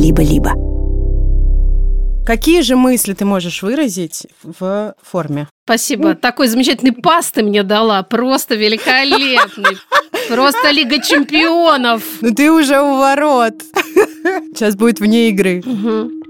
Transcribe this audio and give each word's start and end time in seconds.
либо-либо. 0.00 0.54
Какие 2.26 2.62
же 2.62 2.76
мысли 2.76 3.12
ты 3.12 3.24
можешь 3.24 3.62
выразить 3.62 4.26
в 4.42 4.94
форме? 5.02 5.48
Спасибо. 5.64 6.14
Такой 6.14 6.48
замечательный 6.48 6.92
пасты 6.92 7.42
мне 7.42 7.62
дала. 7.62 8.02
Просто 8.02 8.54
великолепный. 8.54 9.78
Просто 10.28 10.70
Лига 10.70 11.02
чемпионов. 11.02 12.02
Ну 12.20 12.32
ты 12.32 12.50
уже 12.50 12.80
у 12.80 12.98
ворот. 12.98 13.54
Сейчас 14.54 14.76
будет 14.76 15.00
вне 15.00 15.28
игры. 15.30 15.62
Угу. 15.66 16.20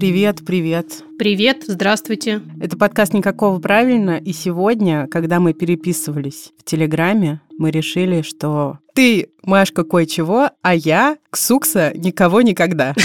Привет, 0.00 0.38
привет. 0.46 1.04
Привет, 1.18 1.64
здравствуйте. 1.66 2.40
Это 2.58 2.78
подкаст 2.78 3.12
«Никакого 3.12 3.60
правильно», 3.60 4.16
и 4.16 4.32
сегодня, 4.32 5.06
когда 5.08 5.40
мы 5.40 5.52
переписывались 5.52 6.54
в 6.56 6.64
Телеграме, 6.64 7.42
мы 7.58 7.70
решили, 7.70 8.22
что 8.22 8.78
ты 8.94 9.28
Машка 9.42 9.84
кое-чего, 9.84 10.52
а 10.62 10.74
я 10.74 11.18
Ксукса 11.28 11.92
никого 11.94 12.40
никогда. 12.40 12.94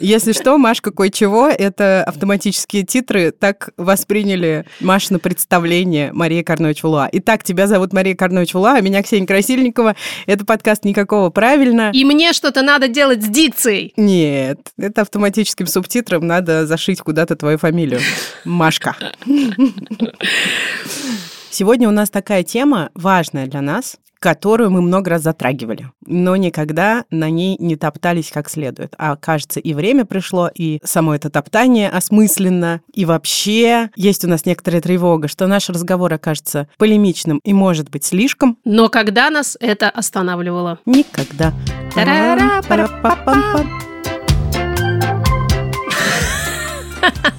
Если 0.00 0.32
что, 0.32 0.56
Машка 0.56 0.92
кое-чего, 0.92 1.48
это 1.48 2.02
автоматические 2.04 2.84
титры, 2.84 3.32
так 3.32 3.68
восприняли 3.76 4.64
Машина 4.80 5.18
представление 5.18 6.10
Мария 6.14 6.42
Карнович 6.42 6.82
Вулуа. 6.82 7.08
Итак, 7.12 7.44
тебя 7.44 7.66
зовут 7.66 7.92
Мария 7.92 8.16
Карнович 8.16 8.54
Вулуа, 8.54 8.76
а 8.76 8.80
меня 8.80 9.02
Ксения 9.02 9.26
Красильникова. 9.26 9.94
Это 10.24 10.46
подкаст 10.46 10.86
«Никакого 10.86 11.28
правильно». 11.28 11.90
И 11.92 12.06
мне 12.06 12.32
что-то 12.32 12.62
надо 12.62 12.88
делать 12.88 13.22
с 13.22 13.28
дикцией. 13.28 13.92
Нет, 13.98 14.72
это 14.78 15.02
автоматическим 15.02 15.66
субтитром 15.66 16.26
надо 16.26 16.66
зашить 16.66 17.02
куда-то 17.02 17.36
твою 17.36 17.58
фамилию. 17.58 18.00
Машка. 18.46 18.96
Сегодня 21.50 21.88
у 21.88 21.92
нас 21.92 22.08
такая 22.08 22.42
тема 22.42 22.88
важная 22.94 23.46
для 23.46 23.60
нас, 23.60 23.96
которую 24.20 24.70
мы 24.70 24.82
много 24.82 25.10
раз 25.10 25.22
затрагивали, 25.22 25.90
но 26.06 26.36
никогда 26.36 27.04
на 27.10 27.30
ней 27.30 27.56
не 27.58 27.76
топтались 27.76 28.30
как 28.30 28.48
следует. 28.48 28.94
А 28.98 29.16
кажется, 29.16 29.58
и 29.58 29.74
время 29.74 30.04
пришло, 30.04 30.48
и 30.54 30.78
само 30.84 31.14
это 31.14 31.30
топтание 31.30 31.88
осмысленно, 31.88 32.82
и 32.92 33.04
вообще 33.04 33.90
есть 33.96 34.24
у 34.24 34.28
нас 34.28 34.46
некоторая 34.46 34.82
тревога, 34.82 35.26
что 35.26 35.46
наш 35.46 35.68
разговор 35.68 36.12
окажется 36.12 36.68
полемичным 36.76 37.40
и 37.42 37.52
может 37.52 37.90
быть 37.90 38.04
слишком. 38.04 38.58
Но 38.64 38.88
когда 38.88 39.30
нас 39.30 39.56
это 39.58 39.90
останавливало? 39.90 40.78
Никогда. 40.86 41.52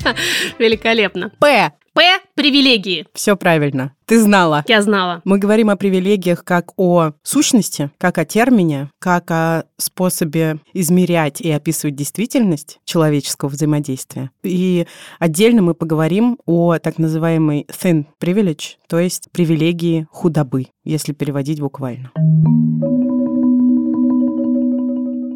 Великолепно. 0.60 1.32
П. 1.40 1.72
П– 1.94 2.02
привилегии. 2.36 3.06
Все 3.14 3.36
правильно. 3.36 3.94
Ты 4.06 4.20
знала. 4.22 4.64
Я 4.68 4.82
знала. 4.82 5.22
Мы 5.26 5.38
говорим 5.38 5.70
о 5.70 5.76
привилегиях 5.76 6.46
как 6.46 6.72
о 6.78 7.12
сущности, 7.22 7.92
как 7.98 8.18
о 8.18 8.24
термине, 8.24 8.90
как 9.00 9.30
о 9.30 9.66
способе 9.78 10.60
измерять 10.74 11.42
и 11.42 11.52
описывать 11.52 11.96
действительность 11.96 12.80
человеческого 12.86 13.50
взаимодействия. 13.50 14.32
И 14.42 14.88
отдельно 15.20 15.62
мы 15.62 15.74
поговорим 15.74 16.38
о 16.46 16.78
так 16.80 16.98
называемой 16.98 17.68
thin 17.70 18.06
privilege, 18.22 18.76
то 18.88 18.98
есть 18.98 19.30
привилегии 19.34 20.08
худобы, 20.12 20.68
если 20.86 21.12
переводить 21.12 21.60
буквально. 21.60 22.12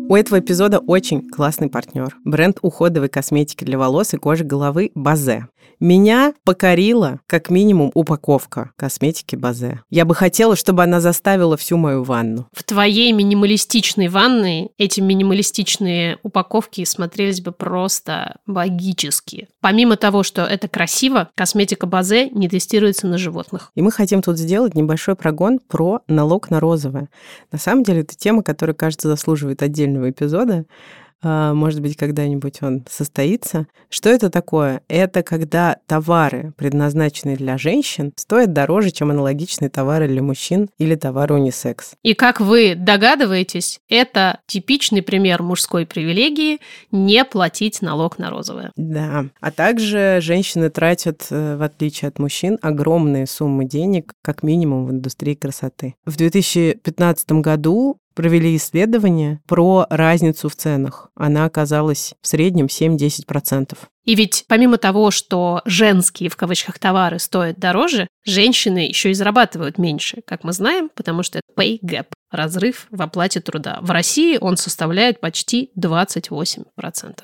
У 0.08 0.16
этого 0.16 0.40
эпизода 0.40 0.78
очень 0.78 1.28
классный 1.28 1.68
партнер. 1.68 2.16
Бренд 2.24 2.60
уходовой 2.62 3.10
косметики 3.10 3.64
для 3.64 3.80
волос 3.80 4.14
и 4.14 4.18
кожи 4.18 4.44
головы 4.44 4.92
Базе. 4.94 5.48
Меня 5.80 6.34
покорила, 6.46 7.20
как 7.28 7.50
минимум, 7.50 7.92
упаковка 7.94 8.72
косметики 8.78 9.36
Базе. 9.36 9.82
Я 9.90 10.06
бы 10.06 10.16
хотела, 10.16 10.56
чтобы 10.56 10.84
она 10.84 11.02
заставила 11.02 11.58
всю 11.58 11.78
мою 11.78 12.04
ванну. 12.04 12.48
В 12.54 12.64
твоей 12.64 13.12
минималистичной 13.12 14.08
ванной 14.08 14.70
эти 14.78 15.02
минималистичные 15.02 16.18
упаковки 16.24 16.86
смотрелись 16.86 17.42
бы 17.42 17.52
просто 17.52 18.38
магически. 18.46 19.50
Помимо 19.60 19.98
того, 19.98 20.24
что 20.24 20.44
это 20.44 20.68
красиво, 20.68 21.30
косметика 21.36 21.88
Базе 21.88 22.30
не 22.30 22.48
тестируется 22.48 23.08
на 23.08 23.18
животных. 23.18 23.72
И 23.76 23.82
мы 23.82 23.92
хотим 23.92 24.22
тут 24.22 24.38
сделать 24.38 24.76
небольшой 24.76 25.16
прогон 25.16 25.60
про 25.60 26.02
налог 26.08 26.50
на 26.52 26.60
розовое. 26.60 27.10
На 27.52 27.58
самом 27.58 27.84
деле, 27.84 28.02
это 28.02 28.16
тема, 28.16 28.44
которая, 28.44 28.76
кажется, 28.76 29.10
заслуживает 29.10 29.62
отдельного 29.96 30.10
эпизода. 30.10 30.66
А, 31.28 31.56
может 31.56 31.82
быть, 31.82 31.96
когда-нибудь 31.96 32.62
он 32.62 32.86
состоится. 32.88 33.66
Что 33.90 34.10
это 34.10 34.30
такое? 34.30 34.82
Это 34.88 35.24
когда 35.24 35.78
товары, 35.88 36.54
предназначенные 36.56 37.36
для 37.36 37.58
женщин, 37.58 38.14
стоят 38.16 38.54
дороже, 38.54 38.92
чем 38.92 39.10
аналогичные 39.10 39.70
товары 39.70 40.08
для 40.08 40.22
мужчин 40.22 40.70
или 40.78 40.94
товары 40.94 41.34
унисекс. 41.34 41.94
И 42.04 42.14
как 42.14 42.42
вы 42.42 42.76
догадываетесь, 42.76 43.80
это 43.90 44.40
типичный 44.46 45.02
пример 45.02 45.42
мужской 45.42 45.88
привилегии 45.88 46.60
не 46.92 47.26
платить 47.26 47.82
налог 47.82 48.20
на 48.20 48.30
розовое. 48.30 48.72
Да. 48.76 49.26
А 49.40 49.52
также 49.52 50.20
женщины 50.22 50.70
тратят, 50.70 51.26
э, 51.32 51.56
в 51.56 51.64
отличие 51.64 52.10
от 52.10 52.20
мужчин, 52.20 52.60
огромные 52.62 53.26
суммы 53.26 53.66
денег, 53.66 54.14
как 54.22 54.44
минимум 54.44 54.86
в 54.86 54.92
индустрии 54.92 55.34
красоты. 55.34 55.96
В 56.06 56.18
2015 56.18 57.42
году 57.42 57.98
провели 58.16 58.56
исследование 58.56 59.42
про 59.46 59.86
разницу 59.90 60.50
в 60.50 60.56
ценах. 60.56 61.12
Она 61.16 61.46
оказалась 61.46 62.16
в 62.22 62.28
среднем 62.28 62.66
7-10%. 62.66 63.78
И 64.06 64.16
ведь 64.16 64.46
помимо 64.48 64.78
того, 64.78 65.12
что 65.12 65.62
женские 65.66 66.30
в 66.30 66.36
кавычках 66.36 66.80
товары 66.80 67.20
стоят 67.20 67.58
дороже, 67.60 68.08
женщины 68.24 68.88
еще 68.88 69.12
и 69.12 69.14
зарабатывают 69.14 69.78
меньше, 69.78 70.22
как 70.26 70.44
мы 70.44 70.54
знаем, 70.54 70.90
потому 70.94 71.24
что 71.24 71.40
это 71.40 71.62
pay 71.62 71.80
gap, 71.82 72.08
разрыв 72.32 72.88
в 72.92 73.02
оплате 73.02 73.40
труда. 73.40 73.80
В 73.82 73.92
России 73.92 74.38
он 74.40 74.58
составляет 74.58 75.20
почти 75.20 75.72
28% 75.80 76.66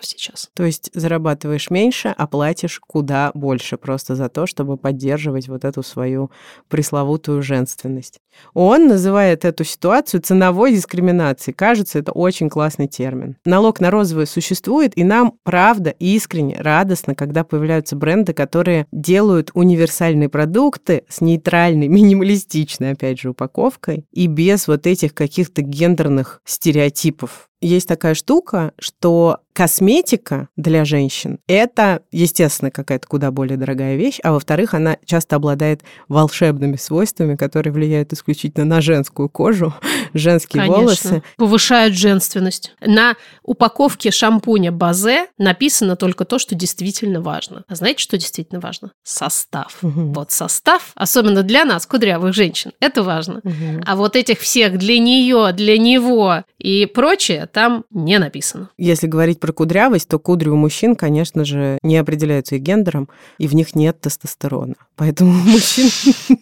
сейчас. 0.02 0.50
То 0.56 0.64
есть 0.64 0.90
зарабатываешь 0.94 1.70
меньше, 1.70 2.14
а 2.18 2.28
платишь 2.28 2.80
куда 2.80 3.32
больше 3.34 3.78
просто 3.78 4.16
за 4.16 4.30
то, 4.30 4.46
чтобы 4.48 4.78
поддерживать 4.78 5.48
вот 5.48 5.66
эту 5.66 5.84
свою 5.84 6.32
пресловутую 6.70 7.42
женственность. 7.42 8.20
Он 8.54 8.88
называет 8.88 9.44
эту 9.46 9.64
ситуацию 9.64 10.22
ценовой 10.22 10.74
дискриминацией. 10.74 11.54
Кажется, 11.54 12.00
это 12.00 12.12
очень 12.12 12.50
классный 12.50 12.88
термин. 12.88 13.36
Налог 13.46 13.80
на 13.82 13.92
розовое 13.92 14.26
существует, 14.26 14.98
и 14.98 15.04
нам, 15.04 15.34
правда, 15.44 15.90
искренне 16.00 16.58
радостно, 16.72 17.16
когда 17.16 17.44
появляются 17.44 17.98
бренды, 17.98 18.34
которые 18.34 18.88
делают 18.94 19.52
универсальные 19.54 20.30
продукты 20.30 21.04
с 21.10 21.20
нейтральной, 21.20 21.88
минималистичной, 21.98 22.92
опять 22.92 23.20
же, 23.20 23.32
упаковкой 23.32 24.06
и 24.12 24.28
без 24.28 24.68
вот 24.68 24.88
этих 24.88 25.14
каких-то 25.14 25.62
гендерных 25.62 26.42
стереотипов 26.46 27.50
есть 27.62 27.88
такая 27.88 28.16
штука, 28.16 28.74
что 28.80 29.40
косметика 29.54 30.48
для 30.56 30.86
женщин— 30.86 31.40
это, 31.48 32.02
естественно, 32.12 32.72
какая-то 32.72 33.08
куда 33.08 33.32
более 33.32 33.58
дорогая 33.58 33.96
вещь, 33.96 34.20
а 34.24 34.32
во-вторых, 34.32 34.74
она 34.74 34.98
часто 35.06 35.36
обладает 35.36 35.82
волшебными 36.08 36.78
свойствами, 36.78 37.36
которые 37.36 37.74
влияют 37.74 38.14
исключительно 38.14 38.66
на 38.66 38.82
женскую 38.82 39.30
кожу, 39.30 39.74
женские 40.14 40.64
Конечно. 40.64 40.82
волосы. 40.82 41.24
Повышают 41.38 41.94
женственность. 41.96 42.74
На 42.82 43.16
упаковке 43.44 44.12
шампуня 44.12 44.72
Базе 44.72 45.28
написано 45.38 45.96
только 45.96 46.26
то, 46.26 46.40
что 46.40 46.56
действительно 46.56 47.22
важно. 47.22 47.64
А 47.68 47.76
знаете, 47.76 48.00
что 48.02 48.18
действительно 48.18 48.60
важно? 48.60 48.92
Состав. 49.04 49.78
Мгм. 49.82 50.14
Вот 50.14 50.32
состав, 50.32 50.92
особенно 50.96 51.44
для 51.44 51.66
нас, 51.66 51.86
кудрявых 51.86 52.34
женщин, 52.34 52.72
это 52.80 53.04
важно. 53.04 53.42
Мгм. 53.44 53.84
А 53.86 53.96
вот 53.96 54.16
этих 54.16 54.40
всех 54.40 54.78
для 54.78 54.98
нее, 54.98 55.52
для 55.54 55.78
него 55.78 56.44
и 56.62 56.86
прочее 56.86 57.48
там 57.52 57.86
не 57.90 58.20
написано. 58.20 58.70
Если 58.78 59.08
говорить 59.08 59.40
про 59.40 59.52
кудрявость, 59.52 60.08
то 60.08 60.20
кудри 60.20 60.50
у 60.50 60.56
мужчин, 60.56 60.96
конечно 60.96 61.44
же, 61.44 61.80
не 61.82 61.98
определяются 61.98 62.56
их 62.56 62.62
гендером, 62.62 63.10
и 63.38 63.48
в 63.48 63.56
них 63.56 63.76
нет 63.76 64.00
тестостерона. 64.00 64.76
Поэтому 64.96 65.32
мужчин... 65.32 65.90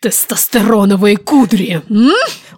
Тестостероновые 0.00 1.18
кудри. 1.18 1.82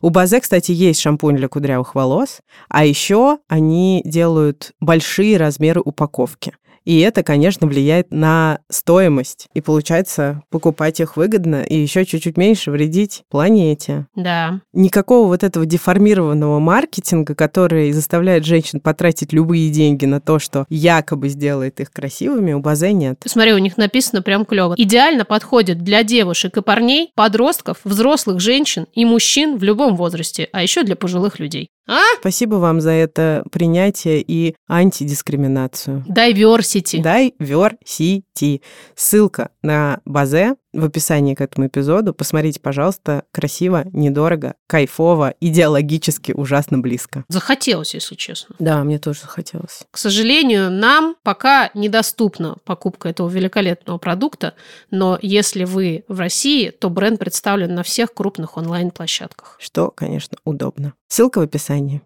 У 0.00 0.10
Базе, 0.10 0.40
кстати, 0.40 0.70
есть 0.70 1.00
шампунь 1.00 1.36
для 1.36 1.48
кудрявых 1.48 1.94
волос, 1.94 2.40
а 2.68 2.84
еще 2.84 3.38
они 3.48 4.02
делают 4.04 4.72
большие 4.80 5.38
размеры 5.38 5.80
упаковки. 5.80 6.54
И 6.84 7.00
это, 7.00 7.22
конечно, 7.22 7.66
влияет 7.66 8.10
на 8.10 8.60
стоимость. 8.68 9.48
И 9.54 9.60
получается, 9.60 10.42
покупать 10.50 11.00
их 11.00 11.16
выгодно 11.16 11.62
и 11.62 11.76
еще 11.76 12.04
чуть-чуть 12.04 12.36
меньше 12.36 12.70
вредить 12.70 13.22
планете. 13.30 14.06
Да. 14.14 14.60
Никакого 14.72 15.28
вот 15.28 15.42
этого 15.42 15.66
деформированного 15.66 16.58
маркетинга, 16.58 17.34
который 17.34 17.92
заставляет 17.92 18.44
женщин 18.44 18.80
потратить 18.80 19.32
любые 19.32 19.70
деньги 19.70 20.06
на 20.06 20.20
то, 20.20 20.38
что 20.38 20.66
якобы 20.68 21.28
сделает 21.28 21.80
их 21.80 21.90
красивыми, 21.90 22.52
у 22.52 22.60
Базе 22.60 22.92
нет. 22.92 23.20
Смотри, 23.24 23.52
у 23.52 23.58
них 23.58 23.76
написано 23.76 24.22
прям 24.22 24.44
клево. 24.44 24.74
Идеально 24.76 25.24
подходит 25.24 25.78
для 25.82 26.02
девушек 26.02 26.56
и 26.56 26.62
парней, 26.62 27.10
подростков, 27.14 27.78
взрослых 27.84 28.40
женщин 28.40 28.86
и 28.94 29.04
мужчин 29.04 29.56
в 29.56 29.62
любом 29.62 29.96
возрасте, 29.96 30.48
а 30.52 30.62
еще 30.62 30.82
для 30.82 30.96
пожилых 30.96 31.38
людей. 31.38 31.70
А? 31.86 32.00
Спасибо 32.20 32.56
вам 32.56 32.80
за 32.80 32.90
это 32.90 33.44
принятие 33.50 34.22
и 34.26 34.54
антидискриминацию. 34.68 36.04
Diversity. 36.08 37.02
Diversity. 37.02 38.62
Ссылка 38.94 39.50
на 39.62 40.00
базе 40.04 40.56
в 40.72 40.84
описании 40.84 41.34
к 41.34 41.40
этому 41.40 41.66
эпизоду. 41.66 42.14
Посмотрите, 42.14 42.60
пожалуйста, 42.60 43.24
красиво, 43.32 43.84
недорого, 43.92 44.54
кайфово, 44.66 45.34
идеологически 45.40 46.32
ужасно 46.32 46.78
близко. 46.78 47.24
Захотелось, 47.28 47.94
если 47.94 48.14
честно. 48.14 48.56
Да, 48.58 48.82
мне 48.84 48.98
тоже 48.98 49.20
захотелось. 49.20 49.82
К 49.90 49.98
сожалению, 49.98 50.70
нам 50.70 51.16
пока 51.22 51.70
недоступна 51.74 52.56
покупка 52.64 53.08
этого 53.08 53.28
великолепного 53.28 53.98
продукта, 53.98 54.54
но 54.90 55.18
если 55.20 55.64
вы 55.64 56.04
в 56.08 56.18
России, 56.18 56.70
то 56.70 56.90
бренд 56.90 57.18
представлен 57.18 57.74
на 57.74 57.82
всех 57.82 58.14
крупных 58.14 58.56
онлайн-площадках. 58.56 59.56
Что, 59.60 59.90
конечно, 59.90 60.38
удобно. 60.44 60.94
Ссылка 61.08 61.38
в 61.38 61.42
описании. 61.42 62.02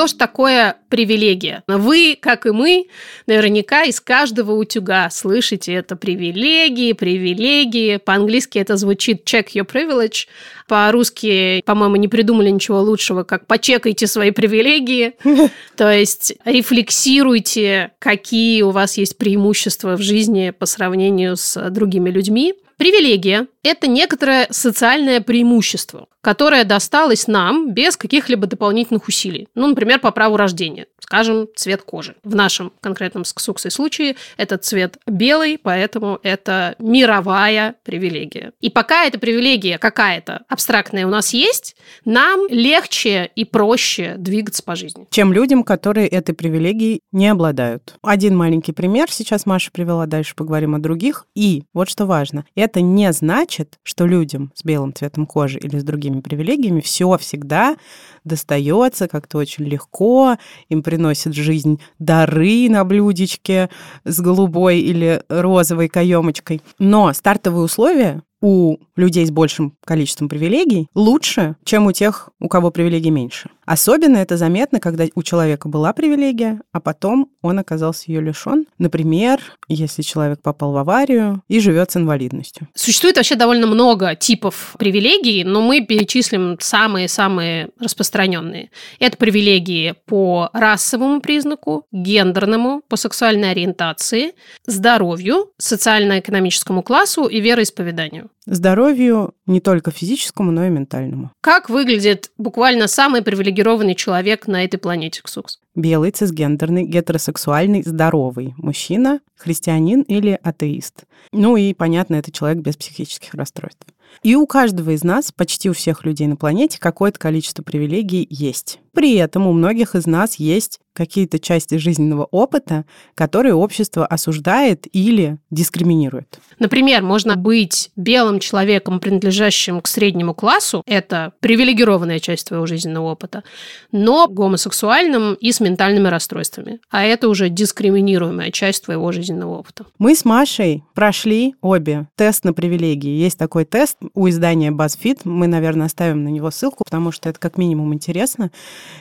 Что 0.00 0.06
ж 0.06 0.12
такое 0.14 0.76
привилегия? 0.88 1.62
Вы, 1.66 2.16
как 2.18 2.46
и 2.46 2.52
мы, 2.52 2.86
наверняка 3.26 3.82
из 3.82 4.00
каждого 4.00 4.52
утюга 4.52 5.10
слышите 5.10 5.74
это 5.74 5.94
привилегии, 5.94 6.94
привилегии. 6.94 7.98
По-английски 7.98 8.56
это 8.58 8.78
звучит 8.78 9.30
check 9.30 9.48
your 9.54 9.70
privilege. 9.70 10.26
По-русски, 10.68 11.62
по-моему, 11.66 11.96
не 11.96 12.08
придумали 12.08 12.48
ничего 12.48 12.80
лучшего, 12.80 13.24
как 13.24 13.46
почекайте 13.46 14.06
свои 14.06 14.30
привилегии. 14.30 15.16
То 15.76 15.92
есть 15.92 16.32
рефлексируйте, 16.46 17.90
какие 17.98 18.62
у 18.62 18.70
вас 18.70 18.96
есть 18.96 19.18
преимущества 19.18 19.98
в 19.98 20.00
жизни 20.00 20.48
по 20.58 20.64
сравнению 20.64 21.36
с 21.36 21.60
другими 21.68 22.08
людьми. 22.08 22.54
Привилегия– 22.80 23.46
это 23.62 23.86
некоторое 23.86 24.46
социальное 24.50 25.20
преимущество, 25.20 26.06
которое 26.20 26.64
досталось 26.64 27.26
нам 27.26 27.72
без 27.72 27.96
каких-либо 27.96 28.46
дополнительных 28.46 29.08
усилий. 29.08 29.48
Ну, 29.54 29.66
например, 29.66 30.00
по 30.00 30.10
праву 30.10 30.36
рождения. 30.36 30.86
Скажем, 31.00 31.48
цвет 31.56 31.82
кожи. 31.82 32.14
В 32.22 32.34
нашем 32.34 32.72
конкретном 32.80 33.24
с 33.24 33.34
случае 33.70 34.16
этот 34.36 34.64
цвет 34.64 34.98
белый, 35.06 35.58
поэтому 35.58 36.20
это 36.22 36.76
мировая 36.78 37.74
привилегия. 37.82 38.52
И 38.60 38.70
пока 38.70 39.06
эта 39.06 39.18
привилегия 39.18 39.78
какая-то 39.78 40.42
абстрактная 40.48 41.06
у 41.06 41.10
нас 41.10 41.32
есть, 41.32 41.74
нам 42.04 42.46
легче 42.48 43.30
и 43.34 43.44
проще 43.44 44.14
двигаться 44.18 44.62
по 44.62 44.76
жизни. 44.76 45.06
Чем 45.10 45.32
людям, 45.32 45.64
которые 45.64 46.06
этой 46.06 46.34
привилегией 46.34 47.00
не 47.12 47.28
обладают. 47.28 47.94
Один 48.02 48.36
маленький 48.36 48.72
пример 48.72 49.10
сейчас 49.10 49.46
Маша 49.46 49.70
привела, 49.72 50.06
дальше 50.06 50.34
поговорим 50.36 50.76
о 50.76 50.78
других. 50.78 51.26
И 51.34 51.64
вот 51.74 51.88
что 51.88 52.06
важно, 52.06 52.44
это 52.54 52.80
не 52.80 53.12
значит, 53.12 53.49
что 53.50 54.06
людям 54.06 54.52
с 54.54 54.64
белым 54.64 54.94
цветом 54.94 55.26
кожи 55.26 55.58
или 55.58 55.78
с 55.78 55.84
другими 55.84 56.20
привилегиями 56.20 56.80
все 56.80 57.16
всегда 57.18 57.76
достается 58.24 59.08
как-то 59.08 59.38
очень 59.38 59.64
легко, 59.64 60.36
им 60.68 60.82
приносят 60.82 61.34
в 61.34 61.42
жизнь 61.42 61.80
дары 61.98 62.68
на 62.68 62.84
блюдечке 62.84 63.70
с 64.04 64.20
голубой 64.20 64.80
или 64.80 65.22
розовой 65.28 65.88
каемочкой. 65.88 66.62
Но 66.78 67.12
стартовые 67.12 67.64
условия 67.64 68.22
у 68.42 68.78
людей 68.96 69.26
с 69.26 69.30
большим 69.30 69.76
количеством 69.84 70.28
привилегий 70.28 70.88
лучше, 70.94 71.56
чем 71.64 71.86
у 71.86 71.92
тех, 71.92 72.30
у 72.40 72.48
кого 72.48 72.70
привилегий 72.70 73.10
меньше. 73.10 73.50
Особенно 73.70 74.16
это 74.16 74.36
заметно, 74.36 74.80
когда 74.80 75.04
у 75.14 75.22
человека 75.22 75.68
была 75.68 75.92
привилегия, 75.92 76.60
а 76.72 76.80
потом 76.80 77.30
он 77.40 77.60
оказался 77.60 78.10
ее 78.10 78.20
лишен. 78.20 78.66
Например, 78.78 79.38
если 79.68 80.02
человек 80.02 80.42
попал 80.42 80.72
в 80.72 80.76
аварию 80.76 81.44
и 81.46 81.60
живет 81.60 81.92
с 81.92 81.96
инвалидностью. 81.96 82.66
Существует 82.74 83.14
вообще 83.14 83.36
довольно 83.36 83.68
много 83.68 84.16
типов 84.16 84.74
привилегий, 84.76 85.44
но 85.44 85.60
мы 85.60 85.82
перечислим 85.82 86.56
самые-самые 86.58 87.68
распространенные. 87.78 88.72
Это 88.98 89.16
привилегии 89.16 89.94
по 90.04 90.50
расовому 90.52 91.20
признаку, 91.20 91.86
гендерному, 91.92 92.82
по 92.88 92.96
сексуальной 92.96 93.52
ориентации, 93.52 94.32
здоровью, 94.66 95.52
социально-экономическому 95.58 96.82
классу 96.82 97.26
и 97.26 97.40
вероисповеданию. 97.40 98.30
Здоровью 98.52 99.34
не 99.46 99.60
только 99.60 99.92
физическому, 99.92 100.50
но 100.50 100.66
и 100.66 100.70
ментальному. 100.70 101.30
Как 101.40 101.70
выглядит 101.70 102.32
буквально 102.36 102.88
самый 102.88 103.22
привилегированный 103.22 103.94
человек 103.94 104.48
на 104.48 104.64
этой 104.64 104.76
планете, 104.76 105.22
Ксукс? 105.22 105.60
Белый, 105.76 106.10
цисгендерный, 106.10 106.84
гетеросексуальный, 106.84 107.84
здоровый 107.84 108.54
мужчина, 108.56 109.20
христианин 109.36 110.02
или 110.02 110.36
атеист. 110.42 111.04
Ну 111.30 111.56
и, 111.56 111.72
понятно, 111.74 112.16
это 112.16 112.32
человек 112.32 112.58
без 112.58 112.76
психических 112.76 113.34
расстройств. 113.34 113.86
И 114.24 114.34
у 114.34 114.48
каждого 114.48 114.90
из 114.90 115.04
нас, 115.04 115.30
почти 115.30 115.70
у 115.70 115.72
всех 115.72 116.04
людей 116.04 116.26
на 116.26 116.34
планете, 116.34 116.80
какое-то 116.80 117.20
количество 117.20 117.62
привилегий 117.62 118.26
есть. 118.28 118.80
При 118.92 119.14
этом 119.14 119.46
у 119.46 119.52
многих 119.52 119.94
из 119.94 120.06
нас 120.06 120.36
есть 120.36 120.80
какие-то 120.92 121.38
части 121.38 121.76
жизненного 121.76 122.24
опыта, 122.24 122.84
которые 123.14 123.54
общество 123.54 124.04
осуждает 124.04 124.86
или 124.92 125.38
дискриминирует. 125.50 126.40
Например, 126.58 127.02
можно 127.02 127.36
быть 127.36 127.90
белым 127.96 128.40
человеком, 128.40 129.00
принадлежащим 129.00 129.80
к 129.80 129.86
среднему 129.86 130.34
классу, 130.34 130.82
это 130.86 131.32
привилегированная 131.40 132.18
часть 132.18 132.48
твоего 132.48 132.66
жизненного 132.66 133.12
опыта, 133.12 133.44
но 133.92 134.28
гомосексуальным 134.28 135.34
и 135.34 135.52
с 135.52 135.60
ментальными 135.60 136.08
расстройствами, 136.08 136.80
а 136.90 137.04
это 137.04 137.28
уже 137.28 137.48
дискриминируемая 137.48 138.50
часть 138.50 138.84
твоего 138.84 139.12
жизненного 139.12 139.58
опыта. 139.58 139.86
Мы 139.98 140.14
с 140.14 140.24
Машей 140.24 140.84
прошли 140.94 141.54
обе 141.60 142.08
тест 142.16 142.44
на 142.44 142.52
привилегии. 142.52 143.16
Есть 143.16 143.38
такой 143.38 143.64
тест 143.64 143.96
у 144.14 144.28
издания 144.28 144.70
BuzzFeed, 144.70 145.20
мы, 145.24 145.46
наверное, 145.46 145.86
оставим 145.86 146.24
на 146.24 146.28
него 146.28 146.50
ссылку, 146.50 146.84
потому 146.84 147.12
что 147.12 147.28
это 147.28 147.38
как 147.38 147.56
минимум 147.56 147.94
интересно 147.94 148.50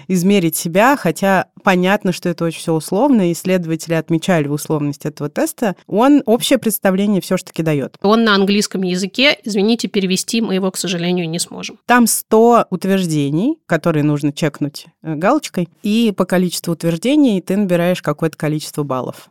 измерить 0.08 0.56
себя, 0.56 0.98
хотя 0.98 1.46
понятно, 1.64 2.12
что 2.12 2.30
это 2.30 2.46
очень 2.46 2.60
все 2.60 2.74
условно, 2.74 3.32
исследователи 3.32 3.94
отмечали 3.94 4.48
условность 4.48 5.06
этого 5.06 5.30
теста, 5.30 5.76
он 5.88 6.24
общее 6.26 6.58
представление 6.58 7.22
все-таки 7.22 7.64
дает. 7.64 7.98
Он 8.02 8.24
на 8.24 8.36
английском 8.36 8.82
языке, 8.82 9.38
извините, 9.44 9.88
перевести 9.88 10.42
мы 10.42 10.56
его, 10.56 10.72
к 10.72 10.78
сожалению, 10.78 11.30
не 11.30 11.40
сможем. 11.40 11.78
Там 11.86 12.08
100 12.08 12.66
утверждений, 12.70 13.60
которые 13.66 14.04
нужно 14.04 14.34
чекнуть 14.34 14.88
э, 15.04 15.16
галочкой, 15.16 15.70
и 15.84 16.14
по 16.16 16.26
количеству 16.26 16.74
утверждений 16.74 17.42
ты 17.42 17.58
набираешь 17.58 18.02
какое-то 18.02 18.38
количество 18.38 18.84
баллов. 18.84 19.30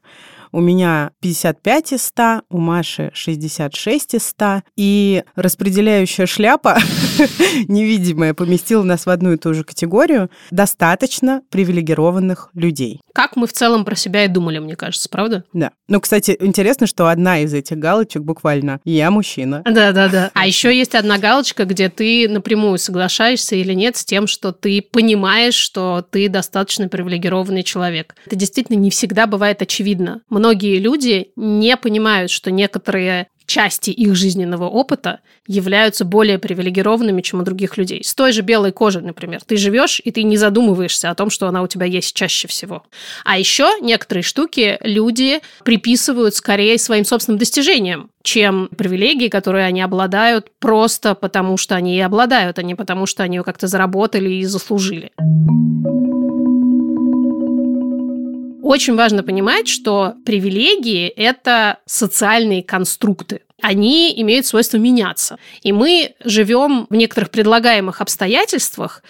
У 0.52 0.60
меня 0.60 1.10
55 1.20 1.92
из 1.92 2.04
100, 2.06 2.42
у 2.50 2.58
Маши 2.58 3.10
66 3.12 4.14
из 4.14 4.26
100. 4.26 4.62
И 4.76 5.24
распределяющая 5.36 6.26
шляпа, 6.26 6.78
невидимая, 7.68 8.34
поместила 8.34 8.82
нас 8.82 9.06
в 9.06 9.10
одну 9.10 9.32
и 9.32 9.36
ту 9.36 9.54
же 9.54 9.64
категорию 9.64 10.30
достаточно 10.50 11.42
привилегированных 11.50 12.50
людей. 12.54 13.00
Как 13.12 13.36
мы 13.36 13.46
в 13.46 13.52
целом 13.52 13.84
про 13.84 13.96
себя 13.96 14.24
и 14.24 14.28
думали, 14.28 14.58
мне 14.58 14.76
кажется, 14.76 15.08
правда? 15.08 15.44
Да. 15.52 15.72
Ну, 15.88 16.00
кстати, 16.00 16.36
интересно, 16.38 16.86
что 16.86 17.08
одна 17.08 17.40
из 17.40 17.52
этих 17.52 17.78
галочек 17.78 18.22
буквально 18.22 18.80
«я 18.84 19.10
мужчина». 19.10 19.62
Да-да-да. 19.64 20.30
А 20.38 20.46
еще 20.46 20.76
есть 20.76 20.94
одна 20.94 21.18
галочка, 21.18 21.64
где 21.64 21.88
ты 21.88 22.28
напрямую 22.28 22.78
соглашаешься 22.78 23.56
или 23.56 23.72
нет 23.72 23.96
с 23.96 24.04
тем, 24.04 24.26
что 24.26 24.52
ты 24.52 24.82
понимаешь, 24.82 25.54
что 25.54 26.06
ты 26.08 26.28
достаточно 26.28 26.88
привилегированный 26.88 27.64
человек. 27.64 28.14
Это 28.26 28.36
действительно 28.36 28.76
не 28.76 28.90
всегда 28.90 29.26
бывает 29.26 29.62
очевидно 29.62 30.20
многие 30.38 30.78
люди 30.78 31.32
не 31.36 31.76
понимают, 31.76 32.30
что 32.30 32.50
некоторые 32.50 33.28
части 33.48 33.90
их 33.90 34.14
жизненного 34.14 34.68
опыта 34.68 35.20
являются 35.46 36.04
более 36.04 36.38
привилегированными, 36.38 37.22
чем 37.22 37.40
у 37.40 37.42
других 37.42 37.78
людей. 37.78 38.04
С 38.04 38.14
той 38.14 38.32
же 38.32 38.42
белой 38.42 38.72
кожей, 38.72 39.02
например. 39.02 39.40
Ты 39.44 39.56
живешь, 39.56 40.00
и 40.04 40.10
ты 40.10 40.22
не 40.22 40.36
задумываешься 40.36 41.10
о 41.10 41.14
том, 41.14 41.30
что 41.30 41.48
она 41.48 41.62
у 41.62 41.66
тебя 41.66 41.86
есть 41.86 42.14
чаще 42.14 42.46
всего. 42.46 42.84
А 43.24 43.38
еще 43.38 43.72
некоторые 43.80 44.22
штуки 44.22 44.78
люди 44.82 45.40
приписывают 45.64 46.34
скорее 46.34 46.78
своим 46.78 47.06
собственным 47.06 47.38
достижениям, 47.38 48.10
чем 48.22 48.68
привилегии, 48.76 49.28
которые 49.28 49.64
они 49.64 49.80
обладают 49.80 50.50
просто 50.60 51.14
потому, 51.14 51.56
что 51.56 51.74
они 51.74 51.96
и 51.96 52.00
обладают, 52.00 52.58
а 52.58 52.62
не 52.62 52.74
потому, 52.74 53.06
что 53.06 53.22
они 53.22 53.38
ее 53.38 53.44
как-то 53.44 53.66
заработали 53.66 54.28
и 54.28 54.44
заслужили. 54.44 55.10
Очень 58.68 58.96
важно 58.96 59.22
понимать, 59.22 59.66
что 59.66 60.12
привилегии– 60.26 61.08
это 61.16 61.78
социальные 61.86 62.62
конструкты 62.62 63.40
они 63.62 64.12
имеют 64.20 64.46
свойство 64.46 64.76
меняться. 64.76 65.38
И 65.62 65.72
мы 65.72 66.14
живем 66.22 66.86
в 66.88 66.94
некоторых 66.94 67.30
предлагаемых 67.30 68.00
обстоятельствах, 68.00 69.02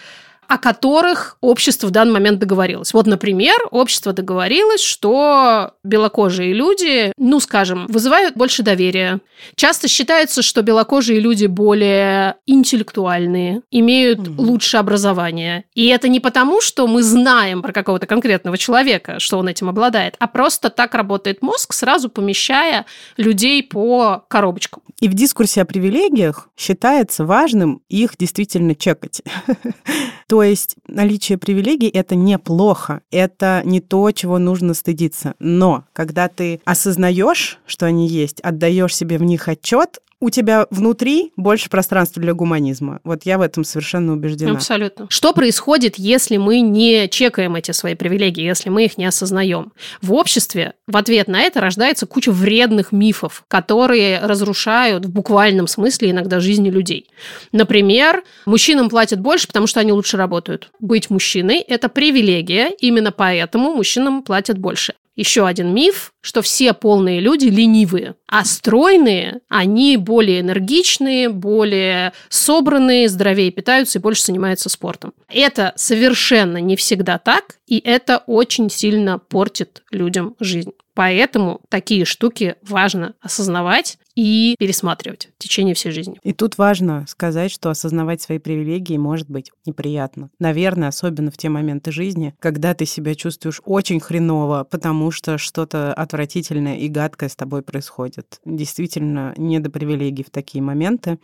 о 0.49 0.57
которых 0.57 1.37
общество 1.43 1.87
в 1.87 1.91
данный 1.91 2.15
момент 2.15 2.39
договорилось. 2.39 2.95
Вот, 2.95 3.07
например, 3.07 3.55
общество 3.71 4.15
договорилось, 4.15 4.83
что 4.83 5.75
белокожие 5.85 6.55
люди, 6.55 7.13
ну, 7.19 7.39
скажем, 7.39 7.87
вызывают 7.87 8.35
больше 8.35 8.63
доверия. 8.63 9.21
Часто 9.57 9.89
считается, 9.89 10.41
что 10.41 10.63
белокожие 10.63 11.21
люди 11.21 11.45
более 11.45 12.37
интеллектуальные, 12.47 13.61
имеют 13.71 14.21
mm-hmm. 14.21 14.35
лучше 14.39 14.79
образование. 14.79 15.65
И 15.75 15.89
это 15.89 16.09
не 16.09 16.19
потому, 16.19 16.63
что 16.63 16.87
мы 16.87 17.03
знаем 17.03 17.61
про 17.61 17.73
какого-то 17.73 18.07
конкретного 18.07 18.57
человека, 18.57 19.21
что 19.21 19.39
он 19.39 19.49
этим 19.49 19.69
обладает, 19.69 20.15
а 20.19 20.27
просто 20.27 20.71
так 20.71 20.95
работает 20.95 21.43
мозг, 21.43 21.75
сразу 21.75 22.09
помещая 22.09 22.87
людей 23.19 23.63
по 23.63 24.25
коробочкам. 24.29 24.83
И 25.01 25.09
в 25.09 25.15
дискурсе 25.15 25.63
о 25.63 25.65
привилегиях 25.65 26.49
считается 26.57 27.25
важным 27.25 27.83
их 27.89 28.17
действительно 28.19 28.75
чекать. 28.75 29.23
То 30.27 30.43
есть 30.43 30.77
наличие 30.89 31.39
привилегий— 31.39 31.89
это 31.95 32.17
неплохо, 32.17 33.03
это 33.13 33.63
не 33.65 33.81
то, 33.81 34.11
чего 34.11 34.39
нужно 34.39 34.75
стыдиться. 34.75 35.35
Но 35.39 35.85
когда 35.93 36.29
ты 36.29 36.61
осознаешь, 36.65 37.61
что 37.65 37.87
они 37.87 38.09
есть, 38.09 38.41
отдаешь 38.41 38.97
себе 38.97 39.19
в 39.19 39.23
них 39.23 39.47
отчет, 39.47 40.01
у 40.21 40.31
тебя 40.31 40.67
внутри 40.71 41.33
больше 41.37 41.71
пространства 41.71 42.21
для 42.21 42.35
гуманизма. 42.35 43.01
Вот 43.05 43.25
я 43.25 43.39
в 43.39 43.41
этом 43.41 43.65
совершенно 43.65 44.13
убеждена. 44.15 44.53
Абсолютно. 44.53 45.07
Что 45.09 45.33
происходит, 45.33 45.95
если 45.97 46.37
мы 46.37 46.61
не 46.61 47.09
чекаем 47.09 47.55
эти 47.55 47.71
свои 47.71 47.95
привилегии, 47.95 48.43
если 48.43 48.69
мы 48.69 48.85
их 48.85 48.99
не 48.99 49.07
осознаем? 49.07 49.73
В 50.03 50.13
обществе 50.13 50.75
в 50.87 50.97
ответ 50.97 51.29
на 51.29 51.41
это 51.43 51.61
рождается 51.61 52.07
куча 52.07 52.33
вредных 52.33 52.91
мифов, 52.91 53.45
которые 53.47 54.19
разрушают 54.21 55.07
в 55.07 55.11
буквальном 55.11 55.69
смысле 55.69 56.11
иногда 56.11 56.41
жизни 56.41 56.71
людей. 56.71 57.09
Например, 57.53 58.25
мужчинам 58.45 58.89
платят 58.89 59.21
больше, 59.21 59.47
потому 59.47 59.67
что 59.67 59.81
они 59.81 59.93
лучше 59.93 60.17
работают. 60.17 60.71
Быть 60.81 61.11
мужчиной– 61.11 61.59
это 61.69 61.89
привилегия, 61.89 62.71
именно 62.81 63.13
поэтому 63.13 63.75
мужчинам 63.75 64.23
платят 64.23 64.59
больше. 64.59 64.95
Еще 65.19 65.49
один 65.49 65.75
миф, 65.75 66.13
что 66.21 66.43
все 66.43 66.73
полные 66.73 67.19
люди 67.19 67.47
ленивые, 67.47 68.15
а 68.29 68.45
стройные, 68.45 69.41
они 69.49 69.97
более 69.97 70.39
энергичные, 70.39 71.29
более 71.29 72.13
собранные, 72.29 73.09
здоровее 73.09 73.51
питаются 73.51 73.99
и 73.99 74.01
больше 74.01 74.27
занимаются 74.27 74.69
спортом. 74.69 75.13
Это 75.29 75.73
совершенно 75.75 76.59
не 76.59 76.77
всегда 76.77 77.19
так, 77.19 77.57
и 77.67 77.81
это 77.81 78.23
очень 78.29 78.71
сильно 78.71 79.19
портит 79.19 79.83
людям 79.91 80.37
жизнь. 80.39 80.71
Поэтому 80.95 81.63
такие 81.69 82.05
штуки 82.05 82.55
важно 82.63 83.15
осознавать 83.21 83.99
и 84.19 84.57
пересматривать 84.59 85.31
в 85.39 85.43
течение 85.43 85.77
всей 85.77 85.93
жизни. 85.93 86.19
И 86.25 86.33
тут 86.33 86.59
важно 86.59 87.05
сказать, 87.07 87.53
что 87.53 87.71
осознавать 87.71 88.21
свои 88.21 88.41
привилегии 88.41 88.97
может 88.97 89.31
быть 89.31 89.53
неприятно. 89.65 90.29
Наверное, 90.41 90.89
особенно 90.89 91.31
в 91.31 91.37
те 91.37 91.49
моменты 91.49 91.93
жизни, 91.93 92.35
когда 92.41 92.75
ты 92.75 92.85
себя 92.85 93.15
чувствуешь 93.15 93.61
очень 93.65 94.01
хреново, 94.01 94.67
потому 94.69 95.13
что 95.13 95.39
что-то 95.39 95.95
отвратительное 95.95 96.79
и 96.79 96.89
гадкое 96.89 97.29
с 97.29 97.37
тобой 97.37 97.63
происходит. 97.63 98.41
Действительно, 98.45 99.35
не 99.37 99.61
до 99.61 99.71
привилегий 99.71 100.25
в 100.25 100.31
такие 100.31 100.63
моменты. 100.63 101.21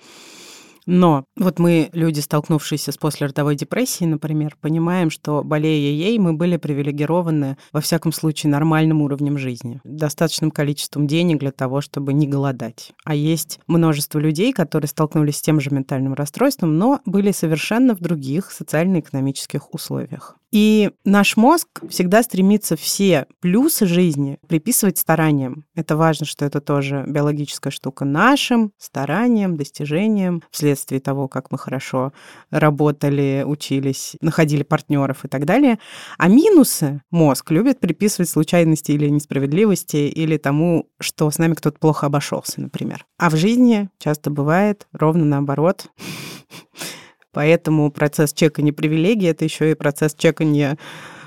Но 0.86 1.24
вот 1.36 1.58
мы, 1.58 1.90
люди, 1.92 2.20
столкнувшиеся 2.20 2.92
с 2.92 2.96
послеродовой 2.96 3.56
депрессией, 3.56 4.08
например, 4.10 4.56
понимаем, 4.60 5.10
что, 5.10 5.42
болея 5.42 5.90
ей, 5.90 6.18
мы 6.18 6.32
были 6.34 6.56
привилегированы, 6.56 7.56
во 7.72 7.80
всяком 7.80 8.12
случае, 8.12 8.50
нормальным 8.50 9.02
уровнем 9.02 9.38
жизни, 9.38 9.80
достаточным 9.84 10.50
количеством 10.50 11.06
денег 11.06 11.38
для 11.38 11.52
того, 11.52 11.80
чтобы 11.80 12.12
не 12.12 12.26
голодать. 12.26 12.92
А 13.04 13.14
есть 13.14 13.60
множество 13.66 14.18
людей, 14.18 14.52
которые 14.52 14.88
столкнулись 14.88 15.38
с 15.38 15.42
тем 15.42 15.60
же 15.60 15.70
ментальным 15.70 16.14
расстройством, 16.14 16.78
но 16.78 17.00
были 17.06 17.32
совершенно 17.32 17.94
в 17.94 18.00
других 18.00 18.50
социально-экономических 18.50 19.72
условиях. 19.72 20.36
И 20.54 20.92
наш 21.04 21.36
мозг 21.36 21.66
всегда 21.88 22.22
стремится 22.22 22.76
все 22.76 23.26
плюсы 23.40 23.86
жизни 23.86 24.38
приписывать 24.46 24.98
стараниям. 24.98 25.64
Это 25.74 25.96
важно, 25.96 26.26
что 26.26 26.44
это 26.44 26.60
тоже 26.60 27.04
биологическая 27.08 27.72
штука 27.72 28.04
нашим 28.04 28.70
стараниям, 28.78 29.56
достижениям, 29.56 30.44
вследствие 30.52 31.00
того, 31.00 31.26
как 31.26 31.50
мы 31.50 31.58
хорошо 31.58 32.12
работали, 32.52 33.42
учились, 33.44 34.14
находили 34.20 34.62
партнеров 34.62 35.24
и 35.24 35.28
так 35.28 35.44
далее. 35.44 35.80
А 36.18 36.28
минусы 36.28 37.02
мозг 37.10 37.50
любит 37.50 37.80
приписывать 37.80 38.30
случайности 38.30 38.92
или 38.92 39.08
несправедливости, 39.08 39.96
или 39.96 40.36
тому, 40.36 40.86
что 41.00 41.28
с 41.32 41.38
нами 41.38 41.54
кто-то 41.54 41.80
плохо 41.80 42.06
обошелся, 42.06 42.60
например. 42.60 43.06
А 43.18 43.28
в 43.28 43.34
жизни 43.34 43.90
часто 43.98 44.30
бывает 44.30 44.86
ровно 44.92 45.24
наоборот. 45.24 45.88
Поэтому 47.34 47.90
процесс 47.90 48.32
чекания 48.32 48.72
привилегий— 48.72 49.26
это 49.28 49.44
еще 49.44 49.72
и 49.72 49.74
процесс 49.74 50.14
чекания 50.14 50.78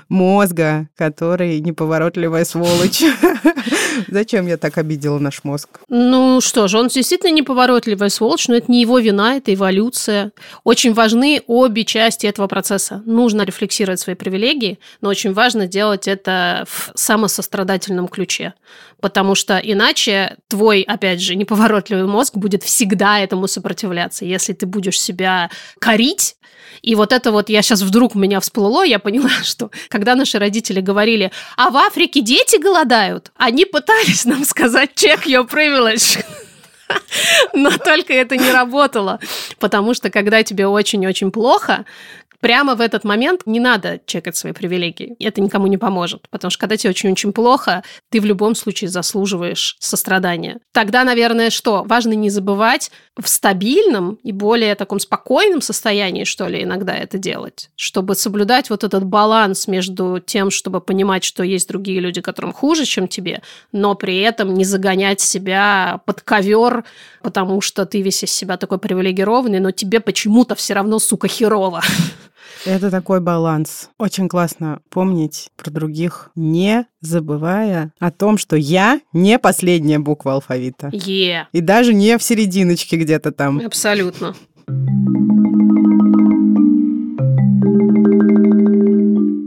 мозга, 0.08 0.88
который 0.96 1.60
неповоротливая 1.60 2.44
сволочь. 2.44 3.02
Зачем 4.08 4.46
я 4.46 4.56
так 4.56 4.78
обидела 4.78 5.18
наш 5.18 5.44
мозг? 5.44 5.80
Ну 5.88 6.40
что 6.40 6.68
же, 6.68 6.78
он 6.78 6.88
действительно 6.88 7.30
неповоротливая 7.32 8.08
сволочь, 8.08 8.48
но 8.48 8.54
это 8.54 8.70
не 8.70 8.80
его 8.80 8.98
вина, 8.98 9.36
это 9.36 9.52
эволюция. 9.52 10.32
Очень 10.64 10.94
важны 10.94 11.42
обе 11.46 11.84
части 11.84 12.26
этого 12.26 12.46
процесса. 12.46 13.02
Нужно 13.04 13.42
рефлексировать 13.42 14.00
свои 14.00 14.14
привилегии, 14.14 14.78
но 15.00 15.10
очень 15.10 15.32
важно 15.32 15.66
делать 15.66 16.08
это 16.08 16.64
в 16.68 16.92
самосострадательном 16.94 18.08
ключе. 18.08 18.54
Потому 19.00 19.34
что 19.34 19.58
иначе 19.58 20.36
твой, 20.48 20.82
опять 20.82 21.20
же, 21.20 21.36
неповоротливый 21.36 22.06
мозг 22.06 22.36
будет 22.36 22.62
всегда 22.62 23.20
этому 23.20 23.46
сопротивляться. 23.46 24.24
Если 24.24 24.52
ты 24.52 24.66
будешь 24.66 25.00
себя 25.00 25.50
корить, 25.78 26.36
и 26.82 26.94
вот 26.94 27.12
это 27.12 27.32
вот 27.32 27.48
я 27.48 27.62
сейчас 27.62 27.82
вдруг 27.82 28.14
у 28.14 28.18
меня 28.18 28.40
всплыло, 28.40 28.84
я 28.84 28.98
поняла, 28.98 29.30
что 29.42 29.70
когда 29.98 30.14
наши 30.14 30.38
родители 30.38 30.80
говорили, 30.80 31.32
а 31.56 31.70
в 31.70 31.76
Африке 31.76 32.20
дети 32.20 32.56
голодают, 32.56 33.32
они 33.36 33.64
пытались 33.64 34.24
нам 34.24 34.44
сказать 34.44 34.90
check 34.94 35.24
your 35.24 35.50
privilege. 35.50 36.24
Но 37.52 37.76
только 37.78 38.12
это 38.12 38.36
не 38.36 38.52
работало, 38.52 39.18
потому 39.58 39.94
что 39.94 40.08
когда 40.08 40.44
тебе 40.44 40.68
очень-очень 40.68 41.32
плохо, 41.32 41.84
прямо 42.40 42.74
в 42.74 42.80
этот 42.80 43.04
момент 43.04 43.42
не 43.46 43.60
надо 43.60 44.00
чекать 44.06 44.36
свои 44.36 44.52
привилегии. 44.52 45.16
Это 45.18 45.40
никому 45.40 45.66
не 45.66 45.78
поможет, 45.78 46.28
потому 46.30 46.50
что 46.50 46.60
когда 46.60 46.76
тебе 46.76 46.90
очень-очень 46.90 47.32
плохо, 47.32 47.82
ты 48.10 48.20
в 48.20 48.24
любом 48.24 48.54
случае 48.54 48.90
заслуживаешь 48.90 49.76
сострадания. 49.80 50.58
Тогда, 50.72 51.04
наверное, 51.04 51.50
что? 51.50 51.84
Важно 51.84 52.12
не 52.12 52.30
забывать 52.30 52.90
в 53.16 53.28
стабильном 53.28 54.18
и 54.22 54.32
более 54.32 54.74
таком 54.74 55.00
спокойном 55.00 55.60
состоянии, 55.60 56.24
что 56.24 56.46
ли, 56.46 56.62
иногда 56.62 56.94
это 56.94 57.18
делать, 57.18 57.70
чтобы 57.76 58.14
соблюдать 58.14 58.70
вот 58.70 58.84
этот 58.84 59.04
баланс 59.04 59.66
между 59.66 60.20
тем, 60.24 60.50
чтобы 60.50 60.80
понимать, 60.80 61.24
что 61.24 61.42
есть 61.42 61.68
другие 61.68 62.00
люди, 62.00 62.20
которым 62.20 62.52
хуже, 62.52 62.84
чем 62.84 63.08
тебе, 63.08 63.42
но 63.72 63.94
при 63.94 64.18
этом 64.20 64.54
не 64.54 64.64
загонять 64.64 65.20
себя 65.20 66.00
под 66.06 66.20
ковер, 66.22 66.84
потому 67.22 67.60
что 67.60 67.86
ты 67.86 68.02
весь 68.02 68.22
из 68.22 68.30
себя 68.30 68.56
такой 68.56 68.78
привилегированный, 68.78 69.60
но 69.60 69.70
тебе 69.70 70.00
почему-то 70.00 70.54
все 70.54 70.74
равно, 70.74 70.98
сука, 70.98 71.28
херово. 71.28 71.82
Это 72.64 72.90
такой 72.90 73.20
баланс. 73.20 73.90
Очень 73.98 74.28
классно 74.28 74.80
помнить 74.90 75.50
про 75.56 75.70
других, 75.70 76.30
не 76.34 76.86
забывая 77.00 77.92
о 77.98 78.10
том, 78.10 78.38
что 78.38 78.56
я 78.56 79.00
не 79.12 79.38
последняя 79.38 79.98
буква 79.98 80.34
алфавита. 80.34 80.90
Е. 80.92 81.28
Yeah. 81.28 81.44
И 81.52 81.60
даже 81.60 81.94
не 81.94 82.18
в 82.18 82.22
серединочке 82.22 82.96
где-то 82.96 83.32
там. 83.32 83.60
Абсолютно. 83.64 84.34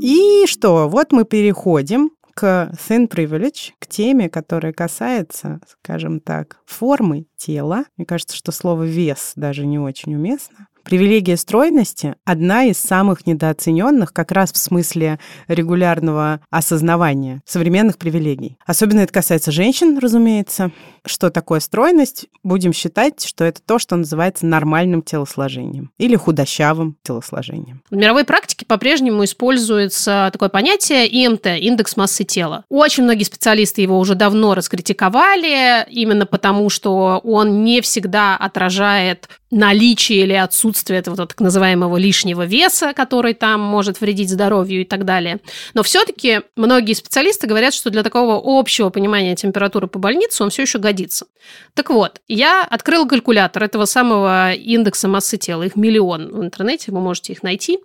И 0.01 0.45
что, 0.47 0.89
вот 0.89 1.11
мы 1.11 1.25
переходим 1.25 2.11
к 2.33 2.71
thin 2.87 3.07
privilege, 3.09 3.71
к 3.79 3.87
теме, 3.87 4.29
которая 4.29 4.73
касается, 4.73 5.59
скажем 5.67 6.19
так, 6.19 6.57
формы 6.65 7.25
тела. 7.35 7.85
Мне 7.97 8.05
кажется, 8.05 8.35
что 8.35 8.51
слово 8.51 8.83
вес 8.83 9.33
даже 9.35 9.65
не 9.65 9.77
очень 9.77 10.15
уместно. 10.15 10.67
Привилегия 10.83 11.37
стройности– 11.37 12.15
одна 12.25 12.65
из 12.65 12.77
самых 12.77 13.25
недооцененных 13.25 14.13
как 14.13 14.31
раз 14.31 14.51
в 14.51 14.57
смысле 14.57 15.19
регулярного 15.47 16.41
осознавания 16.49 17.41
современных 17.45 17.97
привилегий. 17.97 18.57
Особенно 18.65 19.01
это 19.01 19.13
касается 19.13 19.51
женщин, 19.51 19.99
разумеется. 19.99 20.71
Что 21.05 21.29
такое 21.29 21.59
стройность? 21.59 22.27
Будем 22.43 22.73
считать, 22.73 23.23
что 23.23 23.43
это 23.43 23.61
то, 23.61 23.79
что 23.79 23.95
называется 23.95 24.45
нормальным 24.45 25.01
телосложением 25.01 25.91
или 25.97 26.15
худощавым 26.15 26.97
телосложением. 27.03 27.81
В 27.89 27.95
мировой 27.95 28.25
практике 28.25 28.65
по-прежнему 28.65 29.23
используется 29.23 30.29
такое 30.33 30.49
понятие 30.49 31.07
ИМТ– 31.07 31.45
индекс 31.59 31.95
массы 31.95 32.23
тела. 32.23 32.65
Очень 32.69 33.03
многие 33.03 33.23
специалисты 33.23 33.81
его 33.81 33.99
уже 33.99 34.15
давно 34.15 34.55
раскритиковали, 34.55 35.85
именно 35.89 36.25
потому, 36.25 36.69
что 36.69 37.21
он 37.23 37.63
не 37.63 37.81
всегда 37.81 38.35
отражает 38.37 39.29
наличие 39.51 40.21
или 40.23 40.33
отсутствие 40.33 40.99
этого 40.99 41.17
так 41.17 41.39
называемого 41.39 41.97
лишнего 41.97 42.45
веса, 42.45 42.93
который 42.93 43.33
там 43.33 43.61
может 43.61 44.01
вредить 44.01 44.29
здоровью 44.29 44.81
и 44.81 44.85
так 44.85 45.05
далее. 45.05 45.39
Но 45.73 45.83
все-таки 45.83 46.41
многие 46.55 46.93
специалисты 46.93 47.47
говорят, 47.47 47.73
что 47.73 47.89
для 47.89 48.03
такого 48.03 48.41
общего 48.43 48.89
понимания 48.89 49.35
температуры 49.35 49.87
по 49.87 49.99
больнице 49.99 50.43
он 50.43 50.49
все 50.49 50.63
еще 50.63 50.79
годится. 50.79 51.25
Так 51.73 51.89
вот, 51.89 52.21
я 52.27 52.63
открыла 52.63 53.05
калькулятор 53.05 53.63
этого 53.63 53.85
самого 53.85 54.53
индекса 54.53 55.07
массы 55.07 55.37
тела, 55.37 55.63
их 55.63 55.75
миллион 55.75 56.31
в 56.33 56.41
интернете, 56.41 56.91
вы 56.91 57.01
можете 57.01 57.33
их 57.33 57.43
найти, 57.43 57.79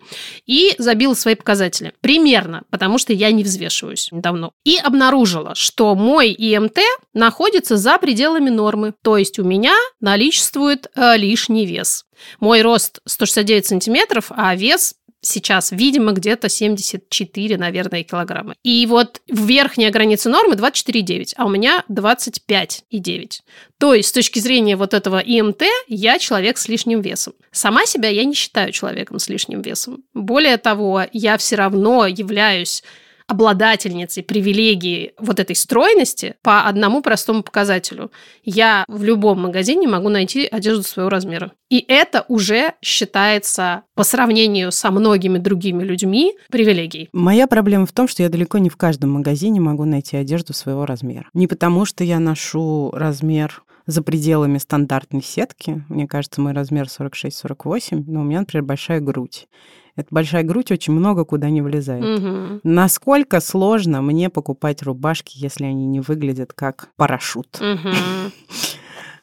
и 0.46 0.75
забила 0.78 1.14
свои 1.14 1.35
показатели. 1.35 1.92
Примерно, 2.00 2.62
потому 2.70 2.99
что 2.99 3.12
я 3.12 3.32
не 3.32 3.42
взвешиваюсь 3.42 4.08
давно. 4.12 4.52
И 4.64 4.76
обнаружила, 4.76 5.54
что 5.54 5.94
мой 5.94 6.30
ИМТ 6.30 6.78
находится 7.14 7.76
за 7.76 7.99
пределами 7.99 8.50
нормы. 8.50 8.94
То 9.02 9.16
есть 9.16 9.38
у 9.38 9.44
меня 9.44 9.75
наличествует 10.00 10.88
э, 10.94 11.16
лишний 11.56 11.66
вес. 11.66 12.04
Мой 12.40 12.62
рост 12.62 13.00
169 13.06 13.66
сантиметров, 13.66 14.26
а 14.30 14.54
вес 14.54 14.94
сейчас, 15.22 15.72
видимо, 15.72 16.12
где-то 16.12 16.48
74, 16.48 17.56
наверное, 17.56 18.04
килограмма. 18.04 18.54
И 18.62 18.86
вот 18.86 19.20
верхняя 19.26 19.90
граница 19.90 20.28
нормы 20.28 20.54
24,9, 20.54 21.32
а 21.36 21.46
у 21.46 21.48
меня 21.48 21.84
25,9. 21.90 23.30
То 23.78 23.94
есть, 23.94 24.08
с 24.10 24.12
точки 24.12 24.38
зрения 24.38 24.76
вот 24.76 24.94
этого 24.94 25.18
ИМТ, 25.18 25.62
я 25.88 26.18
человек 26.18 26.58
с 26.58 26.68
лишним 26.68 27.00
весом. 27.00 27.32
Сама 27.50 27.86
себя 27.86 28.08
я 28.08 28.25
не 28.25 28.34
считаю 28.34 28.70
человеком 28.72 29.18
с 29.18 29.28
лишним 29.28 29.62
весом. 29.62 30.04
Более 30.14 30.58
того, 30.58 31.02
я 31.12 31.36
все 31.38 31.56
равно 31.56 32.06
являюсь 32.06 32.84
обладательницей 33.26 34.23
привилегии 34.23 35.12
вот 35.18 35.40
этой 35.40 35.56
стройности 35.56 36.37
по 36.42 36.62
одному 36.62 37.02
простому 37.02 37.42
показателю. 37.42 38.11
Я 38.45 38.85
в 38.88 39.02
любом 39.02 39.42
магазине 39.42 39.88
могу 39.88 40.09
найти 40.09 40.47
одежду 40.47 40.83
своего 40.83 41.11
размера. 41.11 41.52
И 41.68 41.85
это 41.88 42.25
уже 42.28 42.75
считается 42.80 43.83
по 43.95 44.04
сравнению 44.04 44.71
со 44.71 44.90
многими 44.90 45.38
другими 45.38 45.83
людьми 45.83 46.35
привилегией. 46.50 47.09
Моя 47.12 47.49
проблема 47.49 47.87
в 47.87 47.92
том, 47.92 48.06
что 48.06 48.23
я 48.23 48.28
далеко 48.28 48.59
не 48.59 48.71
в 48.71 48.76
каждом 48.76 49.11
магазине 49.11 49.61
могу 49.61 49.85
найти 49.85 50.16
одежду 50.16 50.52
своего 50.52 50.87
размера. 50.87 51.28
Не 51.35 51.49
потому, 51.49 51.85
что 51.85 52.04
я 52.04 52.21
ношу 52.21 52.90
размер 52.92 53.64
за 53.87 54.02
пределами 54.02 54.59
стандартной 54.59 55.23
сетки. 55.23 55.85
Мне 55.88 56.06
кажется, 56.06 56.40
мой 56.40 56.52
размер 56.52 56.87
46-48, 56.87 58.04
но 58.06 58.21
у 58.21 58.25
меня, 58.25 58.40
например, 58.40 58.64
большая 58.64 59.00
грудь. 59.00 59.49
Эта 59.96 60.08
большая 60.10 60.42
грудь 60.42 60.70
очень 60.70 60.92
много 60.92 61.24
куда 61.24 61.48
не 61.48 61.62
влезает. 61.62 62.20
Угу. 62.20 62.60
Насколько 62.64 63.40
сложно 63.40 64.02
мне 64.02 64.28
покупать 64.28 64.82
рубашки, 64.82 65.38
если 65.38 65.64
они 65.64 65.86
не 65.86 66.00
выглядят 66.00 66.52
как 66.52 66.90
парашют? 66.96 67.58
Угу. 67.60 67.94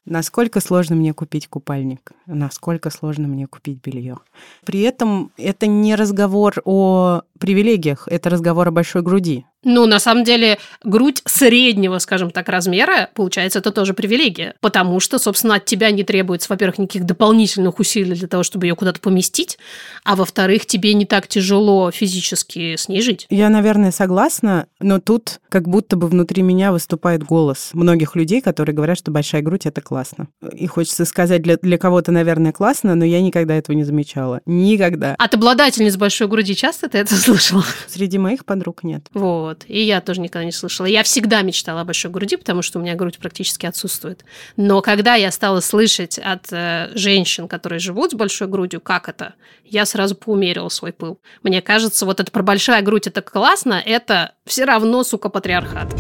Насколько 0.06 0.60
сложно 0.60 0.96
мне 0.96 1.14
купить 1.14 1.48
купальник? 1.48 2.12
Насколько 2.26 2.90
сложно 2.90 3.28
мне 3.28 3.48
купить 3.48 3.82
белье? 3.82 4.18
При 4.66 4.82
этом 4.82 5.32
это 5.38 5.68
не 5.68 5.96
разговор 5.96 6.56
о 6.66 7.22
привилегиях, 7.40 8.08
это 8.10 8.30
разговор 8.30 8.68
о 8.68 8.72
большой 8.72 9.02
груди. 9.02 9.46
Ну, 9.64 9.86
на 9.86 10.00
самом 10.00 10.24
деле, 10.24 10.60
грудь 10.84 11.22
среднего, 11.26 12.00
скажем 12.00 12.32
так, 12.32 12.50
размера, 12.50 13.10
получается, 13.14 13.60
это 13.60 13.72
тоже 13.72 13.94
привилегия. 13.94 14.56
Потому 14.60 15.00
что, 15.00 15.20
собственно, 15.20 15.56
от 15.56 15.66
тебя 15.66 15.92
не 15.92 16.04
требуется, 16.04 16.48
во-первых, 16.50 16.78
никаких 16.78 17.06
дополнительных 17.06 17.80
усилий 17.80 18.16
для 18.16 18.28
того, 18.28 18.44
чтобы 18.44 18.66
ее 18.66 18.76
куда-то 18.76 19.00
поместить, 19.00 19.58
а 20.04 20.16
во-вторых, 20.16 20.66
тебе 20.66 20.94
не 20.94 21.06
так 21.06 21.28
тяжело 21.28 21.92
физически 21.92 22.76
с 22.76 22.88
ней 22.88 23.02
жить. 23.02 23.28
Я, 23.30 23.50
наверное, 23.50 23.92
согласна, 23.92 24.68
но 24.80 25.00
тут 25.00 25.40
как 25.50 25.68
будто 25.68 25.96
бы 25.96 26.08
внутри 26.08 26.42
меня 26.42 26.72
выступает 26.72 27.24
голос 27.24 27.70
многих 27.74 28.16
людей, 28.16 28.42
которые 28.42 28.76
говорят, 28.76 28.98
что 28.98 29.12
большая 29.12 29.42
грудь– 29.42 29.66
это 29.66 29.82
классно. 29.82 30.28
И 30.52 30.68
хочется 30.68 31.06
сказать, 31.06 31.42
для, 31.42 31.58
для 31.58 31.78
кого-то, 31.78 32.12
наверное, 32.12 32.52
классно, 32.52 32.96
но 32.96 33.06
я 33.06 33.22
никогда 33.22 33.56
этого 33.56 33.76
не 33.76 33.84
замечала. 33.84 34.42
Никогда. 34.46 35.16
От 35.18 35.34
обладательниц 35.34 35.96
большой 35.96 36.28
груди 36.28 36.56
часто 36.56 36.90
ты 36.90 36.98
это 36.98 37.16
слышала? 37.16 37.64
Среди 37.88 38.18
моих 38.18 38.46
подруг 38.46 38.84
нет. 38.84 39.08
Вот. 39.14 39.53
Вот. 39.54 39.66
И 39.68 39.84
я 39.84 40.02
тоже 40.02 40.20
никогда 40.22 40.46
не 40.46 40.52
слышала. 40.52 40.88
Я 40.88 41.04
всегда 41.04 41.42
мечтала 41.44 41.82
о 41.82 41.86
большой 41.86 42.10
груди, 42.10 42.38
потому 42.38 42.64
что 42.64 42.80
у 42.80 42.82
меня 42.82 42.96
грудь 42.96 43.20
практически 43.20 43.68
отсутствует. 43.68 44.26
Но 44.58 44.82
когда 44.82 45.14
я 45.16 45.32
стала 45.32 45.60
слышать 45.60 46.18
от 46.18 46.52
э, 46.52 46.90
женщин, 46.96 47.48
которые 47.48 47.80
живут 47.80 48.12
с 48.12 48.16
большой 48.16 48.48
грудью, 48.48 48.82
как 48.82 49.10
это, 49.10 49.36
я 49.64 49.86
сразу 49.86 50.16
поумерила 50.16 50.70
свой 50.70 50.92
пыл. 50.92 51.20
Мне 51.44 51.62
кажется, 51.62 52.06
вот 52.06 52.20
это 52.20 52.32
про 52.32 52.42
большая 52.42 52.82
грудь 52.82 53.06
это 53.06 53.22
классно, 53.22 53.82
это 53.86 54.34
все 54.46 54.66
равно, 54.66 55.04
сука, 55.04 55.30
патриархат 55.30 55.94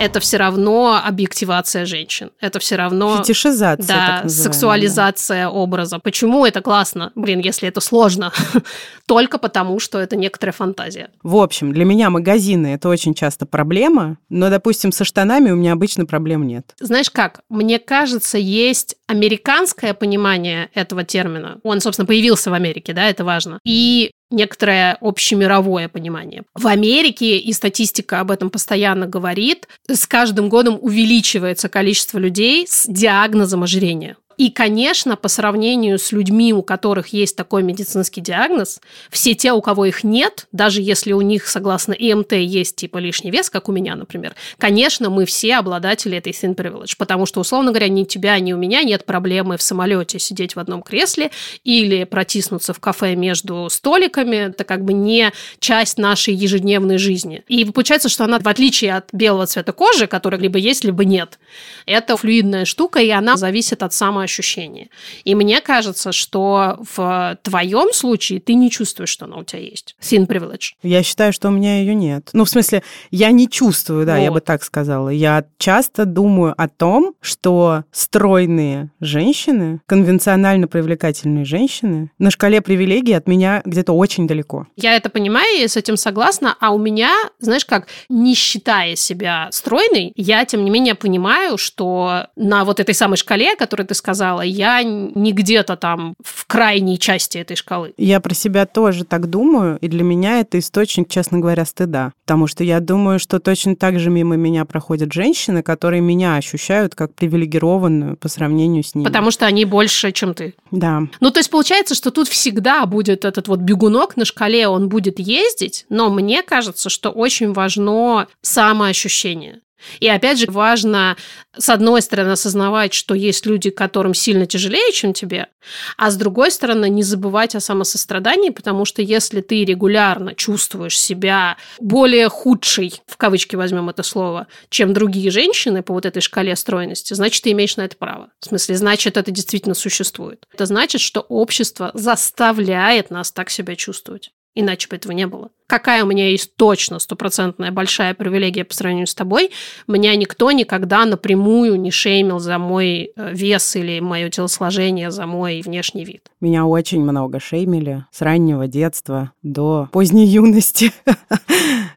это 0.00 0.18
все 0.20 0.38
равно 0.38 1.00
объективация 1.04 1.84
женщин. 1.84 2.30
Это 2.40 2.58
все 2.58 2.76
равно... 2.76 3.18
Фетишизация, 3.18 3.86
Да, 4.22 4.28
сексуализация 4.28 5.44
да. 5.44 5.50
образа. 5.50 5.98
Почему 5.98 6.46
это 6.46 6.62
классно? 6.62 7.12
Блин, 7.14 7.40
если 7.40 7.68
это 7.68 7.80
сложно. 7.80 8.32
Только 9.06 9.36
потому, 9.38 9.78
что 9.78 9.98
это 9.98 10.16
некоторая 10.16 10.54
фантазия. 10.54 11.10
В 11.22 11.36
общем, 11.36 11.72
для 11.72 11.84
меня 11.84 12.08
магазины– 12.08 12.68
это 12.74 12.88
очень 12.88 13.14
часто 13.14 13.44
проблема, 13.44 14.16
но, 14.30 14.48
допустим, 14.48 14.90
со 14.90 15.04
штанами 15.04 15.50
у 15.50 15.56
меня 15.56 15.72
обычно 15.74 16.06
проблем 16.06 16.46
нет. 16.46 16.74
Знаешь 16.80 17.10
как? 17.10 17.40
Мне 17.50 17.78
кажется, 17.78 18.38
есть 18.38 18.96
американское 19.06 19.92
понимание 19.92 20.70
этого 20.72 21.04
термина. 21.04 21.58
Он, 21.62 21.80
собственно, 21.80 22.06
появился 22.06 22.50
в 22.50 22.54
Америке, 22.54 22.94
да, 22.94 23.04
это 23.08 23.24
важно. 23.24 23.58
И 23.64 24.12
некоторое 24.30 24.96
общемировое 25.00 25.88
понимание. 25.88 26.42
В 26.54 26.66
Америке, 26.66 27.38
и 27.38 27.52
статистика 27.52 28.20
об 28.20 28.30
этом 28.30 28.50
постоянно 28.50 29.06
говорит, 29.06 29.68
с 29.88 30.06
каждым 30.06 30.48
годом 30.48 30.78
увеличивается 30.80 31.68
количество 31.68 32.18
людей 32.18 32.66
с 32.68 32.86
диагнозом 32.86 33.62
ожирения. 33.62 34.16
И, 34.40 34.48
конечно, 34.48 35.16
по 35.16 35.28
сравнению 35.28 35.98
с 35.98 36.12
людьми, 36.12 36.54
у 36.54 36.62
которых 36.62 37.08
есть 37.08 37.36
такой 37.36 37.62
медицинский 37.62 38.22
диагноз, 38.22 38.80
все 39.10 39.34
те, 39.34 39.52
у 39.52 39.60
кого 39.60 39.84
их 39.84 40.02
нет, 40.02 40.46
даже 40.50 40.80
если 40.80 41.12
у 41.12 41.20
них, 41.20 41.46
согласно 41.46 41.92
ИМТ, 41.92 42.32
есть 42.32 42.76
типа 42.76 42.96
лишний 42.96 43.30
вес, 43.30 43.50
как 43.50 43.68
у 43.68 43.72
меня, 43.72 43.94
например, 43.96 44.34
конечно, 44.56 45.10
мы 45.10 45.26
все 45.26 45.56
обладатели 45.56 46.16
этой 46.16 46.32
thin 46.32 46.54
privilege, 46.54 46.94
потому 46.96 47.26
что, 47.26 47.40
условно 47.40 47.70
говоря, 47.70 47.90
ни 47.90 48.04
у 48.04 48.06
тебя, 48.06 48.40
ни 48.40 48.54
у 48.54 48.56
меня 48.56 48.82
нет 48.82 49.04
проблемы 49.04 49.58
в 49.58 49.62
самолете 49.62 50.18
сидеть 50.18 50.56
в 50.56 50.58
одном 50.58 50.80
кресле 50.80 51.30
или 51.62 52.04
протиснуться 52.04 52.72
в 52.72 52.80
кафе 52.80 53.16
между 53.16 53.68
столиками. 53.68 54.36
Это 54.36 54.64
как 54.64 54.86
бы 54.86 54.94
не 54.94 55.32
часть 55.58 55.98
нашей 55.98 56.32
ежедневной 56.32 56.96
жизни. 56.96 57.44
И 57.46 57.66
получается, 57.66 58.08
что 58.08 58.24
она, 58.24 58.38
в 58.38 58.48
отличие 58.48 58.96
от 58.96 59.10
белого 59.12 59.44
цвета 59.44 59.72
кожи, 59.72 60.06
который 60.06 60.40
либо 60.40 60.58
есть, 60.58 60.82
либо 60.82 61.04
нет, 61.04 61.38
это 61.84 62.16
флюидная 62.16 62.64
штука, 62.64 63.00
и 63.00 63.10
она 63.10 63.36
зависит 63.36 63.82
от 63.82 63.92
самого 63.92 64.29
ощущение. 64.30 64.88
И 65.24 65.34
мне 65.34 65.60
кажется, 65.60 66.12
что 66.12 66.78
в 66.94 67.38
твоем 67.42 67.92
случае 67.92 68.40
ты 68.40 68.54
не 68.54 68.70
чувствуешь, 68.70 69.10
что 69.10 69.24
она 69.24 69.38
у 69.38 69.44
тебя 69.44 69.60
есть. 69.60 69.96
Sin 70.00 70.26
privilege. 70.26 70.74
Я 70.82 71.02
считаю, 71.02 71.32
что 71.32 71.48
у 71.48 71.50
меня 71.50 71.80
ее 71.80 71.94
нет. 71.94 72.30
Ну, 72.32 72.44
в 72.44 72.48
смысле, 72.48 72.82
я 73.10 73.32
не 73.32 73.48
чувствую, 73.48 74.06
да, 74.06 74.16
вот. 74.16 74.22
я 74.22 74.30
бы 74.30 74.40
так 74.40 74.62
сказала. 74.62 75.08
Я 75.08 75.44
часто 75.58 76.04
думаю 76.04 76.54
о 76.56 76.68
том, 76.68 77.14
что 77.20 77.84
стройные 77.90 78.90
женщины, 79.00 79.80
конвенционально 79.86 80.68
привлекательные 80.68 81.44
женщины, 81.44 82.10
на 82.18 82.30
шкале 82.30 82.60
привилегий 82.60 83.12
от 83.12 83.26
меня 83.26 83.62
где-то 83.64 83.92
очень 83.92 84.28
далеко. 84.28 84.66
Я 84.76 84.94
это 84.94 85.10
понимаю, 85.10 85.58
я 85.58 85.68
с 85.68 85.76
этим 85.76 85.96
согласна, 85.96 86.56
а 86.60 86.70
у 86.70 86.78
меня, 86.78 87.12
знаешь 87.40 87.64
как, 87.64 87.88
не 88.08 88.34
считая 88.34 88.94
себя 88.94 89.48
стройной, 89.50 90.12
я, 90.16 90.44
тем 90.44 90.64
не 90.64 90.70
менее, 90.70 90.94
понимаю, 90.94 91.58
что 91.58 92.26
на 92.36 92.64
вот 92.64 92.78
этой 92.78 92.94
самой 92.94 93.16
шкале, 93.16 93.56
которую 93.56 93.86
ты 93.86 93.94
сказала, 93.94 94.19
сказала, 94.20 94.42
я 94.42 94.82
не 94.82 95.32
где-то 95.32 95.76
там 95.76 96.14
в 96.22 96.46
крайней 96.46 96.98
части 96.98 97.38
этой 97.38 97.56
шкалы. 97.56 97.94
Я 97.96 98.20
про 98.20 98.34
себя 98.34 98.66
тоже 98.66 99.04
так 99.04 99.30
думаю, 99.30 99.78
и 99.80 99.88
для 99.88 100.04
меня 100.04 100.40
это 100.40 100.58
источник, 100.58 101.08
честно 101.08 101.38
говоря, 101.38 101.64
стыда. 101.64 102.12
Потому 102.26 102.46
что 102.46 102.62
я 102.62 102.80
думаю, 102.80 103.18
что 103.18 103.40
точно 103.40 103.76
так 103.76 103.98
же 103.98 104.10
мимо 104.10 104.36
меня 104.36 104.66
проходят 104.66 105.10
женщины, 105.12 105.62
которые 105.62 106.02
меня 106.02 106.36
ощущают 106.36 106.94
как 106.94 107.14
привилегированную 107.14 108.18
по 108.18 108.28
сравнению 108.28 108.82
с 108.82 108.94
ними. 108.94 109.06
Потому 109.06 109.30
что 109.30 109.46
они 109.46 109.64
больше, 109.64 110.12
чем 110.12 110.34
ты. 110.34 110.54
Да. 110.70 111.02
Ну, 111.20 111.30
то 111.30 111.40
есть 111.40 111.50
получается, 111.50 111.94
что 111.94 112.10
тут 112.10 112.28
всегда 112.28 112.84
будет 112.84 113.24
этот 113.24 113.48
вот 113.48 113.60
бегунок 113.60 114.18
на 114.18 114.26
шкале, 114.26 114.68
он 114.68 114.90
будет 114.90 115.18
ездить, 115.18 115.86
но 115.88 116.10
мне 116.10 116.42
кажется, 116.42 116.90
что 116.90 117.08
очень 117.08 117.54
важно 117.54 118.28
самоощущение. 118.42 119.60
И 120.00 120.08
опять 120.08 120.38
же, 120.38 120.46
важно, 120.48 121.16
с 121.56 121.68
одной 121.68 122.02
стороны, 122.02 122.32
осознавать, 122.32 122.92
что 122.92 123.14
есть 123.14 123.46
люди, 123.46 123.70
которым 123.70 124.14
сильно 124.14 124.46
тяжелее, 124.46 124.92
чем 124.92 125.12
тебе, 125.12 125.48
а 125.96 126.10
с 126.10 126.16
другой 126.16 126.50
стороны, 126.50 126.88
не 126.88 127.02
забывать 127.02 127.54
о 127.54 127.60
самосострадании, 127.60 128.50
потому 128.50 128.84
что 128.84 129.02
если 129.02 129.40
ты 129.40 129.64
регулярно 129.64 130.34
чувствуешь 130.34 130.98
себя 130.98 131.56
более 131.78 132.28
худшей, 132.28 133.00
в 133.06 133.16
кавычки 133.16 133.56
возьмем 133.56 133.88
это 133.88 134.02
слово, 134.02 134.46
чем 134.68 134.92
другие 134.92 135.30
женщины 135.30 135.82
по 135.82 135.94
вот 135.94 136.06
этой 136.06 136.20
шкале 136.20 136.56
стройности, 136.56 137.14
значит, 137.14 137.42
ты 137.42 137.52
имеешь 137.52 137.76
на 137.76 137.82
это 137.82 137.96
право. 137.96 138.30
В 138.40 138.46
смысле, 138.46 138.76
значит, 138.76 139.16
это 139.16 139.30
действительно 139.30 139.74
существует. 139.74 140.46
Это 140.52 140.66
значит, 140.66 141.00
что 141.00 141.20
общество 141.20 141.90
заставляет 141.94 143.10
нас 143.10 143.32
так 143.32 143.50
себя 143.50 143.76
чувствовать. 143.76 144.32
Иначе 144.54 144.88
бы 144.88 144.96
этого 144.96 145.12
не 145.12 145.26
было 145.26 145.50
какая 145.70 146.02
у 146.02 146.06
меня 146.08 146.28
есть 146.28 146.56
точно 146.56 146.98
стопроцентная 146.98 147.70
большая 147.70 148.12
привилегия 148.14 148.64
по 148.64 148.74
сравнению 148.74 149.06
с 149.06 149.14
тобой, 149.14 149.52
меня 149.86 150.16
никто 150.16 150.50
никогда 150.50 151.04
напрямую 151.04 151.80
не 151.80 151.92
шеймил 151.92 152.40
за 152.40 152.58
мой 152.58 153.12
э, 153.14 153.32
вес 153.32 153.76
или 153.76 154.00
мое 154.00 154.30
телосложение, 154.30 155.12
за 155.12 155.26
мой 155.26 155.62
внешний 155.62 156.04
вид. 156.04 156.28
Меня 156.40 156.66
очень 156.66 157.02
много 157.02 157.38
шеймили 157.38 158.04
с 158.10 158.20
раннего 158.20 158.66
детства 158.66 159.30
до 159.42 159.88
поздней 159.92 160.26
юности. 160.26 160.92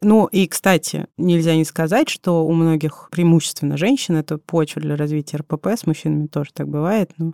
Ну 0.06 0.26
и, 0.26 0.48
кстати, 0.48 1.08
нельзя 1.18 1.56
не 1.56 1.64
сказать, 1.64 2.10
что 2.10 2.46
у 2.46 2.52
многих 2.52 3.08
преимущественно 3.10 3.78
женщин 3.78 4.18
это 4.18 4.38
почва 4.38 4.82
для 4.82 4.98
развития 4.98 5.38
РПП, 5.38 5.68
с 5.68 5.88
мужчинами 5.88 6.28
тоже 6.28 6.50
так 6.54 6.68
бывает, 6.68 7.12
но 7.18 7.34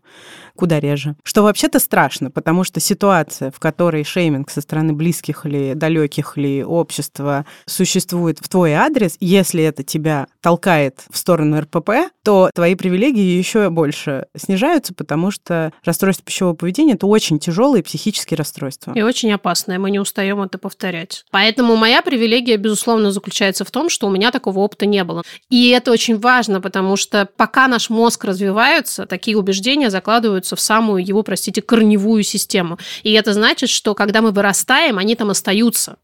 куда 0.55 0.79
реже. 0.79 1.15
Что 1.23 1.41
вообще-то 1.41 1.79
страшно, 1.79 2.29
потому 2.29 2.63
что 2.63 2.79
ситуация, 2.79 3.49
в 3.49 3.59
которой 3.59 4.03
шейминг 4.03 4.51
со 4.51 4.61
стороны 4.61 4.93
близких 4.93 5.47
или 5.47 5.73
далеких 5.73 6.28
ли 6.37 6.63
общества 6.63 7.45
существует 7.65 8.39
в 8.39 8.49
твой 8.49 8.73
адрес, 8.73 9.15
если 9.19 9.63
это 9.63 9.83
тебя 9.83 10.27
толкает 10.41 11.01
в 11.09 11.17
сторону 11.17 11.59
РПП, 11.59 12.11
то 12.23 12.49
твои 12.53 12.75
привилегии 12.75 13.37
еще 13.37 13.69
больше 13.69 14.27
снижаются, 14.35 14.93
потому 14.93 15.31
что 15.31 15.73
расстройство 15.83 16.25
пищевого 16.25 16.55
поведения– 16.55 16.93
это 16.95 17.07
очень 17.07 17.39
тяжелые 17.39 17.83
психические 17.83 18.37
расстройства. 18.37 18.93
И 18.95 19.01
очень 19.01 19.31
опасное, 19.31 19.79
мы 19.79 19.91
не 19.91 19.99
устаем 19.99 20.41
это 20.41 20.57
повторять. 20.57 21.25
Поэтому 21.31 21.75
моя 21.75 22.01
привилегия, 22.01 22.57
безусловно, 22.57 23.11
заключается 23.11 23.65
в 23.65 23.71
том, 23.71 23.89
что 23.89 24.07
у 24.07 24.11
меня 24.11 24.31
такого 24.31 24.59
опыта 24.59 24.85
не 24.85 25.03
было. 25.03 25.23
И 25.49 25.69
это 25.69 25.91
очень 25.91 26.17
важно, 26.19 26.61
потому 26.61 26.95
что 26.95 27.27
пока 27.37 27.67
наш 27.67 27.89
мозг 27.89 28.23
развивается, 28.25 29.05
такие 29.05 29.37
убеждения 29.37 29.89
закладываются 29.89 30.55
в 30.55 30.61
самую 30.61 31.05
его, 31.05 31.23
простите, 31.23 31.61
корневую 31.61 32.23
систему. 32.23 32.77
И 33.03 33.11
это 33.13 33.33
значит, 33.33 33.69
что 33.69 33.95
когда 33.95 34.21
мы 34.21 34.31
вырастаем, 34.31 34.97
они 34.97 35.15
там 35.15 35.29
остаются 35.29 35.97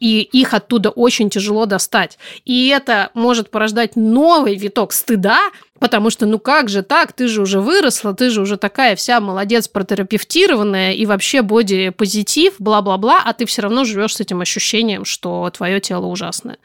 и 0.00 0.22
их 0.22 0.54
оттуда 0.54 0.90
очень 0.90 1.30
тяжело 1.30 1.66
достать. 1.66 2.18
И 2.44 2.68
это 2.68 3.10
может 3.14 3.50
порождать 3.50 3.94
новый 3.94 4.56
виток 4.56 4.92
стыда, 4.92 5.38
потому 5.78 6.10
что 6.10 6.26
ну 6.26 6.38
как 6.38 6.68
же 6.68 6.82
так, 6.82 7.12
ты 7.12 7.28
же 7.28 7.42
уже 7.42 7.60
выросла, 7.60 8.14
ты 8.14 8.30
же 8.30 8.40
уже 8.40 8.56
такая 8.56 8.96
вся 8.96 9.20
молодец, 9.20 9.68
протерапевтированная 9.68 10.92
и 10.92 11.06
вообще 11.06 11.42
боди-позитив, 11.42 12.54
бла-бла-бла, 12.58 13.22
а 13.24 13.32
ты 13.34 13.44
все 13.44 13.62
равно 13.62 13.84
живешь 13.84 14.16
с 14.16 14.20
этим 14.20 14.40
ощущением, 14.40 15.04
что 15.04 15.48
твое 15.50 15.80
тело 15.80 16.06
ужасное. 16.06 16.58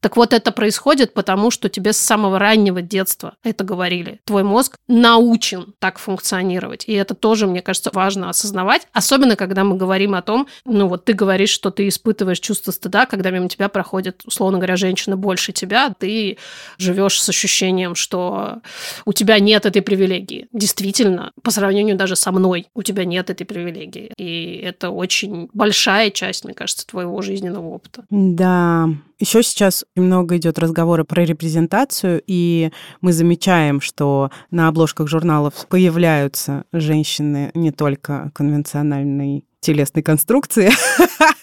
Так 0.00 0.16
вот, 0.16 0.32
это 0.32 0.52
происходит 0.52 1.14
потому, 1.14 1.50
что 1.50 1.68
тебе 1.68 1.92
с 1.92 1.98
самого 1.98 2.38
раннего 2.38 2.82
детства 2.82 3.34
это 3.42 3.64
говорили. 3.64 4.20
Твой 4.24 4.42
мозг 4.42 4.76
научен 4.86 5.74
так 5.78 5.98
функционировать. 5.98 6.84
И 6.86 6.92
это 6.92 7.14
тоже, 7.14 7.46
мне 7.46 7.62
кажется, 7.62 7.90
важно 7.92 8.30
осознавать. 8.30 8.86
Особенно, 8.92 9.36
когда 9.36 9.64
мы 9.64 9.76
говорим 9.76 10.14
о 10.14 10.22
том, 10.22 10.46
ну 10.64 10.88
вот 10.88 11.04
ты 11.04 11.12
говоришь, 11.12 11.50
что 11.50 11.70
ты 11.70 11.88
испытываешь 11.88 12.40
чувство 12.40 12.70
стыда, 12.70 13.06
когда 13.06 13.30
мимо 13.30 13.48
тебя 13.48 13.68
проходит, 13.68 14.22
условно 14.24 14.58
говоря, 14.58 14.76
женщина 14.76 15.16
больше 15.16 15.52
тебя, 15.52 15.94
ты 15.98 16.38
живешь 16.78 17.20
с 17.20 17.28
ощущением, 17.28 17.94
что 17.94 18.60
у 19.04 19.12
тебя 19.12 19.38
нет 19.38 19.66
этой 19.66 19.82
привилегии. 19.82 20.48
Действительно, 20.52 21.32
по 21.42 21.50
сравнению 21.50 21.96
даже 21.96 22.16
со 22.16 22.32
мной, 22.32 22.68
у 22.74 22.82
тебя 22.82 23.04
нет 23.04 23.30
этой 23.30 23.44
привилегии. 23.44 24.12
И 24.16 24.60
это 24.64 24.90
очень 24.90 25.48
большая 25.52 26.10
часть, 26.10 26.44
мне 26.44 26.54
кажется, 26.54 26.86
твоего 26.86 27.20
жизненного 27.22 27.68
опыта. 27.68 28.04
Да, 28.10 28.88
еще 29.18 29.42
сейчас 29.42 29.84
много 30.00 30.36
идет 30.36 30.58
разговора 30.58 31.04
про 31.04 31.24
репрезентацию, 31.24 32.22
и 32.26 32.70
мы 33.00 33.12
замечаем, 33.12 33.80
что 33.80 34.30
на 34.50 34.68
обложках 34.68 35.08
журналов 35.08 35.66
появляются 35.68 36.64
женщины 36.72 37.50
не 37.54 37.70
только 37.70 38.30
конвенциональной 38.34 39.44
телесной 39.60 40.02
конструкции. 40.02 40.70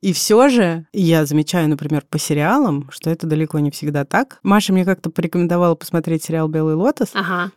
И 0.00 0.12
все 0.12 0.48
же 0.48 0.86
я 0.92 1.24
замечаю, 1.26 1.68
например, 1.68 2.04
по 2.08 2.18
сериалам, 2.18 2.88
что 2.90 3.10
это 3.10 3.26
далеко 3.26 3.58
не 3.58 3.70
всегда 3.70 4.04
так. 4.04 4.38
Маша 4.42 4.72
мне 4.72 4.84
как-то 4.84 5.10
порекомендовала 5.10 5.74
посмотреть 5.74 6.24
сериал 6.24 6.48
«Белый 6.48 6.74
лотос», 6.74 7.10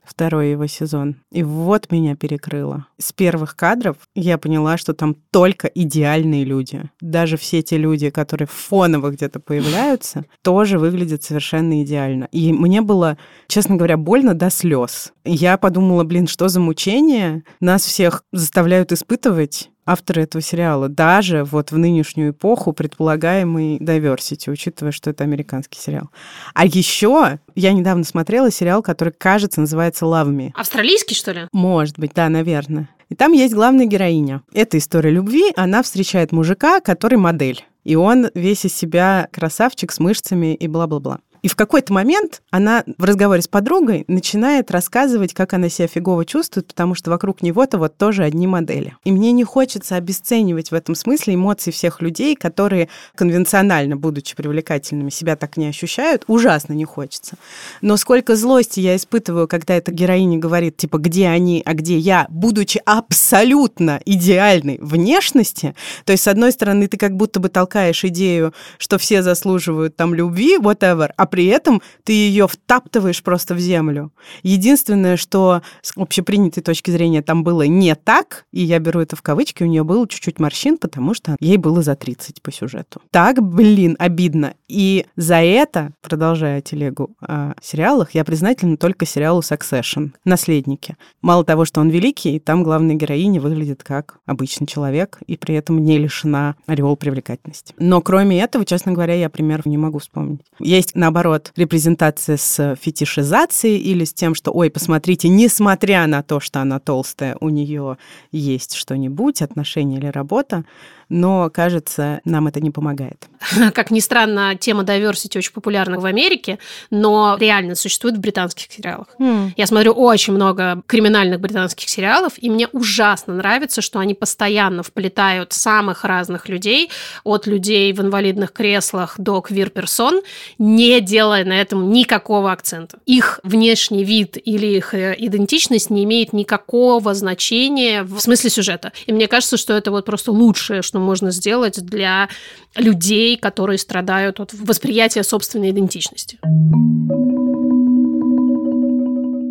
второй 0.03 0.51
его 0.51 0.67
сезон. 0.67 1.17
И 1.31 1.43
вот 1.43 1.91
меня 1.91 2.15
перекрыло. 2.15 2.85
С 2.97 3.11
первых 3.11 3.55
кадров 3.55 3.97
я 4.15 4.37
поняла, 4.37 4.77
что 4.77 4.93
там 4.93 5.15
только 5.31 5.67
идеальные 5.67 6.43
люди. 6.43 6.83
Даже 7.01 7.37
все 7.37 7.61
те 7.61 7.77
люди, 7.77 8.09
которые 8.09 8.47
фоново 8.47 9.09
где-то 9.09 9.39
появляются, 9.39 10.25
тоже 10.43 10.79
выглядят 10.79 11.23
совершенно 11.23 11.83
идеально. 11.83 12.27
И 12.31 12.53
мне 12.53 12.81
было, 12.81 13.17
честно 13.47 13.75
говоря, 13.75 13.97
больно 13.97 14.33
до 14.33 14.49
слез. 14.49 15.13
Я 15.23 15.57
подумала, 15.57 16.03
блин, 16.03 16.27
что 16.27 16.47
за 16.49 16.59
мучение? 16.59 17.43
Нас 17.59 17.83
всех 17.83 18.23
заставляют 18.31 18.91
испытывать 18.91 19.69
авторы 19.89 20.23
этого 20.23 20.41
сериала, 20.41 20.87
даже 20.87 21.43
вот 21.43 21.71
в 21.71 21.77
нынешнюю 21.77 22.31
эпоху 22.31 22.73
предполагаемый 22.73 23.77
diversity, 23.77 24.51
учитывая, 24.51 24.91
что 24.91 25.09
это 25.09 25.23
американский 25.23 25.79
сериал. 25.79 26.09
А 26.53 26.65
еще 26.65 27.39
я 27.55 27.73
недавно 27.73 28.03
смотрела 28.03 28.51
сериал, 28.51 28.83
который, 28.83 29.13
кажется, 29.13 29.61
называется 29.61 30.05
Love 30.05 30.29
Me. 30.29 30.51
Австралийский, 30.53 31.15
что 31.15 31.31
ли? 31.31 31.47
Может 31.51 31.97
быть, 31.97 32.11
да, 32.13 32.29
наверное. 32.29 32.89
И 33.09 33.15
там 33.15 33.31
есть 33.31 33.53
главная 33.55 33.85
героиня. 33.85 34.43
Это 34.53 34.77
история 34.77 35.09
любви. 35.09 35.51
Она 35.55 35.81
встречает 35.81 36.31
мужика, 36.31 36.79
который 36.79 37.17
модель. 37.17 37.65
И 37.83 37.95
он 37.95 38.29
весь 38.35 38.65
из 38.65 38.75
себя 38.75 39.27
красавчик 39.31 39.91
с 39.91 39.99
мышцами 39.99 40.53
и 40.53 40.67
бла-бла-бла. 40.67 41.19
И 41.41 41.47
в 41.47 41.55
какой-то 41.55 41.93
момент 41.93 42.41
она 42.51 42.83
в 42.97 43.03
разговоре 43.03 43.41
с 43.41 43.47
подругой 43.47 44.05
начинает 44.07 44.71
рассказывать, 44.71 45.33
как 45.33 45.53
она 45.53 45.69
себя 45.69 45.87
фигово 45.87 46.25
чувствует, 46.25 46.67
потому 46.67 46.95
что 46.95 47.09
вокруг 47.11 47.41
него-то 47.41 47.77
вот 47.77 47.97
тоже 47.97 48.23
одни 48.23 48.47
модели. 48.47 48.95
И 49.03 49.11
мне 49.11 49.31
не 49.31 49.43
хочется 49.43 49.95
обесценивать 49.95 50.71
в 50.71 50.73
этом 50.73 50.95
смысле 50.95 51.35
эмоции 51.35 51.71
всех 51.71 52.01
людей, 52.01 52.35
которые 52.35 52.89
конвенционально, 53.15 53.95
будучи 53.95 54.35
привлекательными, 54.35 55.09
себя 55.09 55.35
так 55.35 55.57
не 55.57 55.67
ощущают. 55.67 56.23
Ужасно 56.27 56.73
не 56.73 56.85
хочется. 56.85 57.37
Но 57.81 57.97
сколько 57.97 58.35
злости 58.35 58.79
я 58.79 58.95
испытываю, 58.95 59.47
когда 59.47 59.75
эта 59.75 59.91
героиня 59.91 60.37
говорит, 60.37 60.77
типа, 60.77 60.97
где 60.97 61.27
они, 61.27 61.61
а 61.65 61.73
где 61.73 61.97
я, 61.97 62.27
будучи 62.29 62.81
абсолютно 62.85 64.01
идеальной 64.05 64.77
внешности. 64.81 65.75
То 66.05 66.11
есть, 66.11 66.23
с 66.23 66.27
одной 66.27 66.51
стороны, 66.51 66.87
ты 66.87 66.97
как 66.97 67.15
будто 67.15 67.39
бы 67.39 67.49
толкаешь 67.49 68.03
идею, 68.05 68.53
что 68.77 68.97
все 68.97 69.21
заслуживают 69.21 69.95
там 69.95 70.13
любви, 70.13 70.57
whatever, 70.57 71.11
а 71.15 71.25
при 71.29 71.45
этом 71.45 71.81
ты 72.03 72.13
ее 72.13 72.47
втаптываешь 72.47 73.23
просто 73.23 73.53
в 73.53 73.59
землю. 73.59 74.11
Единственное, 74.43 75.17
что 75.17 75.61
с 75.81 75.93
общепринятой 75.95 76.63
точки 76.63 76.91
зрения 76.91 77.21
там 77.21 77.43
было 77.43 77.63
не 77.63 77.95
так, 77.95 78.45
и 78.51 78.61
я 78.61 78.79
беру 78.79 78.99
это 78.99 79.15
в 79.15 79.21
кавычки, 79.21 79.63
у 79.63 79.67
нее 79.67 79.83
было 79.83 80.07
чуть-чуть 80.07 80.39
морщин, 80.39 80.77
потому 80.77 81.13
что 81.13 81.35
ей 81.39 81.57
было 81.57 81.81
за 81.81 81.95
30 81.95 82.41
по 82.41 82.51
сюжету. 82.51 83.01
Так, 83.11 83.41
блин, 83.41 83.95
обидно. 83.99 84.53
И 84.67 85.05
за 85.15 85.35
это, 85.35 85.93
продолжая 86.01 86.61
телегу 86.61 87.11
о 87.21 87.53
сериалах, 87.61 88.11
я 88.15 88.23
признательна 88.23 88.77
только 88.77 89.05
сериалу 89.05 89.41
Succession 89.41 90.11
«Наследники». 90.25 90.95
Мало 91.21 91.43
того, 91.43 91.65
что 91.65 91.81
он 91.81 91.89
великий, 91.89 92.39
там 92.39 92.63
главная 92.63 92.95
героиня 92.95 93.41
выглядит 93.41 93.83
как 93.83 94.19
обычный 94.25 94.67
человек, 94.67 95.19
и 95.27 95.37
при 95.37 95.55
этом 95.55 95.83
не 95.83 95.97
лишена 95.97 96.55
ореол 96.65 96.95
привлекательности. 96.95 97.73
Но 97.77 98.01
кроме 98.01 98.41
этого, 98.41 98.65
честно 98.65 98.91
говоря, 98.91 99.13
я 99.13 99.29
примеров 99.29 99.65
не 99.65 99.77
могу 99.77 99.99
вспомнить. 99.99 100.41
Есть, 100.59 100.95
наоборот, 100.95 101.18
наоборот, 101.19 101.51
репрезентация 101.57 102.37
с 102.37 102.77
фетишизацией 102.79 103.77
или 103.77 104.05
с 104.05 104.13
тем, 104.13 104.33
что, 104.35 104.51
ой, 104.51 104.69
посмотрите, 104.69 105.27
несмотря 105.27 106.07
на 106.07 106.23
то, 106.23 106.39
что 106.39 106.61
она 106.61 106.79
толстая, 106.79 107.35
у 107.41 107.49
нее 107.49 107.97
есть 108.31 108.73
что-нибудь, 108.75 109.41
отношения 109.41 109.97
или 109.97 110.07
работа, 110.07 110.63
но, 111.09 111.49
кажется, 111.49 112.21
нам 112.23 112.47
это 112.47 112.61
не 112.61 112.71
помогает. 112.71 113.27
Как 113.73 113.91
ни 113.91 113.99
странно, 113.99 114.55
тема 114.55 114.83
diversity 114.83 115.37
очень 115.37 115.53
популярна 115.53 115.99
в 115.99 116.05
Америке, 116.05 116.59
но 116.91 117.37
реально 117.39 117.75
существует 117.75 118.17
в 118.17 118.19
британских 118.19 118.71
сериалах. 118.71 119.07
Mm. 119.19 119.51
Я 119.57 119.67
смотрю 119.67 119.93
очень 119.93 120.33
много 120.33 120.81
криминальных 120.85 121.39
британских 121.39 121.89
сериалов, 121.89 122.33
и 122.37 122.49
мне 122.49 122.67
ужасно 122.67 123.33
нравится, 123.33 123.81
что 123.81 123.99
они 123.99 124.13
постоянно 124.13 124.83
вплетают 124.83 125.53
самых 125.53 126.03
разных 126.03 126.47
людей, 126.47 126.91
от 127.23 127.47
людей 127.47 127.91
в 127.93 128.01
инвалидных 128.01 128.53
креслах 128.53 129.15
до 129.17 129.41
квир-персон, 129.41 130.21
не 130.57 131.01
делая 131.01 131.43
на 131.43 131.59
этом 131.59 131.91
никакого 131.91 132.51
акцента. 132.51 132.99
Их 133.05 133.39
внешний 133.43 134.03
вид 134.03 134.37
или 134.43 134.67
их 134.67 134.93
э, 134.93 135.15
идентичность 135.17 135.89
не 135.89 136.03
имеет 136.03 136.33
никакого 136.33 137.13
значения 137.13 138.03
в 138.03 138.19
смысле 138.19 138.49
сюжета. 138.49 138.91
И 139.05 139.13
мне 139.13 139.27
кажется, 139.27 139.57
что 139.57 139.73
это 139.73 139.91
вот 139.91 140.05
просто 140.05 140.31
лучшее, 140.31 140.81
что 140.81 140.98
можно 140.99 141.31
сделать 141.31 141.83
для 141.83 142.29
людей, 142.75 143.37
которые 143.37 143.77
страдают 143.77 144.39
от 144.39 144.53
восприятия 144.53 145.23
собственной 145.23 145.71
идентичности. 145.71 146.39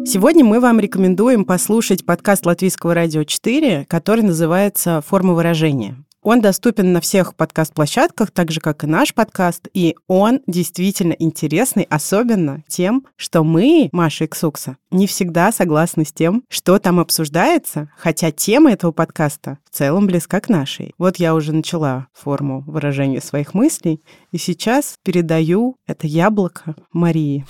Сегодня 0.06 0.42
мы 0.42 0.60
вам 0.60 0.80
рекомендуем 0.80 1.44
послушать 1.44 2.06
подкаст 2.06 2.46
Латвийского 2.46 2.94
радио 2.94 3.24
4, 3.24 3.84
который 3.88 4.22
называется 4.22 5.02
«Форма 5.06 5.34
выражения». 5.34 5.96
Он 6.30 6.42
доступен 6.42 6.92
на 6.92 7.00
всех 7.00 7.34
подкаст-площадках, 7.36 8.30
так 8.32 8.50
же, 8.50 8.60
как 8.60 8.84
и 8.84 8.86
наш 8.86 9.14
подкаст, 9.14 9.66
и 9.72 9.96
он 10.08 10.42
действительно 10.46 11.14
интересный, 11.18 11.84
особенно 11.88 12.62
тем, 12.68 13.06
что 13.16 13.44
мы, 13.44 13.88
Маша 13.92 14.24
и 14.24 14.26
Ксукса, 14.26 14.76
не 14.90 15.06
всегда 15.06 15.50
согласны 15.52 16.04
с 16.04 16.12
тем, 16.12 16.44
что 16.50 16.78
там 16.78 17.00
обсуждается, 17.00 17.90
хотя 17.96 18.30
тема 18.30 18.72
этого 18.72 18.92
подкаста 18.92 19.56
в 19.70 19.74
целом 19.74 20.06
близка 20.06 20.40
к 20.40 20.50
нашей. 20.50 20.92
Вот 20.98 21.16
я 21.16 21.34
уже 21.34 21.54
начала 21.54 22.08
форму 22.12 22.62
выражения 22.66 23.22
своих 23.22 23.54
мыслей, 23.54 24.02
и 24.30 24.38
сейчас 24.38 24.96
передаю 25.02 25.76
это 25.86 26.06
яблоко 26.06 26.74
Марии. 26.92 27.46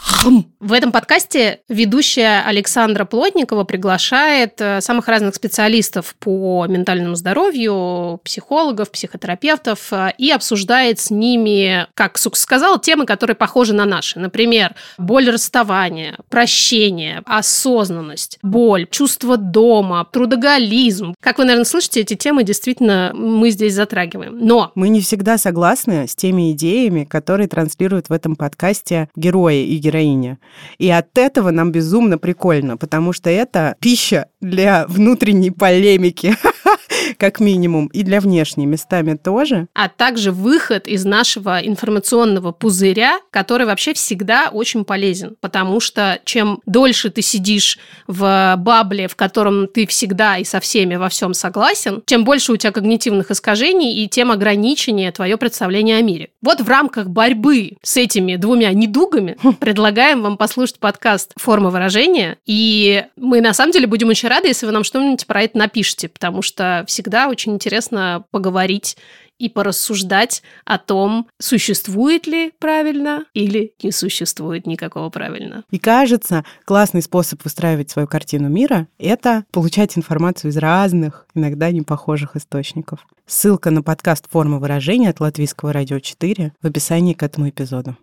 В 0.61 0.73
этом 0.73 0.93
подкасте 0.93 1.61
ведущая 1.69 2.43
Александра 2.47 3.05
Плотникова 3.05 3.65
приглашает 3.65 4.61
э, 4.61 4.81
самых 4.81 5.09
разных 5.09 5.35
специалистов 5.35 6.15
по 6.19 6.67
ментальному 6.69 7.15
здоровью, 7.15 8.21
психологов, 8.25 8.91
психотерапевтов, 8.91 9.93
э, 9.93 10.13
и 10.19 10.31
обсуждает 10.31 10.99
с 10.99 11.11
ними, 11.11 11.87
как 11.95 12.19
Сукс 12.19 12.41
сказал, 12.41 12.81
темы, 12.81 13.07
которые 13.07 13.37
похожи 13.37 13.73
на 13.75 13.85
наши. 13.85 14.19
Например, 14.19 14.75
боль 14.99 15.31
расставания, 15.31 16.17
прощение, 16.29 17.23
осознанность, 17.27 18.39
боль, 18.43 18.87
чувство 18.91 19.37
дома, 19.37 20.07
трудоголизм. 20.13 21.15
Как 21.21 21.39
вы, 21.39 21.45
наверное, 21.45 21.65
слышите, 21.65 22.01
эти 22.01 22.15
темы 22.15 22.45
действительно 22.45 23.13
мы 23.15 23.51
здесь 23.51 23.75
затрагиваем. 23.75 24.39
Но... 24.39 24.73
Мы 24.75 24.89
не 24.89 25.01
всегда 25.01 25.39
согласны 25.39 26.07
с 26.07 26.15
теми 26.15 26.53
идеями, 26.53 26.68
идеями, 26.69 27.05
которые 27.05 27.49
транслируют 27.49 28.09
в 28.09 28.13
этом 28.13 28.37
подкасте 28.37 29.09
герои 29.17 29.65
и 29.65 29.79
героиня. 29.79 30.39
И 30.79 30.91
от 30.91 31.17
этого 31.17 31.51
нам 31.51 31.73
безумно 31.73 32.19
прикольно, 32.19 32.77
потому 32.77 33.13
что 33.13 33.31
это 33.31 33.75
пища 33.81 34.27
для 34.41 34.87
внутренней 34.87 35.51
полемики. 35.51 36.35
как 37.17 37.41
минимум, 37.41 37.87
и 37.89 38.03
для 38.03 38.21
внешней 38.21 38.67
местами 38.67 39.15
тоже. 39.15 39.69
А 39.75 39.89
также 39.89 40.33
выход 40.33 40.87
из 40.87 41.05
нашего 41.05 41.59
информационного 41.59 42.53
пузыря, 42.53 43.19
который 43.31 43.67
вообще 43.67 43.95
всегда 43.95 44.51
очень 44.53 44.85
полезен, 44.85 45.37
потому 45.41 45.81
что 45.81 46.21
чем 46.25 46.61
дольше 46.67 47.11
ты 47.11 47.23
сидишь 47.23 47.79
в 48.07 48.55
бабле, 48.59 49.09
в 49.09 49.17
котором 49.17 49.69
ты 49.69 49.87
всегда 49.87 50.39
и 50.39 50.45
со 50.45 50.61
всеми 50.61 50.97
во 50.97 51.09
всем 51.09 51.35
согласен, 51.35 52.03
тем 52.07 52.25
больше 52.25 52.53
у 52.53 52.57
тебя 52.57 52.73
когнитивных 52.73 53.31
искажений 53.31 54.05
и 54.05 54.09
тем 54.09 54.31
ограниченнее 54.31 55.13
твое 55.13 55.37
представление 55.37 55.99
о 55.99 56.03
мире. 56.03 56.31
Вот 56.43 56.61
в 56.61 56.69
рамках 56.69 57.09
борьбы 57.09 57.77
с 57.83 57.97
этими 57.97 58.37
двумя 58.37 58.73
недугами 58.73 59.37
предлагаем 59.61 60.23
вам 60.23 60.37
послушать 60.37 60.79
подкаст 60.79 61.33
«Форма 61.37 61.71
выражения», 61.71 62.39
и 62.47 63.05
мы 63.17 63.41
на 63.41 63.53
самом 63.53 63.73
деле 63.73 63.87
будем 63.87 64.09
очень 64.09 64.29
рады, 64.29 64.49
если 64.49 64.67
вы 64.67 64.73
нам 64.73 64.85
что-нибудь 64.85 65.27
про 65.27 65.43
это 65.43 65.59
напишите, 65.59 66.09
потому 66.09 66.43
что 66.43 66.85
всегда 66.99 67.29
очень 67.29 67.53
интересно 67.55 68.25
поговорить 68.33 68.97
и 69.39 69.49
порассуждать 69.49 70.43
о 70.65 70.79
том, 70.79 71.29
существует 71.39 72.27
ли 72.27 72.51
правильно 72.59 73.25
или 73.35 73.73
не 73.85 73.93
существует 73.93 74.67
никакого 74.67 75.09
правильно. 75.09 75.63
И 75.71 75.79
кажется, 75.79 76.45
классный 76.65 77.01
способ 77.01 77.45
выстраивать 77.45 77.89
свою 77.89 78.09
картину 78.09 78.49
мира— 78.49 78.89
это 78.99 79.45
получать 79.53 79.97
информацию 79.97 80.51
из 80.51 80.57
разных, 80.57 81.29
иногда 81.37 81.71
непохожих 81.71 82.35
источников. 82.35 83.07
Ссылка 83.27 83.71
на 83.71 83.85
подкаст 83.85 84.27
«Форма 84.29 84.59
выражения» 84.59 85.11
от 85.11 85.21
Латвийского 85.21 85.73
радио 85.73 86.01
4 86.01 86.53
в 86.61 86.67
описании 86.67 87.13
к 87.13 87.23
этому 87.23 87.49
эпизоду. 87.49 87.97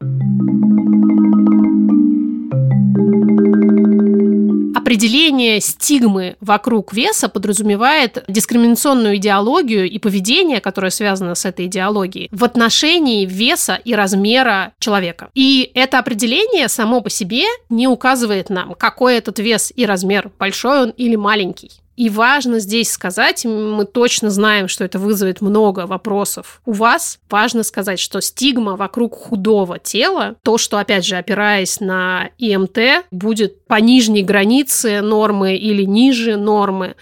Определение 4.86 5.60
стигмы 5.62 6.36
вокруг 6.40 6.94
веса 6.94 7.28
подразумевает 7.28 8.24
дискриминационную 8.28 9.18
идеологию 9.18 9.90
и 9.90 10.00
поведение, 10.00 10.62
которое 10.62 10.90
связано 10.90 11.36
с 11.36 11.44
этой 11.44 11.66
идеологией, 11.66 12.30
в 12.32 12.44
отношении 12.44 13.26
веса 13.26 13.76
и 13.84 13.96
размера 13.96 14.74
человека. 14.80 15.30
И 15.34 15.72
это 15.74 16.00
определение 16.00 16.70
само 16.70 17.02
по 17.02 17.10
себе 17.10 17.46
не 17.70 17.88
указывает 17.88 18.50
нам, 18.50 18.76
какой 18.76 19.18
этот 19.18 19.40
вес 19.40 19.74
и 19.76 19.86
размер, 19.86 20.32
большой 20.38 20.84
он 20.84 20.90
или 20.92 21.16
маленький. 21.16 21.72
И 21.96 22.10
важно 22.10 22.60
здесь 22.60 22.92
сказать, 22.92 23.46
мы 23.46 23.86
точно 23.86 24.30
знаем, 24.30 24.68
что 24.68 24.84
это 24.84 25.00
вызовет 25.00 25.42
много 25.42 25.88
вопросов. 25.88 26.62
У 26.66 26.74
вас 26.74 27.20
важно 27.30 27.64
сказать, 27.64 28.00
что 28.00 28.20
стигма 28.20 28.76
вокруг 28.76 29.16
худого 29.16 29.80
тела, 29.80 30.36
то, 30.44 30.58
что, 30.58 30.78
опять 30.78 31.06
же, 31.06 31.16
опираясь 31.16 31.80
на 31.80 32.30
ИМТ, 32.38 33.06
будет 33.12 33.66
по 33.66 33.76
нижней 33.76 34.24
границе 34.24 35.02
нормы 35.02 35.56
или 35.56 35.84
ниже 35.84 36.36
нормы, 36.36 36.96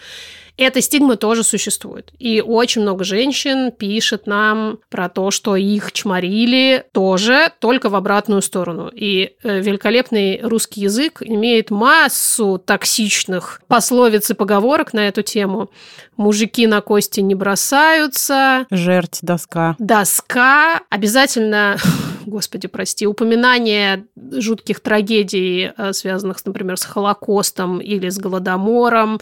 эта 0.57 0.81
стигма 0.81 1.15
тоже 1.15 1.43
существует. 1.43 2.11
И 2.19 2.41
очень 2.41 2.81
много 2.81 3.03
женщин 3.03 3.71
пишет 3.71 4.27
нам 4.27 4.79
про 4.89 5.09
то, 5.09 5.31
что 5.31 5.55
их 5.55 5.91
чморили 5.91 6.85
тоже, 6.91 7.51
только 7.59 7.89
в 7.89 7.95
обратную 7.95 8.41
сторону. 8.41 8.89
И 8.93 9.35
э, 9.43 9.59
великолепный 9.61 10.39
русский 10.41 10.81
язык 10.81 11.21
имеет 11.21 11.71
массу 11.71 12.61
токсичных 12.63 13.61
пословиц 13.67 14.29
и 14.29 14.33
поговорок 14.33 14.93
на 14.93 15.07
эту 15.07 15.23
тему. 15.23 15.71
Мужики 16.17 16.67
на 16.67 16.81
кости 16.81 17.21
не 17.21 17.33
бросаются. 17.33 18.67
Жерть, 18.69 19.19
доска. 19.21 19.75
Доска. 19.79 20.81
Обязательно 20.89 21.77
господи, 22.25 22.67
прости, 22.67 23.07
упоминание 23.07 24.05
жутких 24.15 24.79
трагедий, 24.79 25.71
э, 25.77 25.93
связанных, 25.93 26.43
например, 26.45 26.77
с 26.77 26.83
Холокостом 26.83 27.79
или 27.79 28.09
с 28.09 28.17
Голодомором. 28.17 29.19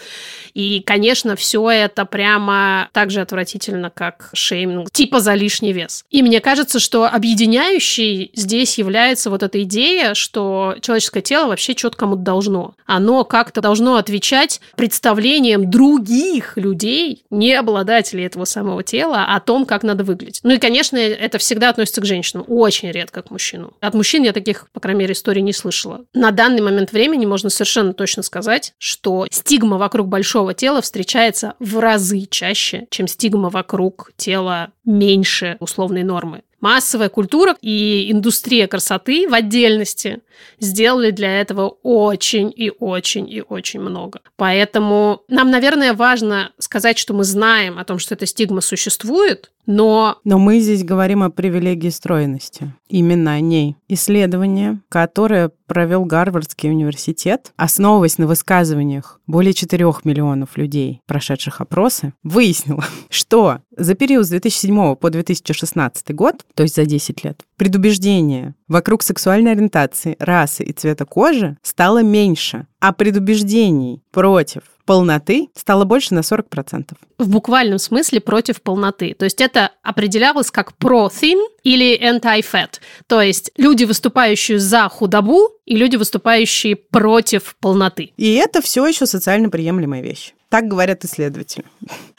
И, 0.54 0.82
конечно, 0.82 1.36
все 1.36 1.70
это 1.70 2.06
прямо 2.06 2.90
так 2.94 3.12
же 3.12 3.22
отвратительно, 3.22 3.90
как 3.90 4.30
шейминг, 4.34 4.92
типа 4.92 5.20
за 5.20 5.34
лишний 5.34 5.74
вес. 5.74 6.06
И 6.10 6.22
мне 6.22 6.40
кажется, 6.40 6.80
что 6.80 7.06
объединяющей 7.06 8.32
здесь 8.34 8.78
является 8.78 9.30
вот 9.30 9.44
эта 9.44 9.62
идея, 9.64 10.14
что 10.14 10.76
человеческое 10.82 11.22
тело 11.22 11.48
вообще 11.48 11.74
кому-то 11.96 12.22
должно. 12.22 12.76
Оно 12.86 13.24
как-то 13.24 13.62
должно 13.62 13.96
отвечать 13.96 14.62
представлениям 14.76 15.70
других 15.70 16.58
людей, 16.58 17.24
не 17.30 17.54
обладателей 17.54 18.26
этого 18.26 18.46
самого 18.46 18.84
тела, 18.84 19.26
о 19.26 19.40
том, 19.40 19.66
как 19.66 19.84
надо 19.84 20.04
выглядеть. 20.04 20.42
Ну 20.44 20.52
и, 20.52 20.58
конечно, 20.58 20.98
это 20.98 21.38
всегда 21.38 21.70
относится 21.70 22.02
к 22.02 22.06
женщинам. 22.06 22.46
Очень 22.48 22.91
редко 22.92 23.22
к 23.22 23.32
мужчину. 23.32 23.74
От 23.80 23.94
мужчин 23.94 24.24
я 24.24 24.34
таких, 24.34 24.70
по 24.72 24.80
крайней 24.80 25.02
мере, 25.02 25.14
историй 25.14 25.42
не 25.42 25.54
слышала. 25.54 26.06
На 26.14 26.32
данный 26.32 26.62
момент 26.62 26.92
времени 26.92 27.26
можно 27.26 27.50
совершенно 27.50 27.94
точно 27.94 28.24
сказать, 28.24 28.74
что 28.78 29.28
стигма 29.32 29.78
вокруг 29.78 30.08
большого 30.08 30.54
тела 30.54 30.82
встречается 30.82 31.56
в 31.60 31.80
разы 31.80 32.26
чаще, 32.30 32.88
чем 32.90 33.08
стигма 33.08 33.50
вокруг 33.50 34.12
тела 34.18 34.72
меньше 34.86 35.58
условной 35.60 36.04
нормы 36.04 36.42
массовая 36.62 37.10
культура 37.10 37.58
и 37.62 38.10
индустрия 38.12 38.68
красоты 38.68 39.28
в 39.28 39.34
отдельности 39.34 40.20
сделали 40.60 41.12
для 41.12 41.42
этого 41.42 41.76
очень 41.84 42.54
и 42.56 42.72
очень 42.80 43.30
и 43.30 43.44
очень 43.48 43.82
много. 43.82 44.22
Поэтому 44.38 45.24
нам, 45.28 45.50
наверное, 45.50 45.94
важно 45.94 46.52
сказать, 46.60 46.98
что 46.98 47.14
мы 47.14 47.24
знаем 47.24 47.78
о 47.78 47.84
том, 47.84 48.00
что 48.00 48.14
эта 48.14 48.26
стигма 48.26 48.62
существует, 48.62 49.52
но... 49.72 50.18
Но 50.24 50.38
мы 50.38 50.60
здесь 50.60 50.84
говорим 50.84 51.24
о 51.24 51.30
привилегии 51.30 51.90
стройности. 51.90 52.74
Именно 52.90 53.34
о 53.34 53.40
ней. 53.40 53.78
Исследование, 53.88 54.82
которое 54.90 55.52
провел 55.66 56.04
Гарвардский 56.04 56.70
университет, 56.70 57.54
основываясь 57.56 58.18
на 58.18 58.28
высказываниях 58.28 59.22
более 59.26 59.54
4 59.54 59.86
миллионов 60.04 60.58
людей, 60.58 61.02
прошедших 61.08 61.62
опросы, 61.62 62.14
выяснило, 62.24 62.84
что 63.10 63.60
за 63.76 63.96
период 63.96 64.26
с 64.26 64.30
2007 64.30 64.96
по 64.96 65.10
2016 65.10 66.14
год, 66.14 66.46
то 66.54 66.64
есть 66.64 66.76
за 66.76 66.86
10 66.86 67.24
лет, 67.24 67.42
предубеждение 67.62 68.56
вокруг 68.68 69.04
сексуальной 69.04 69.52
ориентации, 69.52 70.16
расы 70.18 70.64
и 70.64 70.74
цвета 70.74 71.06
кожи 71.06 71.58
стало 71.62 72.02
меньше, 72.02 72.66
а 72.80 72.92
предубеждений 72.92 74.02
против 74.10 74.64
полноты 74.88 75.48
стало 75.56 75.86
больше 75.86 76.16
на 76.16 76.22
40%. 76.22 76.94
В 77.20 77.30
буквальном 77.30 77.78
смысле 77.78 78.20
против 78.20 78.64
полноты. 78.64 79.14
То 79.14 79.26
есть 79.26 79.42
это 79.42 79.70
определялось 79.84 80.50
как 80.50 80.74
pro-thin 80.80 81.40
или 81.62 82.02
anti-fat. 82.02 82.80
То 83.06 83.22
есть 83.22 83.52
люди, 83.58 83.84
выступающие 83.84 84.58
за 84.58 84.90
худобу, 84.90 85.52
и 85.68 85.76
люди, 85.76 85.98
выступающие 85.98 86.76
против 86.76 87.56
полноты. 87.60 88.12
И 88.18 88.34
это 88.34 88.64
все 88.64 88.88
еще 88.88 89.06
социально 89.06 89.52
приемлемая 89.52 90.02
вещь. 90.02 90.34
Так 90.52 90.68
говорят 90.68 91.06
исследователи. 91.06 91.64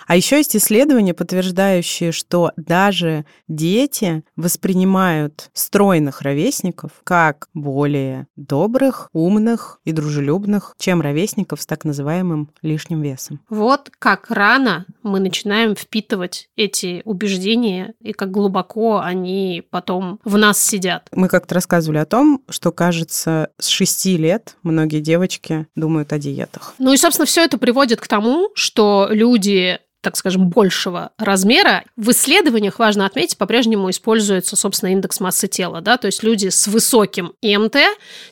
А 0.06 0.16
еще 0.16 0.38
есть 0.38 0.56
исследования, 0.56 1.12
подтверждающие, 1.12 2.12
что 2.12 2.52
даже 2.56 3.26
дети 3.46 4.24
воспринимают 4.36 5.50
стройных 5.52 6.22
ровесников 6.22 6.92
как 7.04 7.48
более 7.52 8.26
добрых, 8.36 9.10
умных 9.12 9.80
и 9.84 9.92
дружелюбных, 9.92 10.74
чем 10.78 11.02
ровесников 11.02 11.60
с 11.60 11.66
так 11.66 11.84
называемым 11.84 12.50
лишним 12.62 13.02
весом. 13.02 13.40
Вот 13.50 13.90
как 13.98 14.30
рано 14.30 14.86
мы 15.02 15.20
начинаем 15.20 15.76
впитывать 15.76 16.48
эти 16.56 17.02
убеждения 17.04 17.94
и 18.00 18.12
как 18.12 18.30
глубоко 18.30 18.98
они 18.98 19.62
потом 19.70 20.20
в 20.24 20.38
нас 20.38 20.58
сидят. 20.58 21.08
Мы 21.12 21.28
как-то 21.28 21.54
рассказывали 21.56 21.98
о 21.98 22.06
том, 22.06 22.42
что, 22.48 22.72
кажется, 22.72 23.50
с 23.58 23.66
шести 23.66 24.16
лет 24.16 24.56
многие 24.62 25.00
девочки 25.00 25.66
думают 25.76 26.14
о 26.14 26.18
диетах. 26.18 26.74
Ну 26.78 26.94
и, 26.94 26.96
собственно, 26.96 27.26
все 27.26 27.44
это 27.44 27.58
приводит 27.58 28.00
к 28.00 28.08
тому, 28.08 28.21
что 28.54 29.08
люди 29.10 29.78
так 30.02 30.16
скажем, 30.16 30.48
большего 30.48 31.12
размера. 31.16 31.84
В 31.96 32.10
исследованиях, 32.10 32.78
важно 32.78 33.06
отметить, 33.06 33.38
по-прежнему 33.38 33.88
используется, 33.88 34.56
собственно, 34.56 34.90
индекс 34.90 35.20
массы 35.20 35.46
тела. 35.46 35.80
Да? 35.80 35.96
То 35.96 36.06
есть 36.06 36.22
люди 36.24 36.48
с 36.48 36.66
высоким 36.66 37.34
ИМТ 37.40 37.76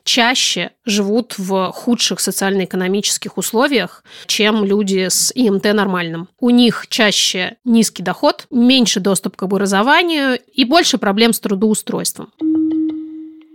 чаще 0.02 0.72
живут 0.84 1.38
в 1.38 1.70
худших 1.70 2.18
социально-экономических 2.18 3.38
условиях, 3.38 4.04
чем 4.26 4.64
люди 4.64 5.08
с 5.08 5.32
ИМТ 5.34 5.72
нормальным. 5.72 6.28
У 6.40 6.50
них 6.50 6.86
чаще 6.88 7.56
низкий 7.64 8.02
доход, 8.02 8.46
меньше 8.50 8.98
доступ 8.98 9.36
к 9.36 9.42
образованию 9.44 10.40
и 10.52 10.64
больше 10.64 10.98
проблем 10.98 11.32
с 11.32 11.38
трудоустройством 11.38 12.32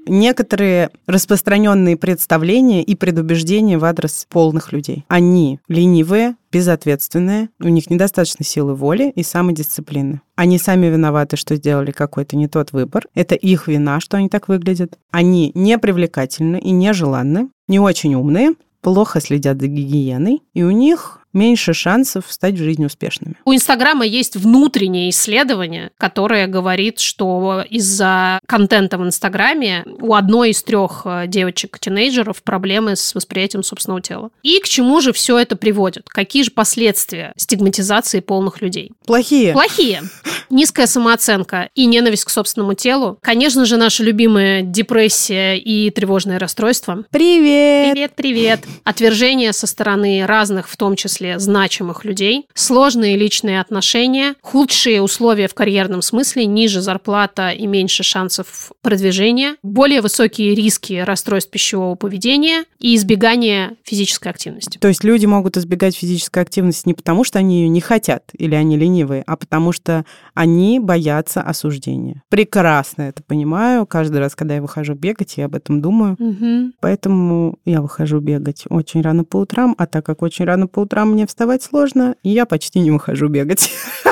некоторые 0.05 0.89
распространенные 1.07 1.97
представления 1.97 2.83
и 2.83 2.95
предубеждения 2.95 3.77
в 3.77 3.85
адрес 3.85 4.25
полных 4.29 4.71
людей. 4.71 5.05
Они 5.07 5.59
ленивые, 5.67 6.35
безответственные, 6.51 7.49
у 7.59 7.67
них 7.67 7.89
недостаточно 7.89 8.45
силы 8.45 8.75
воли 8.75 9.11
и 9.15 9.23
самодисциплины. 9.23 10.21
Они 10.35 10.57
сами 10.57 10.87
виноваты, 10.87 11.37
что 11.37 11.55
сделали 11.55 11.91
какой-то 11.91 12.37
не 12.37 12.47
тот 12.47 12.71
выбор. 12.71 13.07
Это 13.13 13.35
их 13.35 13.67
вина, 13.67 13.99
что 13.99 14.17
они 14.17 14.29
так 14.29 14.47
выглядят. 14.47 14.97
Они 15.11 15.51
непривлекательны 15.53 16.57
и 16.59 16.71
нежеланны, 16.71 17.49
не 17.67 17.79
очень 17.79 18.15
умные, 18.15 18.53
плохо 18.81 19.19
следят 19.19 19.59
за 19.59 19.67
гигиеной, 19.67 20.43
и 20.53 20.63
у 20.63 20.69
них 20.69 21.19
меньше 21.35 21.73
шансов 21.73 22.25
стать 22.29 22.55
в 22.55 22.63
жизни 22.63 22.85
успешными. 22.85 23.35
У 23.45 23.53
Инстаграма 23.53 24.05
есть 24.05 24.35
внутреннее 24.35 25.09
исследование, 25.09 25.91
которое 25.97 26.47
говорит, 26.47 26.99
что 26.99 27.63
из-за 27.69 28.39
контента 28.47 28.97
в 28.97 29.03
Инстаграме 29.03 29.83
у 29.85 30.15
одной 30.15 30.51
из 30.51 30.63
трех 30.63 31.01
э, 31.05 31.25
девочек-тинейджеров 31.27 32.41
проблемы 32.41 32.95
с 32.95 33.13
восприятием 33.13 33.63
собственного 33.63 34.01
тела. 34.01 34.29
И 34.41 34.59
к 34.59 34.67
чему 34.67 35.01
же 35.01 35.11
все 35.11 35.37
это 35.37 35.55
приводит? 35.55 36.07
Какие 36.07 36.43
же 36.43 36.51
последствия 36.51 37.33
стигматизации 37.35 38.21
полных 38.21 38.61
людей? 38.61 38.93
Плохие. 39.05 39.51
Плохие. 39.51 40.03
Низкая 40.49 40.87
самооценка 40.87 41.69
и 41.75 41.85
ненависть 41.85 42.23
к 42.23 42.29
собственному 42.29 42.75
телу. 42.75 43.19
Конечно 43.21 43.65
же, 43.65 43.77
наша 43.77 44.03
любимая 44.03 44.61
депрессия 44.61 45.57
и 45.57 45.89
тревожное 45.89 46.39
расстройство. 46.39 47.03
Привет! 47.11 47.91
Привет, 47.91 48.11
привет. 48.15 48.63
Отвержение 48.83 49.51
со 49.51 49.67
стороны 49.67 50.25
разных, 50.25 50.69
в 50.69 50.77
том 50.77 50.95
числе 50.95 51.24
значимых 51.37 52.05
людей. 52.05 52.47
Сложные 52.53 53.17
личные 53.17 53.59
отношения. 53.61 54.35
Худшие 54.41 55.01
условия 55.01 55.47
в 55.47 55.53
карьерном 55.53 56.01
смысле. 56.01 56.45
Ниже 56.45 56.81
зарплата 56.81 57.49
и 57.49 57.67
меньше 57.67 58.03
шансов 58.03 58.71
продвижения. 58.81 59.55
Более 59.63 60.01
высокие 60.01 60.55
риски 60.55 61.03
расстройств 61.05 61.51
пищевого 61.51 61.95
поведения 61.95 62.65
и 62.79 62.95
избегание 62.95 63.75
физической 63.83 64.29
активности. 64.29 64.77
То 64.77 64.87
есть 64.87 65.03
люди 65.03 65.25
могут 65.25 65.57
избегать 65.57 65.95
физической 65.95 66.43
активности 66.43 66.87
не 66.87 66.93
потому, 66.93 67.23
что 67.23 67.39
они 67.39 67.61
ее 67.61 67.69
не 67.69 67.81
хотят 67.81 68.23
или 68.33 68.55
они 68.55 68.77
ленивые, 68.77 69.23
а 69.25 69.35
потому 69.35 69.71
что 69.71 70.05
они 70.33 70.79
боятся 70.79 71.41
осуждения. 71.41 72.21
Прекрасно 72.29 73.03
это 73.03 73.23
понимаю. 73.23 73.85
Каждый 73.85 74.17
раз, 74.17 74.35
когда 74.35 74.55
я 74.55 74.61
выхожу 74.61 74.93
бегать, 74.93 75.37
я 75.37 75.45
об 75.45 75.55
этом 75.55 75.81
думаю. 75.81 76.15
Угу. 76.19 76.73
Поэтому 76.79 77.57
я 77.65 77.81
выхожу 77.81 78.19
бегать 78.19 78.65
очень 78.69 79.01
рано 79.01 79.23
по 79.23 79.37
утрам, 79.37 79.75
а 79.77 79.85
так 79.87 80.05
как 80.05 80.21
очень 80.21 80.45
рано 80.45 80.67
по 80.67 80.81
утрам 80.81 81.14
мне 81.15 81.25
вставать 81.25 81.63
сложно, 81.63 82.15
я 82.23 82.45
почти 82.45 82.79
не 82.79 82.91
выхожу 82.91 83.27
бегать. 83.27 83.71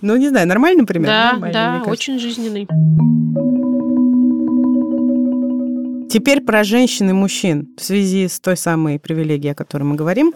Ну, 0.00 0.16
не 0.16 0.30
знаю, 0.30 0.48
нормальный 0.48 0.84
пример? 0.86 1.08
Да, 1.08 1.38
да, 1.52 1.82
очень 1.86 2.18
жизненный. 2.18 2.66
Теперь 6.10 6.40
про 6.40 6.64
женщин 6.64 7.10
и 7.10 7.12
мужчин 7.12 7.68
в 7.76 7.84
связи 7.84 8.26
с 8.26 8.40
той 8.40 8.56
самой 8.56 8.98
привилегией, 8.98 9.52
о 9.52 9.54
которой 9.54 9.84
мы 9.84 9.94
говорим. 9.94 10.32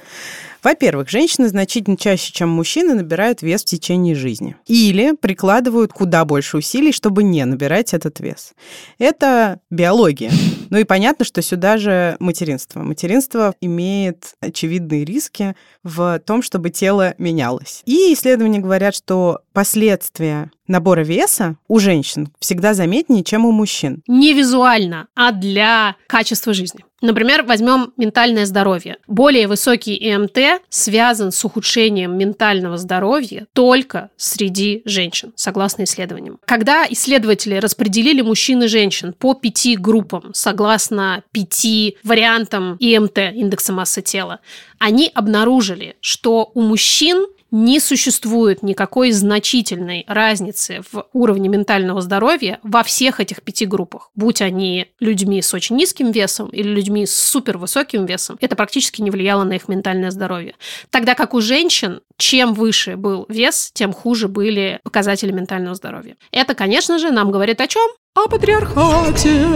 Во-первых, 0.62 1.09
женщины 1.09 1.49
значительно 1.49 1.96
чаще, 1.96 2.33
чем 2.33 2.51
мужчины, 2.51 2.94
набирают 2.94 3.42
вес 3.42 3.62
в 3.62 3.66
течение 3.66 4.14
жизни. 4.14 4.57
Или 4.66 5.12
прикладывают 5.16 5.92
куда 5.92 6.25
больше 6.25 6.59
усилий, 6.59 6.92
чтобы 6.92 7.25
не 7.25 7.44
набирать 7.44 7.92
этот 7.92 8.20
вес. 8.20 8.53
Это 8.99 9.61
биология. 9.70 10.31
Ну 10.70 10.79
и 10.79 10.85
понятно, 10.85 11.24
что 11.24 11.42
сюда 11.42 11.76
же 11.76 12.16
материнство. 12.20 12.81
Материнство 12.81 13.55
имеет 13.61 14.35
очевидные 14.40 15.05
риски 15.05 15.55
в 15.83 16.20
том, 16.20 16.42
чтобы 16.42 16.70
тело 16.70 17.14
менялось. 17.18 17.83
И 17.85 18.12
исследования 18.12 18.59
говорят, 18.59 18.94
что 18.94 19.40
последствия 19.52 20.50
набора 20.66 21.02
веса 21.02 21.57
у 21.68 21.79
женщин 21.79 22.33
всегда 22.40 22.74
заметнее, 22.74 23.24
чем 23.24 23.44
у 23.44 23.52
мужчин. 23.52 24.02
Не 24.07 24.33
визуально, 24.33 25.09
а 25.14 25.33
для 25.33 25.96
качества 26.07 26.52
жизни. 26.55 26.85
Например, 27.07 27.45
возьмем 27.45 27.92
ментальное 27.97 28.47
здоровье. 28.47 28.97
Более 29.07 29.47
высокий 29.47 29.95
ИМТ 29.95 30.61
связан 30.69 31.31
с 31.31 31.45
ухудшением 31.45 32.19
ментального 32.19 32.77
здоровья 32.77 33.47
только 33.53 34.11
среди 34.16 34.83
женщин, 34.85 35.33
согласно 35.37 35.85
исследованиям. 35.85 36.40
Когда 36.45 36.85
исследователи 36.90 37.55
распределили 37.55 38.23
мужчин 38.23 38.64
и 38.64 38.66
женщин 38.66 39.12
по 39.12 39.35
пяти 39.35 39.77
группам, 39.77 40.33
согласно 40.35 41.23
пяти 41.31 41.97
вариантам 42.03 42.77
ИМТ, 42.81 43.19
индекса 43.35 43.73
массы 43.73 44.03
тела, 44.03 44.40
они 44.81 45.09
обнаружили, 45.14 45.97
что 46.01 46.51
у 46.55 46.61
мужчин 46.61 47.27
не 47.50 47.80
существует 47.80 48.62
никакой 48.62 49.12
значительной 49.12 50.04
разницы 50.09 50.82
в 50.92 51.06
уровне 51.12 51.48
ментального 51.48 52.00
здоровья 52.00 52.59
во 52.62 52.82
всех 52.82 53.20
этих 53.20 53.42
пяти 53.42 53.66
группах. 53.66 54.11
Будь 54.14 54.42
они 54.42 54.88
людьми 55.00 55.40
с 55.40 55.54
очень 55.54 55.76
низким 55.76 56.11
весом 56.11 56.48
или 56.48 56.68
людьми 56.68 57.06
с 57.06 57.14
супервысоким 57.14 58.04
весом, 58.04 58.37
это 58.40 58.56
практически 58.56 59.00
не 59.00 59.11
влияло 59.11 59.44
на 59.44 59.54
их 59.54 59.68
ментальное 59.68 60.11
здоровье. 60.11 60.54
Тогда 60.90 61.14
как 61.14 61.35
у 61.35 61.40
женщин, 61.40 62.00
чем 62.18 62.54
выше 62.54 62.96
был 62.96 63.26
вес, 63.28 63.70
тем 63.72 63.92
хуже 63.92 64.28
были 64.28 64.80
показатели 64.82 65.32
ментального 65.32 65.74
здоровья. 65.74 66.16
Это, 66.32 66.54
конечно 66.54 66.98
же, 66.98 67.11
нам 67.11 67.30
говорит 67.30 67.61
о 67.61 67.66
чем? 67.66 67.88
О 68.14 68.28
патриархате. 68.28 69.46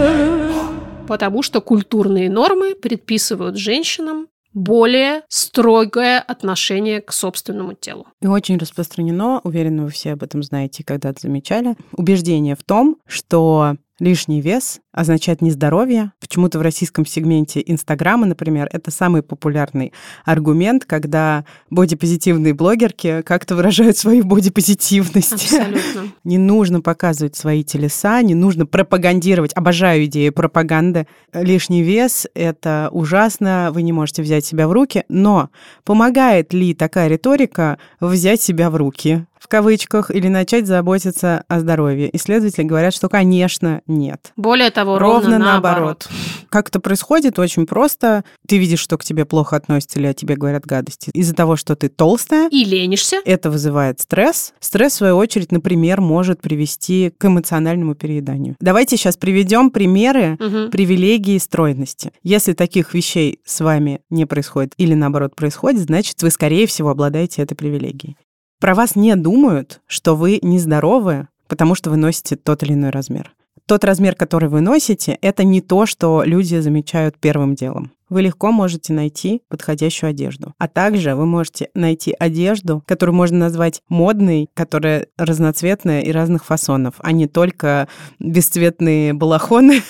Потому 1.07 1.43
что 1.43 1.61
культурные 1.61 2.29
нормы 2.29 2.75
предписывают 2.75 3.57
женщинам 3.57 4.27
более 4.53 5.21
строгое 5.29 6.19
отношение 6.19 7.01
к 7.01 7.11
собственному 7.11 7.73
телу. 7.73 8.07
И 8.21 8.27
очень 8.27 8.57
распространено, 8.57 9.39
уверена, 9.43 9.83
вы 9.83 9.89
все 9.89 10.13
об 10.13 10.23
этом 10.23 10.43
знаете, 10.43 10.83
когда-то 10.83 11.21
замечали, 11.21 11.75
убеждение 11.93 12.55
в 12.55 12.63
том, 12.63 12.97
что 13.05 13.75
лишний 13.99 14.41
вес 14.41 14.81
означает 14.91 15.41
нездоровье. 15.41 16.11
Почему-то 16.19 16.59
в 16.59 16.61
российском 16.61 17.05
сегменте 17.05 17.63
Инстаграма, 17.65 18.25
например, 18.25 18.69
это 18.71 18.91
самый 18.91 19.23
популярный 19.23 19.93
аргумент, 20.25 20.85
когда 20.85 21.45
бодипозитивные 21.69 22.53
блогерки 22.53 23.21
как-то 23.21 23.55
выражают 23.55 23.97
свою 23.97 24.23
бодипозитивность. 24.23 25.33
Абсолютно. 25.33 26.11
Не 26.23 26.37
нужно 26.37 26.81
показывать 26.81 27.35
свои 27.35 27.63
телеса, 27.63 28.21
не 28.21 28.35
нужно 28.35 28.65
пропагандировать. 28.65 29.53
Обожаю 29.53 30.05
идею 30.05 30.33
пропаганды. 30.33 31.07
Лишний 31.33 31.83
вес— 31.83 32.27
это 32.33 32.89
ужасно, 32.91 33.69
вы 33.73 33.81
не 33.81 33.93
можете 33.93 34.21
взять 34.21 34.45
себя 34.45 34.67
в 34.67 34.71
руки. 34.71 35.03
Но 35.09 35.49
помогает 35.83 36.53
ли 36.53 36.73
такая 36.73 37.07
риторика 37.07 37.77
взять 37.99 38.41
себя 38.41 38.69
в 38.69 38.75
руки? 38.75 39.25
в 39.41 39.47
кавычках, 39.47 40.11
или 40.11 40.27
начать 40.27 40.67
заботиться 40.67 41.43
о 41.47 41.59
здоровье. 41.59 42.15
Исследователи 42.15 42.63
говорят, 42.63 42.93
что, 42.93 43.09
конечно, 43.09 43.81
нет. 43.87 44.33
Более 44.37 44.69
того, 44.69 44.80
ровно, 44.85 44.99
ровно 44.99 45.37
наоборот. 45.37 45.63
наоборот. 45.63 46.09
Как 46.49 46.69
это 46.69 46.79
происходит? 46.79 47.39
Очень 47.39 47.65
просто. 47.65 48.23
Ты 48.47 48.57
видишь, 48.57 48.79
что 48.79 48.97
к 48.97 49.03
тебе 49.03 49.25
плохо 49.25 49.55
относятся 49.55 49.99
или 49.99 50.07
о 50.07 50.13
тебе 50.13 50.35
говорят 50.35 50.65
гадости. 50.65 51.11
Из-за 51.13 51.33
того, 51.33 51.55
что 51.55 51.75
ты 51.75 51.89
толстая. 51.89 52.49
И 52.49 52.65
ленишься. 52.65 53.17
Это 53.25 53.49
вызывает 53.49 53.99
стресс. 53.99 54.53
Стресс, 54.59 54.93
в 54.93 54.97
свою 54.97 55.17
очередь, 55.17 55.51
например, 55.51 56.01
может 56.01 56.41
привести 56.41 57.13
к 57.17 57.25
эмоциональному 57.25 57.95
перееданию. 57.95 58.55
Давайте 58.59 58.97
сейчас 58.97 59.17
приведем 59.17 59.69
примеры 59.69 60.33
угу. 60.33 60.69
привилегии 60.69 61.37
стройности. 61.37 62.11
Если 62.23 62.53
таких 62.53 62.93
вещей 62.93 63.39
с 63.45 63.61
вами 63.61 64.01
не 64.09 64.25
происходит 64.25 64.73
или, 64.77 64.93
наоборот, 64.93 65.35
происходит, 65.35 65.81
значит, 65.81 66.21
вы, 66.21 66.31
скорее 66.31 66.67
всего, 66.67 66.89
обладаете 66.89 67.41
этой 67.41 67.55
привилегией. 67.55 68.17
Про 68.59 68.75
вас 68.75 68.95
не 68.95 69.15
думают, 69.15 69.81
что 69.87 70.15
вы 70.15 70.39
нездоровы, 70.41 71.27
потому 71.47 71.75
что 71.75 71.89
вы 71.89 71.97
носите 71.97 72.35
тот 72.35 72.63
или 72.63 72.73
иной 72.73 72.91
размер. 72.91 73.33
Тот 73.65 73.83
размер, 73.83 74.15
который 74.15 74.49
вы 74.49 74.61
носите, 74.61 75.17
это 75.21 75.43
не 75.43 75.61
то, 75.61 75.85
что 75.85 76.23
люди 76.23 76.59
замечают 76.59 77.17
первым 77.19 77.55
делом. 77.55 77.91
Вы 78.11 78.23
легко 78.23 78.51
можете 78.51 78.91
найти 78.91 79.41
подходящую 79.47 80.09
одежду. 80.09 80.53
А 80.57 80.67
также 80.67 81.15
вы 81.15 81.25
можете 81.25 81.69
найти 81.73 82.13
одежду, 82.19 82.83
которую 82.85 83.15
можно 83.15 83.37
назвать 83.37 83.81
модной, 83.87 84.49
которая 84.53 85.07
разноцветная 85.17 86.01
и 86.01 86.11
разных 86.11 86.43
фасонов, 86.43 86.95
а 86.99 87.13
не 87.13 87.27
только 87.27 87.87
бесцветные 88.19 89.13
балахоны 89.13 89.81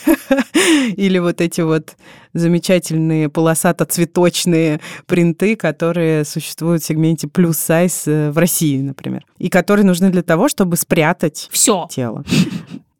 или 0.95 1.17
вот 1.17 1.41
эти 1.41 1.61
вот 1.61 1.95
замечательные 2.33 3.27
полосато-цветочные 3.27 4.81
принты, 5.07 5.55
которые 5.55 6.23
существуют 6.23 6.83
в 6.83 6.85
сегменте 6.85 7.27
плюс 7.27 7.57
сайз 7.57 8.03
э, 8.05 8.29
в 8.29 8.37
России, 8.37 8.79
например, 8.83 9.25
и 9.39 9.49
которые 9.49 9.83
нужны 9.83 10.11
для 10.11 10.21
того, 10.21 10.47
чтобы 10.47 10.77
спрятать 10.77 11.49
все 11.51 11.87
тело. 11.89 12.23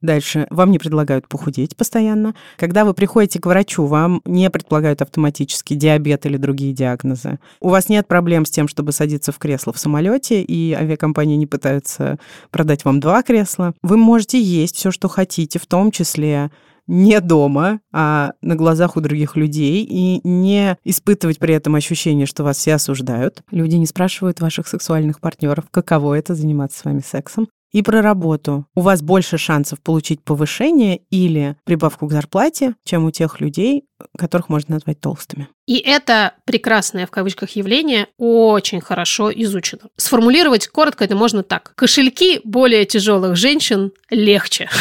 Дальше. 0.01 0.47
Вам 0.49 0.71
не 0.71 0.79
предлагают 0.79 1.27
похудеть 1.27 1.77
постоянно. 1.77 2.33
Когда 2.57 2.85
вы 2.85 2.93
приходите 2.93 3.39
к 3.39 3.45
врачу, 3.45 3.85
вам 3.85 4.21
не 4.25 4.49
предполагают 4.49 5.01
автоматически 5.01 5.75
диабет 5.75 6.25
или 6.25 6.37
другие 6.37 6.73
диагнозы. 6.73 7.39
У 7.59 7.69
вас 7.69 7.87
нет 7.87 8.07
проблем 8.07 8.45
с 8.45 8.49
тем, 8.49 8.67
чтобы 8.67 8.91
садиться 8.91 9.31
в 9.31 9.37
кресло 9.37 9.73
в 9.73 9.77
самолете, 9.77 10.41
и 10.41 10.73
авиакомпании 10.73 11.35
не 11.35 11.45
пытаются 11.47 12.17
продать 12.49 12.83
вам 12.83 12.99
два 12.99 13.21
кресла. 13.21 13.73
Вы 13.83 13.97
можете 13.97 14.41
есть 14.41 14.75
все, 14.75 14.91
что 14.91 15.07
хотите, 15.07 15.59
в 15.59 15.67
том 15.67 15.91
числе 15.91 16.49
не 16.87 17.19
дома, 17.21 17.79
а 17.93 18.31
на 18.41 18.55
глазах 18.55 18.97
у 18.97 19.01
других 19.01 19.35
людей, 19.35 19.83
и 19.83 20.19
не 20.27 20.77
испытывать 20.83 21.37
при 21.37 21.53
этом 21.53 21.75
ощущение, 21.75 22.25
что 22.25 22.43
вас 22.43 22.57
все 22.57 22.73
осуждают. 22.73 23.43
Люди 23.51 23.75
не 23.75 23.85
спрашивают 23.85 24.41
ваших 24.41 24.67
сексуальных 24.67 25.19
партнеров, 25.19 25.65
каково 25.69 26.15
это 26.15 26.33
заниматься 26.33 26.79
с 26.79 26.85
вами 26.85 27.01
сексом. 27.05 27.47
И 27.71 27.81
про 27.81 28.01
работу. 28.01 28.65
У 28.75 28.81
вас 28.81 29.01
больше 29.01 29.37
шансов 29.37 29.79
получить 29.79 30.21
повышение 30.21 31.01
или 31.09 31.55
прибавку 31.63 32.07
к 32.07 32.11
зарплате, 32.11 32.75
чем 32.83 33.05
у 33.05 33.11
тех 33.11 33.39
людей, 33.39 33.85
которых 34.17 34.49
можно 34.49 34.75
назвать 34.75 34.99
толстыми. 34.99 35.47
И 35.67 35.77
это 35.77 36.33
прекрасное 36.45 37.07
в 37.07 37.11
кавычках 37.11 37.51
явление 37.51 38.07
очень 38.17 38.81
хорошо 38.81 39.31
изучено. 39.31 39.83
Сформулировать 39.95 40.67
коротко 40.67 41.05
это 41.05 41.15
можно 41.15 41.43
так. 41.43 41.73
Кошельки 41.75 42.41
более 42.43 42.85
тяжелых 42.85 43.35
женщин 43.35 43.91
легче. 44.09 44.69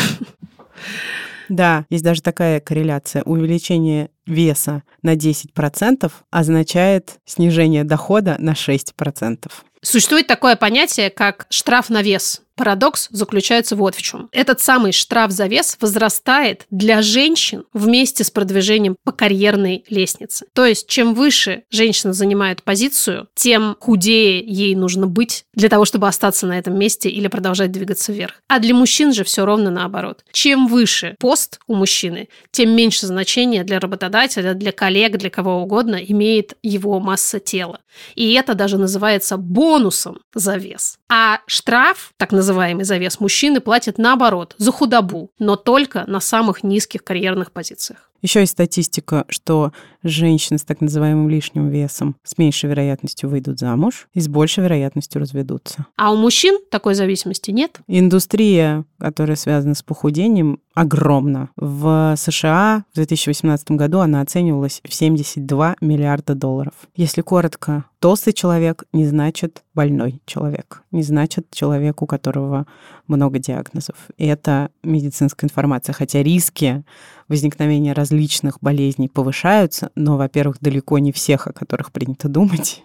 Да, 1.50 1.84
есть 1.90 2.04
даже 2.04 2.22
такая 2.22 2.60
корреляция. 2.60 3.24
Увеличение 3.24 4.10
веса 4.24 4.84
на 5.02 5.16
10% 5.16 6.10
означает 6.30 7.18
снижение 7.26 7.82
дохода 7.82 8.36
на 8.38 8.52
6%. 8.52 9.50
Существует 9.82 10.26
такое 10.28 10.56
понятие, 10.56 11.10
как 11.10 11.46
штраф 11.50 11.90
на 11.90 12.02
вес. 12.02 12.42
Парадокс 12.60 13.08
заключается 13.10 13.74
вот 13.74 13.94
в 13.94 14.02
чем. 14.02 14.28
Этот 14.32 14.60
самый 14.60 14.92
штраф 14.92 15.30
за 15.30 15.46
вес 15.46 15.78
возрастает 15.80 16.66
для 16.70 17.00
женщин 17.00 17.64
вместе 17.72 18.22
с 18.22 18.30
продвижением 18.30 18.96
по 19.02 19.12
карьерной 19.12 19.82
лестнице. 19.88 20.44
То 20.52 20.66
есть, 20.66 20.86
чем 20.86 21.14
выше 21.14 21.62
женщина 21.70 22.12
занимает 22.12 22.62
позицию, 22.62 23.28
тем 23.34 23.78
худее 23.80 24.44
ей 24.46 24.74
нужно 24.74 25.06
быть 25.06 25.46
для 25.54 25.70
того, 25.70 25.86
чтобы 25.86 26.06
остаться 26.06 26.46
на 26.46 26.58
этом 26.58 26.78
месте 26.78 27.08
или 27.08 27.28
продолжать 27.28 27.72
двигаться 27.72 28.12
вверх. 28.12 28.34
А 28.46 28.58
для 28.58 28.74
мужчин 28.74 29.14
же 29.14 29.24
все 29.24 29.46
ровно 29.46 29.70
наоборот. 29.70 30.22
Чем 30.30 30.66
выше 30.66 31.16
пост 31.18 31.60
у 31.66 31.74
мужчины, 31.74 32.28
тем 32.50 32.76
меньше 32.76 33.06
значения 33.06 33.64
для 33.64 33.80
работодателя, 33.80 34.52
для 34.52 34.72
коллег, 34.72 35.16
для 35.16 35.30
кого 35.30 35.62
угодно 35.62 35.96
имеет 35.96 36.58
его 36.62 37.00
масса 37.00 37.40
тела. 37.40 37.80
И 38.14 38.34
это 38.34 38.54
даже 38.54 38.76
называется 38.76 39.38
бонусом 39.38 40.20
за 40.34 40.56
вес. 40.56 40.98
А 41.08 41.40
штраф, 41.46 42.12
так 42.18 42.32
называемый 42.32 42.49
называемый 42.50 42.84
завес 42.84 43.20
мужчины 43.20 43.60
платят 43.60 43.96
наоборот, 43.96 44.54
за 44.58 44.72
худобу, 44.72 45.30
но 45.38 45.54
только 45.54 46.04
на 46.08 46.18
самых 46.18 46.64
низких 46.64 47.04
карьерных 47.04 47.52
позициях. 47.52 48.09
Еще 48.22 48.40
есть 48.40 48.52
статистика, 48.52 49.24
что 49.28 49.72
женщины 50.02 50.58
с 50.58 50.62
так 50.62 50.80
называемым 50.80 51.28
лишним 51.28 51.68
весом 51.68 52.16
с 52.22 52.38
меньшей 52.38 52.70
вероятностью 52.70 53.28
выйдут 53.28 53.58
замуж 53.58 54.08
и 54.14 54.20
с 54.20 54.28
большей 54.28 54.64
вероятностью 54.64 55.20
разведутся. 55.20 55.86
А 55.96 56.12
у 56.12 56.16
мужчин 56.16 56.58
такой 56.70 56.94
зависимости 56.94 57.50
нет? 57.50 57.80
Индустрия, 57.86 58.84
которая 58.98 59.36
связана 59.36 59.74
с 59.74 59.82
похудением, 59.82 60.60
огромна. 60.74 61.50
В 61.56 62.14
США 62.16 62.84
в 62.92 62.94
2018 62.94 63.72
году 63.72 63.98
она 63.98 64.20
оценивалась 64.20 64.80
в 64.84 64.94
72 64.94 65.76
миллиарда 65.80 66.34
долларов. 66.34 66.74
Если 66.94 67.20
коротко, 67.22 67.84
толстый 67.98 68.32
человек 68.32 68.84
не 68.92 69.06
значит 69.06 69.62
больной 69.74 70.22
человек, 70.26 70.82
не 70.90 71.02
значит 71.02 71.48
человек, 71.50 72.02
у 72.02 72.06
которого 72.06 72.66
много 73.06 73.38
диагнозов. 73.38 73.96
И 74.16 74.26
это 74.26 74.70
медицинская 74.82 75.48
информация, 75.48 75.92
хотя 75.92 76.22
риски 76.22 76.84
возникновения 77.30 77.94
различных 77.94 78.58
болезней 78.60 79.08
повышаются, 79.08 79.90
но, 79.94 80.18
во-первых, 80.18 80.58
далеко 80.60 80.98
не 80.98 81.12
всех, 81.12 81.46
о 81.46 81.52
которых 81.52 81.92
принято 81.92 82.28
думать, 82.28 82.82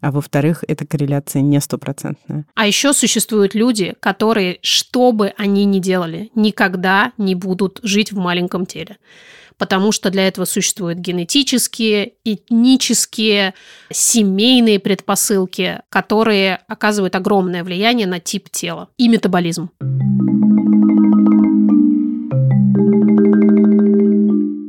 а 0.00 0.10
во-вторых, 0.10 0.64
эта 0.66 0.86
корреляция 0.86 1.42
не 1.42 1.60
стопроцентная. 1.60 2.46
А 2.54 2.66
еще 2.66 2.92
существуют 2.92 3.54
люди, 3.54 3.94
которые, 4.00 4.58
что 4.62 5.12
бы 5.12 5.32
они 5.36 5.64
ни 5.66 5.78
делали, 5.78 6.30
никогда 6.34 7.12
не 7.18 7.34
будут 7.34 7.78
жить 7.82 8.10
в 8.10 8.16
маленьком 8.16 8.66
теле 8.66 8.96
потому 9.56 9.92
что 9.92 10.10
для 10.10 10.26
этого 10.26 10.46
существуют 10.46 10.98
генетические, 10.98 12.14
этнические, 12.24 13.54
семейные 13.88 14.80
предпосылки, 14.80 15.80
которые 15.90 16.56
оказывают 16.66 17.14
огромное 17.14 17.62
влияние 17.62 18.08
на 18.08 18.18
тип 18.18 18.50
тела 18.50 18.88
и 18.96 19.06
метаболизм. 19.06 19.70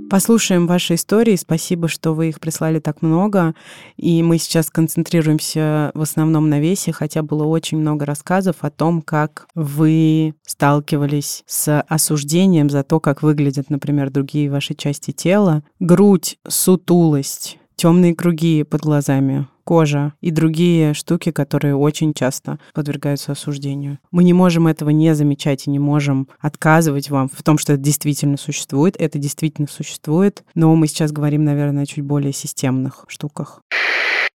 Послушаем 0.09 0.67
ваши 0.67 0.95
истории. 0.95 1.35
Спасибо, 1.35 1.87
что 1.87 2.13
вы 2.13 2.29
их 2.29 2.39
прислали 2.39 2.79
так 2.79 3.01
много. 3.01 3.55
И 3.97 4.21
мы 4.21 4.37
сейчас 4.37 4.69
концентрируемся 4.69 5.91
в 5.93 6.01
основном 6.01 6.49
на 6.49 6.59
весе, 6.59 6.91
хотя 6.91 7.23
было 7.23 7.45
очень 7.45 7.79
много 7.79 8.05
рассказов 8.05 8.57
о 8.61 8.69
том, 8.69 9.01
как 9.01 9.47
вы 9.55 10.35
сталкивались 10.45 11.43
с 11.47 11.81
осуждением 11.81 12.69
за 12.69 12.83
то, 12.83 12.99
как 12.99 13.23
выглядят, 13.23 13.69
например, 13.69 14.11
другие 14.11 14.51
ваши 14.51 14.75
части 14.75 15.11
тела. 15.11 15.63
Грудь, 15.79 16.37
сутулость, 16.47 17.57
темные 17.75 18.13
круги 18.13 18.63
под 18.63 18.81
глазами, 18.81 19.47
кожа 19.65 20.13
и 20.21 20.31
другие 20.31 20.93
штуки, 20.93 21.31
которые 21.31 21.75
очень 21.75 22.13
часто 22.13 22.59
подвергаются 22.73 23.33
осуждению. 23.33 23.99
Мы 24.11 24.23
не 24.23 24.31
можем 24.31 24.67
этого 24.67 24.91
не 24.91 25.13
замечать 25.13 25.67
и 25.67 25.69
не 25.69 25.79
можем 25.79 26.29
отказывать 26.39 27.09
вам 27.09 27.27
в 27.27 27.43
том, 27.43 27.57
что 27.57 27.73
это 27.73 27.81
действительно 27.81 28.37
существует. 28.37 28.95
Это 28.97 29.17
действительно 29.17 29.67
существует, 29.67 30.43
но 30.53 30.73
мы 30.75 30.87
сейчас 30.87 31.11
говорим, 31.11 31.43
наверное, 31.43 31.83
о 31.83 31.85
чуть 31.85 32.05
более 32.05 32.31
системных 32.31 33.05
штуках. 33.07 33.61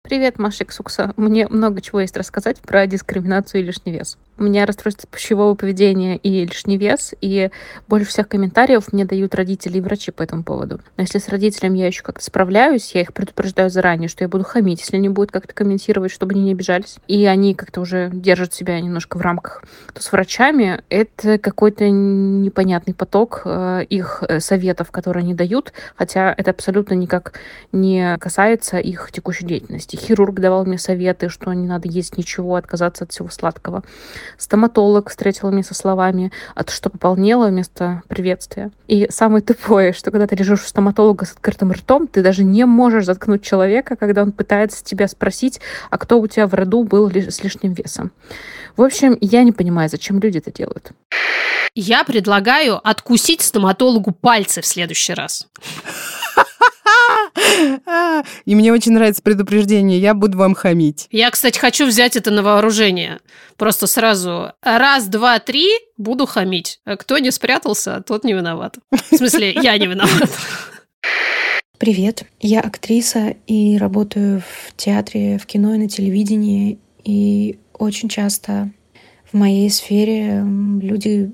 Привет, 0.02 0.40
Маша 0.40 0.66
Ксукса. 0.66 1.14
Мне 1.18 1.48
много 1.48 1.82
чего 1.82 2.00
есть 2.00 2.18
рассказать 2.18 2.60
про 2.62 2.88
дискриминацию 2.88 3.62
и 3.62 3.66
лишний 3.66 3.92
вес. 3.92 4.18
У 4.40 4.44
меня 4.44 4.66
расстройство 4.66 5.08
пищевого 5.12 5.54
поведения 5.54 6.16
и 6.16 6.46
лишний 6.46 6.78
вес, 6.78 7.14
и 7.20 7.50
больше 7.90 8.10
всех 8.10 8.30
комментариев 8.30 8.94
мне 8.94 9.04
дают 9.04 9.36
родители 9.36 9.80
и 9.80 9.82
врачи 9.82 10.12
по 10.12 10.24
этому 10.24 10.46
поводу. 10.46 10.80
Но 10.96 11.02
если 11.04 11.20
с 11.20 11.28
родителями 11.28 11.80
я 11.80 11.88
еще 11.88 12.04
как-то 12.04 12.24
справляюсь, 12.24 12.96
я 12.96 13.02
их 13.02 13.14
предупреждаю 13.14 13.70
заранее, 13.70 14.08
что 14.08 14.24
я 14.24 14.30
буду 14.30 14.46
хамить, 14.46 14.80
если 14.80 14.96
они 14.96 15.10
будут 15.10 15.32
как-то 15.32 15.54
комментировать, 15.54 16.14
чтобы 16.14 16.36
они 16.36 16.44
не 16.44 16.52
обижались, 16.54 17.00
и 17.10 17.26
они 17.26 17.54
как-то 17.54 17.82
уже 17.82 18.10
держат 18.14 18.54
себя 18.54 18.80
немножко 18.80 19.18
в 19.18 19.22
рамках, 19.22 19.62
то 19.94 20.02
с 20.02 20.10
врачами 20.10 20.84
это 20.88 21.38
какой-то 21.38 21.90
непонятный 21.90 22.94
поток 22.94 23.42
э, 23.44 23.84
их 23.90 24.24
э, 24.26 24.40
советов, 24.40 24.90
которые 24.90 25.24
они 25.24 25.34
дают, 25.34 25.74
хотя 25.98 26.34
это 26.38 26.52
абсолютно 26.52 26.94
никак 26.94 27.34
не 27.74 28.18
касается 28.20 28.78
их 28.78 29.12
текущей 29.12 29.46
деятельности. 29.46 29.98
Хирург 29.98 30.40
давал 30.40 30.64
мне 30.64 30.78
советы, 30.78 31.28
что 31.28 31.52
не 31.52 31.68
надо 31.68 31.90
есть 31.90 32.18
ничего, 32.18 32.56
отказаться 32.56 33.04
от 33.04 33.12
всего 33.12 33.28
сладкого. 33.28 33.84
Стоматолог 34.38 35.10
встретила 35.10 35.50
меня 35.50 35.64
со 35.64 35.74
словами 35.74 36.32
«А 36.56 36.64
что 36.70 36.90
пополнело?» 36.90 37.48
вместо 37.48 38.04
приветствия. 38.08 38.72
И 38.88 39.08
самое 39.10 39.44
тупое, 39.44 39.94
что 39.94 40.12
когда 40.12 40.28
ты 40.28 40.36
лежишь 40.36 40.64
у 40.64 40.68
стоматолога 40.68 41.26
с 41.26 41.32
открытым 41.32 41.72
ртом, 41.72 42.08
ты 42.08 42.22
даже 42.22 42.44
не 42.44 42.66
можешь 42.66 43.06
заткнуть 43.06 43.44
человека, 43.44 43.96
когда 43.96 44.24
он 44.24 44.32
пытается 44.32 44.84
тебя 44.84 45.08
спросить, 45.08 45.60
а 45.90 45.98
кто 45.98 46.20
у 46.20 46.28
тебя 46.28 46.48
в 46.48 46.54
роду 46.54 46.84
был 46.84 47.10
с 47.10 47.44
лишним 47.44 47.74
весом. 47.74 48.12
В 48.78 48.84
общем, 48.84 49.18
я 49.22 49.44
не 49.44 49.52
понимаю, 49.52 49.90
зачем 49.90 50.20
люди 50.20 50.38
это 50.38 50.52
делают. 50.52 50.92
Я 51.76 52.04
предлагаю 52.04 52.80
откусить 52.88 53.42
стоматологу 53.42 54.12
пальцы 54.12 54.62
в 54.62 54.66
следующий 54.66 55.14
раз. 55.14 55.48
И 58.46 58.56
мне 58.56 58.74
очень 58.74 58.94
нравится 58.94 59.22
предупреждение, 59.22 60.00
я 60.00 60.14
буду 60.14 60.38
вам 60.38 60.56
хамить. 60.56 61.08
Я, 61.12 61.30
кстати, 61.32 61.58
хочу 61.58 61.86
взять 61.86 62.16
это 62.16 62.32
на 62.32 62.44
вооружение. 62.44 63.20
Просто 63.58 63.88
сразу 63.88 64.54
раз, 64.62 65.08
два, 65.08 65.40
три 65.40 65.68
буду 65.98 66.26
хамить. 66.26 66.80
А 66.86 66.98
кто 66.98 67.18
не 67.18 67.32
спрятался, 67.32 68.02
тот 68.06 68.24
не 68.24 68.34
виноват. 68.34 68.78
В 68.92 69.16
смысле, 69.16 69.52
я 69.62 69.78
не 69.78 69.88
виноват. 69.88 70.30
Привет, 71.78 72.26
я 72.42 72.60
актриса 72.60 73.36
и 73.48 73.78
работаю 73.78 74.42
в 74.42 74.76
театре, 74.76 75.38
в 75.38 75.46
кино 75.46 75.76
и 75.76 75.78
на 75.78 75.88
телевидении. 75.88 76.78
И 77.06 77.58
очень 77.74 78.10
часто 78.10 78.72
в 79.32 79.38
моей 79.38 79.70
сфере 79.70 80.44
люди 80.82 81.32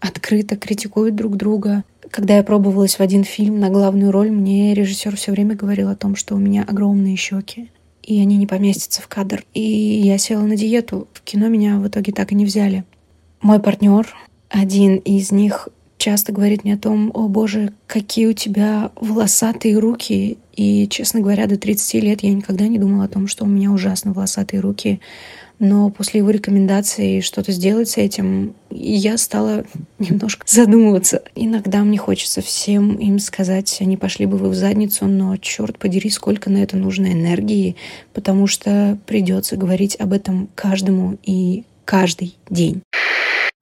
открыто 0.00 0.56
критикуют 0.56 1.14
друг 1.14 1.36
друга, 1.36 1.84
когда 2.12 2.36
я 2.36 2.42
пробовалась 2.42 2.96
в 2.96 3.00
один 3.00 3.24
фильм 3.24 3.58
на 3.58 3.70
главную 3.70 4.12
роль, 4.12 4.30
мне 4.30 4.74
режиссер 4.74 5.16
все 5.16 5.32
время 5.32 5.56
говорил 5.56 5.88
о 5.88 5.96
том, 5.96 6.14
что 6.14 6.34
у 6.34 6.38
меня 6.38 6.62
огромные 6.62 7.16
щеки, 7.16 7.70
и 8.02 8.20
они 8.20 8.36
не 8.36 8.46
поместятся 8.46 9.00
в 9.00 9.08
кадр. 9.08 9.44
И 9.54 9.62
я 9.62 10.18
села 10.18 10.42
на 10.42 10.54
диету. 10.54 11.08
В 11.14 11.22
кино 11.22 11.48
меня 11.48 11.78
в 11.78 11.88
итоге 11.88 12.12
так 12.12 12.30
и 12.30 12.34
не 12.34 12.44
взяли. 12.44 12.84
Мой 13.40 13.60
партнер, 13.60 14.06
один 14.50 14.96
из 14.96 15.32
них, 15.32 15.70
часто 15.96 16.32
говорит 16.32 16.64
мне 16.64 16.74
о 16.74 16.78
том, 16.78 17.10
о 17.14 17.28
боже, 17.28 17.72
какие 17.86 18.26
у 18.26 18.34
тебя 18.34 18.90
волосатые 18.96 19.78
руки. 19.78 20.36
И, 20.54 20.86
честно 20.88 21.20
говоря, 21.20 21.46
до 21.46 21.56
30 21.56 21.94
лет 22.02 22.22
я 22.22 22.34
никогда 22.34 22.68
не 22.68 22.78
думала 22.78 23.04
о 23.04 23.08
том, 23.08 23.26
что 23.26 23.44
у 23.44 23.48
меня 23.48 23.70
ужасно 23.70 24.12
волосатые 24.12 24.60
руки 24.60 25.00
но 25.58 25.90
после 25.90 26.18
его 26.18 26.30
рекомендации 26.30 27.20
что-то 27.20 27.52
сделать 27.52 27.90
с 27.90 27.96
этим, 27.96 28.54
я 28.70 29.16
стала 29.16 29.64
немножко 29.98 30.44
задумываться. 30.46 31.22
Иногда 31.34 31.82
мне 31.82 31.98
хочется 31.98 32.40
всем 32.40 32.94
им 32.96 33.18
сказать, 33.18 33.78
они 33.80 33.96
пошли 33.96 34.26
бы 34.26 34.36
вы 34.36 34.50
в 34.50 34.54
задницу, 34.54 35.06
но 35.06 35.36
черт 35.36 35.78
подери, 35.78 36.10
сколько 36.10 36.50
на 36.50 36.58
это 36.58 36.76
нужно 36.76 37.12
энергии, 37.12 37.76
потому 38.12 38.46
что 38.46 38.98
придется 39.06 39.56
говорить 39.56 39.96
об 40.00 40.12
этом 40.12 40.48
каждому 40.54 41.18
и 41.22 41.64
каждый 41.84 42.36
день. 42.50 42.82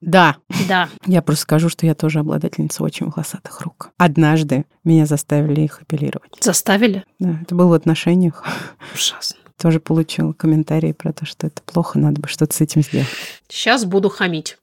Да. 0.01 0.37
Да. 0.69 0.89
Я 1.07 1.21
просто 1.21 1.43
скажу, 1.43 1.69
что 1.69 1.85
я 1.85 1.95
тоже 1.95 2.21
обладательница 2.21 2.83
очень 2.83 3.07
волосатых 3.07 3.61
рук. 3.61 3.91
Однажды 3.99 4.65
меня 4.83 5.05
заставили 5.05 5.63
их 5.63 5.83
апеллировать. 5.83 6.33
Заставили? 6.41 7.05
Да, 7.19 7.39
это 7.43 7.55
было 7.55 7.69
в 7.69 7.73
отношениях. 7.75 8.45
Ужасно 8.95 9.37
тоже 9.61 9.79
получил 9.79 10.33
комментарии 10.33 10.93
про 10.93 11.13
то, 11.13 11.27
что 11.27 11.47
это 11.47 11.61
плохо, 11.63 11.99
надо 11.99 12.21
бы 12.21 12.29
что-то 12.29 12.55
с 12.55 12.61
этим 12.61 12.83
сделать. 12.83 13.09
Сейчас 13.49 13.85
буду 13.85 14.09
хамить. 14.09 14.57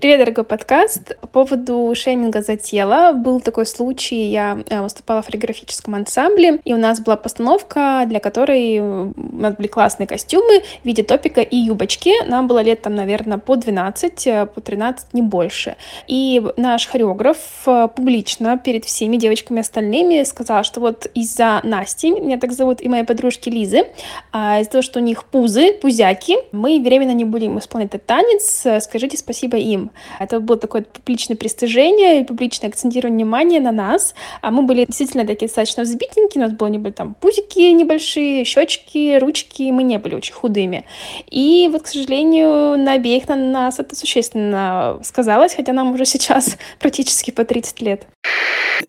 Привет, 0.00 0.20
дорогой 0.20 0.44
подкаст. 0.44 1.14
По 1.20 1.26
поводу 1.26 1.92
шейминга 1.94 2.40
за 2.40 2.56
тело. 2.56 3.12
Был 3.12 3.38
такой 3.38 3.66
случай, 3.66 4.30
я 4.30 4.58
э, 4.70 4.80
выступала 4.80 5.20
в 5.20 5.26
хореографическом 5.26 5.94
ансамбле, 5.94 6.58
и 6.64 6.72
у 6.72 6.78
нас 6.78 7.00
была 7.00 7.16
постановка, 7.16 8.04
для 8.06 8.18
которой 8.18 8.78
у 8.78 9.12
нас 9.14 9.56
были 9.56 9.66
классные 9.66 10.06
костюмы 10.06 10.62
в 10.82 10.86
виде 10.86 11.02
топика 11.02 11.42
и 11.42 11.54
юбочки. 11.54 12.12
Нам 12.26 12.48
было 12.48 12.62
лет 12.62 12.80
там, 12.80 12.94
наверное, 12.94 13.36
по 13.36 13.56
12, 13.56 14.26
э, 14.26 14.46
по 14.46 14.62
13, 14.62 15.12
не 15.12 15.20
больше. 15.20 15.76
И 16.06 16.42
наш 16.56 16.86
хореограф 16.86 17.36
э, 17.66 17.88
публично 17.94 18.56
перед 18.56 18.86
всеми 18.86 19.18
девочками 19.18 19.60
остальными 19.60 20.22
сказал, 20.22 20.64
что 20.64 20.80
вот 20.80 21.10
из-за 21.12 21.60
Насти, 21.62 22.10
меня 22.10 22.38
так 22.38 22.52
зовут, 22.52 22.80
и 22.80 22.88
моей 22.88 23.04
подружки 23.04 23.50
Лизы, 23.50 23.88
а, 24.32 24.60
из-за 24.60 24.70
того, 24.70 24.82
что 24.82 25.00
у 25.00 25.02
них 25.02 25.24
пузы, 25.24 25.74
пузяки, 25.74 26.38
мы 26.52 26.80
временно 26.80 27.12
не 27.12 27.26
будем 27.26 27.58
исполнять 27.58 27.90
этот 27.90 28.06
танец, 28.06 28.66
скажите 28.82 29.18
спасибо 29.18 29.58
им. 29.58 29.89
Это 30.18 30.40
было 30.40 30.58
такое 30.58 30.82
публичное 30.82 31.36
пристыжение 31.36 32.20
и 32.20 32.24
публичное 32.24 32.70
акцентирование 32.70 33.24
внимания 33.24 33.60
на 33.60 33.72
нас. 33.72 34.14
А 34.42 34.50
мы 34.50 34.62
были 34.62 34.84
действительно 34.86 35.26
такие 35.26 35.48
достаточно 35.48 35.82
взбитенькие, 35.82 36.44
у 36.44 36.48
нас 36.48 36.56
были, 36.56 36.78
были 36.78 36.92
там 36.92 37.14
пузики 37.14 37.58
небольшие, 37.72 38.44
щечки, 38.44 39.18
ручки, 39.18 39.70
мы 39.70 39.82
не 39.82 39.98
были 39.98 40.14
очень 40.14 40.34
худыми. 40.34 40.84
И 41.30 41.68
вот, 41.72 41.82
к 41.82 41.86
сожалению, 41.86 42.78
на 42.78 42.92
обеих 42.92 43.28
на 43.28 43.36
нас 43.36 43.78
это 43.78 43.94
существенно 43.96 45.00
сказалось, 45.02 45.54
хотя 45.54 45.72
нам 45.72 45.92
уже 45.92 46.04
сейчас 46.04 46.56
практически 46.78 47.30
по 47.30 47.44
30 47.44 47.80
лет. 47.82 48.06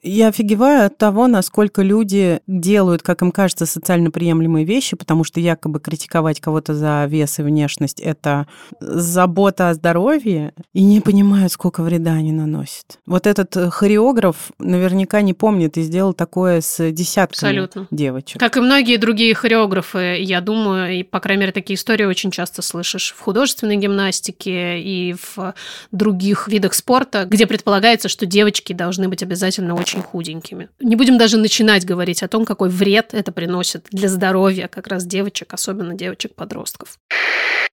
Я 0.01 0.29
офигеваю 0.29 0.85
от 0.85 0.97
того, 0.97 1.27
насколько 1.27 1.81
люди 1.81 2.39
делают, 2.47 3.01
как 3.01 3.21
им 3.21 3.31
кажется, 3.31 3.65
социально 3.65 4.09
приемлемые 4.09 4.65
вещи, 4.65 4.95
потому 4.95 5.23
что 5.23 5.39
якобы 5.39 5.79
критиковать 5.79 6.39
кого-то 6.39 6.73
за 6.73 7.05
вес 7.07 7.39
и 7.39 7.43
внешность— 7.43 7.99
это 8.01 8.47
забота 8.79 9.69
о 9.69 9.73
здоровье, 9.73 10.53
не 10.83 11.01
понимают, 11.01 11.51
сколько 11.51 11.83
вреда 11.83 12.13
они 12.13 12.31
наносят. 12.31 12.99
Вот 13.05 13.27
этот 13.27 13.55
э, 13.57 13.69
хореограф 13.69 14.51
наверняка 14.59 15.21
не 15.21 15.33
помнит 15.33 15.77
и 15.77 15.81
сделал 15.81 16.13
такое 16.13 16.61
с 16.61 16.91
десятками 16.91 17.51
Абсолютно. 17.51 17.87
девочек. 17.91 18.39
Как 18.39 18.57
и 18.57 18.61
многие 18.61 18.97
другие 18.97 19.33
хореографы, 19.33 20.17
я 20.19 20.41
думаю, 20.41 20.99
и, 20.99 21.03
по 21.03 21.19
крайней 21.19 21.41
мере, 21.41 21.51
такие 21.51 21.75
истории 21.75 22.05
очень 22.05 22.31
часто 22.31 22.61
слышишь 22.61 23.13
в 23.17 23.21
художественной 23.21 23.77
гимнастике 23.77 24.79
и 24.79 25.13
в 25.13 25.53
других 25.91 26.47
видах 26.47 26.73
спорта, 26.73 27.25
где 27.25 27.47
предполагается, 27.47 28.09
что 28.09 28.25
девочки 28.25 28.73
должны 28.73 29.07
быть 29.09 29.23
обязательно 29.23 29.75
очень 29.75 30.01
худенькими. 30.01 30.69
Не 30.79 30.95
будем 30.95 31.17
даже 31.17 31.37
начинать 31.37 31.85
говорить 31.85 32.23
о 32.23 32.27
том, 32.27 32.45
какой 32.45 32.69
вред 32.69 33.13
это 33.13 33.31
приносит 33.31 33.87
для 33.91 34.09
здоровья 34.09 34.67
как 34.67 34.87
раз 34.87 35.05
девочек, 35.05 35.53
особенно 35.53 35.93
девочек-подростков. 35.93 36.97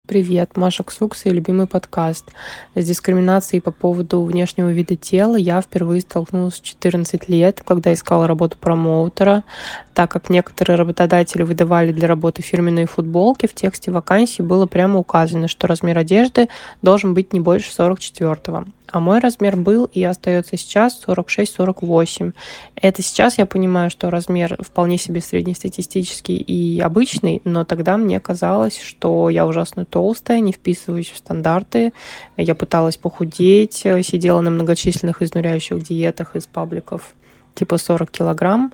Привет, 0.08 0.56
Маша 0.56 0.84
Ксукса 0.84 1.28
и 1.28 1.32
любимый 1.32 1.66
подкаст. 1.66 2.32
С 2.74 2.82
дискриминацией 2.82 3.60
по 3.60 3.72
поводу 3.72 4.22
внешнего 4.22 4.70
вида 4.70 4.96
тела 4.96 5.36
я 5.36 5.60
впервые 5.60 6.00
столкнулась 6.00 6.54
в 6.54 6.62
14 6.62 7.28
лет, 7.28 7.62
когда 7.62 7.92
искала 7.92 8.26
работу 8.26 8.56
промоутера, 8.58 9.44
так 9.92 10.10
как 10.10 10.30
некоторые 10.30 10.78
работодатели 10.78 11.42
выдавали 11.42 11.92
для 11.92 12.08
работы 12.08 12.40
фирменные 12.40 12.86
футболки, 12.86 13.46
в 13.46 13.54
тексте 13.54 13.90
вакансии 13.90 14.40
было 14.40 14.64
прямо 14.64 14.98
указано, 14.98 15.46
что 15.46 15.66
размер 15.66 15.98
одежды 15.98 16.48
должен 16.80 17.12
быть 17.12 17.34
не 17.34 17.40
больше 17.40 17.70
44 17.70 18.30
-го. 18.32 18.66
А 18.90 19.00
мой 19.00 19.18
размер 19.18 19.56
был 19.56 19.84
и 19.84 20.02
остается 20.02 20.56
сейчас 20.56 21.00
46-48. 21.06 22.32
Это 22.76 23.02
сейчас 23.02 23.38
я 23.38 23.44
понимаю, 23.44 23.90
что 23.90 24.10
размер 24.10 24.56
вполне 24.60 24.96
себе 24.96 25.20
среднестатистический 25.20 26.36
и 26.36 26.80
обычный, 26.80 27.42
но 27.44 27.64
тогда 27.64 27.96
мне 27.98 28.18
казалось, 28.18 28.80
что 28.80 29.28
я 29.28 29.46
ужасно 29.46 29.84
толстая, 29.84 30.40
не 30.40 30.52
вписываюсь 30.52 31.10
в 31.10 31.18
стандарты. 31.18 31.92
Я 32.36 32.54
пыталась 32.54 32.96
похудеть, 32.96 33.74
сидела 33.74 34.40
на 34.40 34.50
многочисленных 34.50 35.20
изнуряющих 35.22 35.82
диетах 35.82 36.34
из 36.34 36.46
пабликов 36.46 37.14
типа 37.54 37.76
40 37.76 38.10
килограмм, 38.10 38.72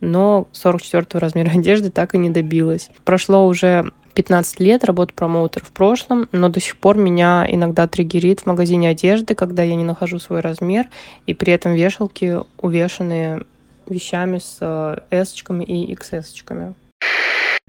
но 0.00 0.46
44 0.52 1.20
размера 1.20 1.50
одежды 1.58 1.90
так 1.90 2.14
и 2.14 2.18
не 2.18 2.30
добилась. 2.30 2.90
Прошло 3.04 3.46
уже 3.46 3.90
15 4.16 4.60
лет, 4.60 4.82
работаю 4.82 5.14
промоутер 5.14 5.62
в 5.62 5.70
прошлом, 5.72 6.26
но 6.32 6.48
до 6.48 6.58
сих 6.58 6.78
пор 6.78 6.96
меня 6.96 7.46
иногда 7.48 7.86
триггерит 7.86 8.40
в 8.40 8.46
магазине 8.46 8.88
одежды, 8.88 9.34
когда 9.34 9.62
я 9.62 9.74
не 9.74 9.84
нахожу 9.84 10.18
свой 10.18 10.40
размер, 10.40 10.86
и 11.26 11.34
при 11.34 11.52
этом 11.52 11.74
вешалки 11.74 12.38
увешаны 12.56 13.42
вещами 13.86 14.38
с 14.38 14.58
S-очками 15.10 15.64
э, 15.64 15.66
и 15.66 15.94
XS-очками. 15.94 16.74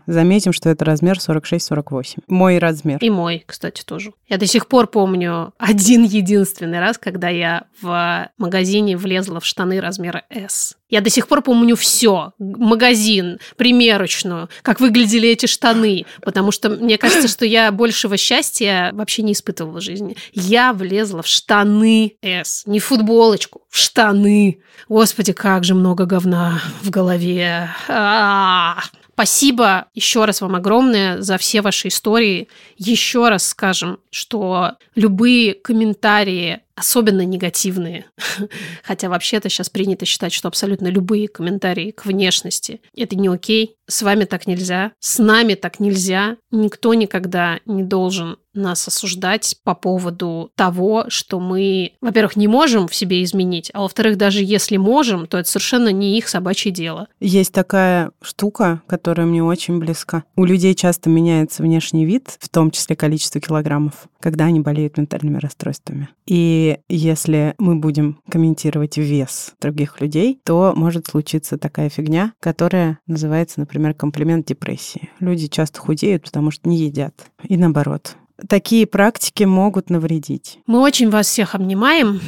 Заметим, 0.07 0.53
что 0.53 0.69
это 0.69 0.85
размер 0.85 1.17
46-48. 1.17 2.19
Мой 2.27 2.57
размер. 2.59 2.97
И 3.01 3.09
мой, 3.09 3.43
кстати, 3.45 3.83
тоже. 3.83 4.13
Я 4.29 4.37
до 4.37 4.47
сих 4.47 4.67
пор 4.67 4.87
помню 4.87 5.53
один 5.57 6.03
единственный 6.03 6.79
раз, 6.79 6.97
когда 6.97 7.27
я 7.27 7.65
в 7.81 8.29
магазине 8.37 8.95
влезла 8.95 9.41
в 9.41 9.45
штаны 9.45 9.81
размера 9.81 10.23
S. 10.29 10.77
Я 10.89 11.01
до 11.01 11.09
сих 11.09 11.27
пор 11.27 11.41
помню 11.41 11.75
все. 11.75 12.31
Магазин, 12.39 13.39
примерочную, 13.57 14.47
как 14.61 14.79
выглядели 14.79 15.27
эти 15.27 15.45
штаны. 15.45 16.05
Потому 16.21 16.53
что 16.53 16.69
мне 16.69 16.97
кажется, 16.97 17.27
что 17.27 17.45
я 17.45 17.69
большего 17.73 18.15
счастья 18.15 18.91
вообще 18.93 19.23
не 19.23 19.33
испытывала 19.33 19.79
в 19.79 19.83
жизни. 19.83 20.15
Я 20.31 20.71
влезла 20.71 21.21
в 21.21 21.27
штаны 21.27 22.15
S. 22.21 22.63
Не 22.65 22.79
в 22.79 22.85
футболочку, 22.85 23.63
в 23.69 23.77
штаны. 23.77 24.61
Господи, 24.87 25.33
как 25.33 25.65
же 25.65 25.75
много 25.75 26.05
говна 26.05 26.61
в 26.81 26.89
голове. 26.89 27.69
А-а-а. 27.89 28.81
Спасибо 29.17 29.87
еще 29.95 30.25
раз 30.25 30.41
вам 30.41 30.53
огромное 30.53 31.21
за 31.21 31.39
все 31.39 31.63
ваши 31.63 31.87
истории. 31.87 32.49
Еще 32.77 33.29
раз 33.29 33.47
скажем, 33.47 33.97
что 34.11 34.73
любые 34.93 35.55
комментарии 35.55 36.61
особенно 36.75 37.25
негативные. 37.25 38.05
Хотя 38.83 39.09
вообще-то 39.09 39.49
сейчас 39.49 39.71
принято 39.71 40.05
считать, 40.05 40.31
что 40.31 40.47
абсолютно 40.47 40.87
любые 40.87 41.27
комментарии 41.27 41.89
к 41.89 42.05
внешности– 42.05 42.79
это 42.95 43.15
не 43.15 43.27
окей. 43.27 43.75
С 43.87 44.03
вами 44.03 44.25
так 44.25 44.45
нельзя, 44.45 44.91
с 44.99 45.17
нами 45.17 45.55
так 45.55 45.79
нельзя. 45.79 46.37
Никто 46.51 46.93
никогда 46.93 47.59
не 47.65 47.81
должен 47.81 48.37
нас 48.57 48.87
осуждать 48.87 49.57
по 49.63 49.75
поводу 49.75 50.51
того, 50.55 51.05
что 51.09 51.39
мы, 51.39 51.93
во-первых, 52.01 52.35
не 52.35 52.47
можем 52.47 52.87
в 52.87 52.95
себе 52.95 53.23
изменить, 53.23 53.71
а 53.73 53.81
во-вторых, 53.81 54.17
даже 54.17 54.43
если 54.43 54.77
можем, 54.77 55.27
то 55.27 55.37
это 55.37 55.49
совершенно 55.49 55.91
не 55.91 56.17
их 56.17 56.27
собачье 56.27 56.71
дело. 56.71 57.07
Есть 57.19 57.53
такая 57.53 58.11
штука, 58.21 58.81
которая 58.87 59.27
мне 59.27 59.43
очень 59.43 59.79
близка. 59.79 60.23
У 60.35 60.45
людей 60.45 60.75
часто 60.75 61.09
меняется 61.09 61.63
внешний 61.63 62.05
вид, 62.05 62.37
в 62.39 62.49
том 62.49 62.71
числе 62.71 62.95
количество 62.95 63.39
килограммов, 63.39 64.07
когда 64.19 64.45
они 64.45 64.59
болеют 64.59 64.97
ментальными 64.97 65.37
расстройствами. 65.37 66.09
И 66.25 66.79
если 66.89 67.55
мы 67.57 67.75
будем 67.75 68.19
комментировать 68.29 68.97
вес 68.97 69.53
других 69.61 70.01
людей, 70.01 70.39
то 70.43 70.73
может 70.75 71.07
случиться 71.07 71.57
такая 71.57 71.89
фигня, 71.89 72.33
которая 72.39 72.99
называется, 73.07 73.59
например, 73.59 73.93
комплимент 73.93 74.45
депрессии. 74.47 75.09
Люди 75.19 75.47
часто 75.47 75.79
худеют, 75.79 76.23
потому 76.23 76.51
что 76.51 76.69
не 76.69 76.77
едят. 76.77 77.13
И 77.43 77.57
наоборот. 77.57 78.15
Такие 78.47 78.85
практики 78.85 79.43
могут 79.43 79.89
навредить. 79.89 80.59
Мы 80.67 80.79
очень 80.79 81.09
вас 81.09 81.27
всех 81.27 81.55
обнимаем 81.55 82.21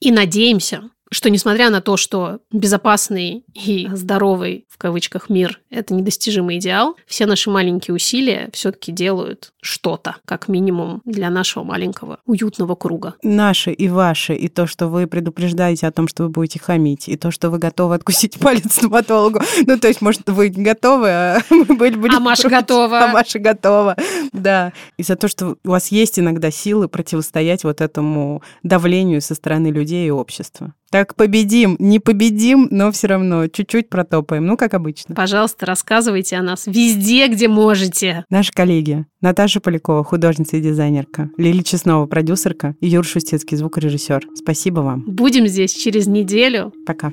и 0.00 0.10
надеемся, 0.10 0.90
что 1.10 1.30
несмотря 1.30 1.70
на 1.70 1.80
то, 1.80 1.96
что 1.96 2.40
безопасный 2.50 3.44
и 3.54 3.88
здоровый, 3.92 4.66
в 4.68 4.78
кавычках, 4.78 5.28
мир– 5.28 5.60
это 5.70 5.94
недостижимый 5.94 6.58
идеал, 6.58 6.96
все 7.06 7.26
наши 7.26 7.50
маленькие 7.50 7.94
усилия 7.94 8.50
все-таки 8.52 8.92
делают 8.92 9.52
что-то, 9.60 10.16
как 10.24 10.48
минимум, 10.48 11.02
для 11.04 11.30
нашего 11.30 11.64
маленького 11.64 12.18
уютного 12.26 12.74
круга. 12.74 13.14
Наши 13.22 13.72
и 13.72 13.88
ваши, 13.88 14.34
и 14.34 14.48
то, 14.48 14.66
что 14.66 14.88
вы 14.88 15.06
предупреждаете 15.06 15.86
о 15.86 15.92
том, 15.92 16.08
что 16.08 16.24
вы 16.24 16.28
будете 16.28 16.58
хамить, 16.58 17.08
и 17.08 17.16
то, 17.16 17.30
что 17.30 17.50
вы 17.50 17.58
готовы 17.58 17.94
откусить 17.94 18.38
палец 18.40 18.74
стоматологу. 18.74 19.40
Ну, 19.66 19.78
то 19.78 19.88
есть, 19.88 20.00
может, 20.00 20.28
вы 20.28 20.50
не 20.50 20.64
готовы, 20.64 21.08
а 21.08 21.40
мы 21.50 21.64
были 21.76 21.96
бы... 21.96 22.08
А 22.14 22.20
Маша 22.20 22.48
готова. 22.48 23.04
А 23.04 23.08
Маша 23.08 23.38
готова, 23.38 23.96
да. 24.32 24.72
И 24.96 25.02
за 25.02 25.16
то, 25.16 25.28
что 25.28 25.56
у 25.64 25.70
вас 25.70 25.88
есть 25.88 26.18
иногда 26.18 26.50
силы 26.50 26.88
противостоять 26.88 27.64
вот 27.64 27.80
этому 27.80 28.42
давлению 28.62 29.20
со 29.20 29.34
стороны 29.34 29.68
людей 29.68 30.08
и 30.08 30.10
общества. 30.10 30.72
Так 30.96 31.14
победим, 31.14 31.76
не 31.78 31.98
победим, 31.98 32.68
но 32.70 32.90
все 32.90 33.08
равно 33.08 33.48
чуть-чуть 33.48 33.90
протопаем, 33.90 34.46
ну, 34.46 34.56
как 34.56 34.72
обычно. 34.72 35.14
Пожалуйста, 35.14 35.66
рассказывайте 35.66 36.36
о 36.36 36.42
нас 36.42 36.66
везде, 36.66 37.28
где 37.28 37.48
можете. 37.48 38.24
Наши 38.30 38.50
коллеги. 38.50 39.04
Наташа 39.20 39.60
Полякова, 39.60 40.02
художница 40.04 40.56
и 40.56 40.62
дизайнерка. 40.62 41.28
Лили 41.36 41.60
Чеснова, 41.60 42.06
продюсерка. 42.06 42.76
И 42.80 42.88
Юр 42.88 43.04
Шустецкий, 43.04 43.58
звукорежиссер. 43.58 44.26
Спасибо 44.36 44.80
вам. 44.80 45.04
Будем 45.06 45.46
здесь 45.48 45.74
через 45.74 46.06
неделю. 46.06 46.72
Пока. 46.86 47.12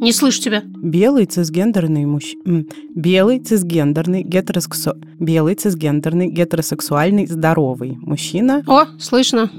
Не 0.00 0.12
слышу 0.12 0.40
тебя. 0.40 0.62
Белый 0.64 1.26
цисгендерный 1.26 2.04
мужчина. 2.04 2.64
Белый 2.94 3.38
цисгендерный 3.40 4.22
гетеросексу... 4.22 4.94
Белый 5.18 5.54
цисгендерный 5.54 6.28
гетеросексуальный 6.28 7.26
здоровый 7.26 7.96
мужчина. 8.00 8.62
О, 8.66 8.86
слышно. 8.98 9.50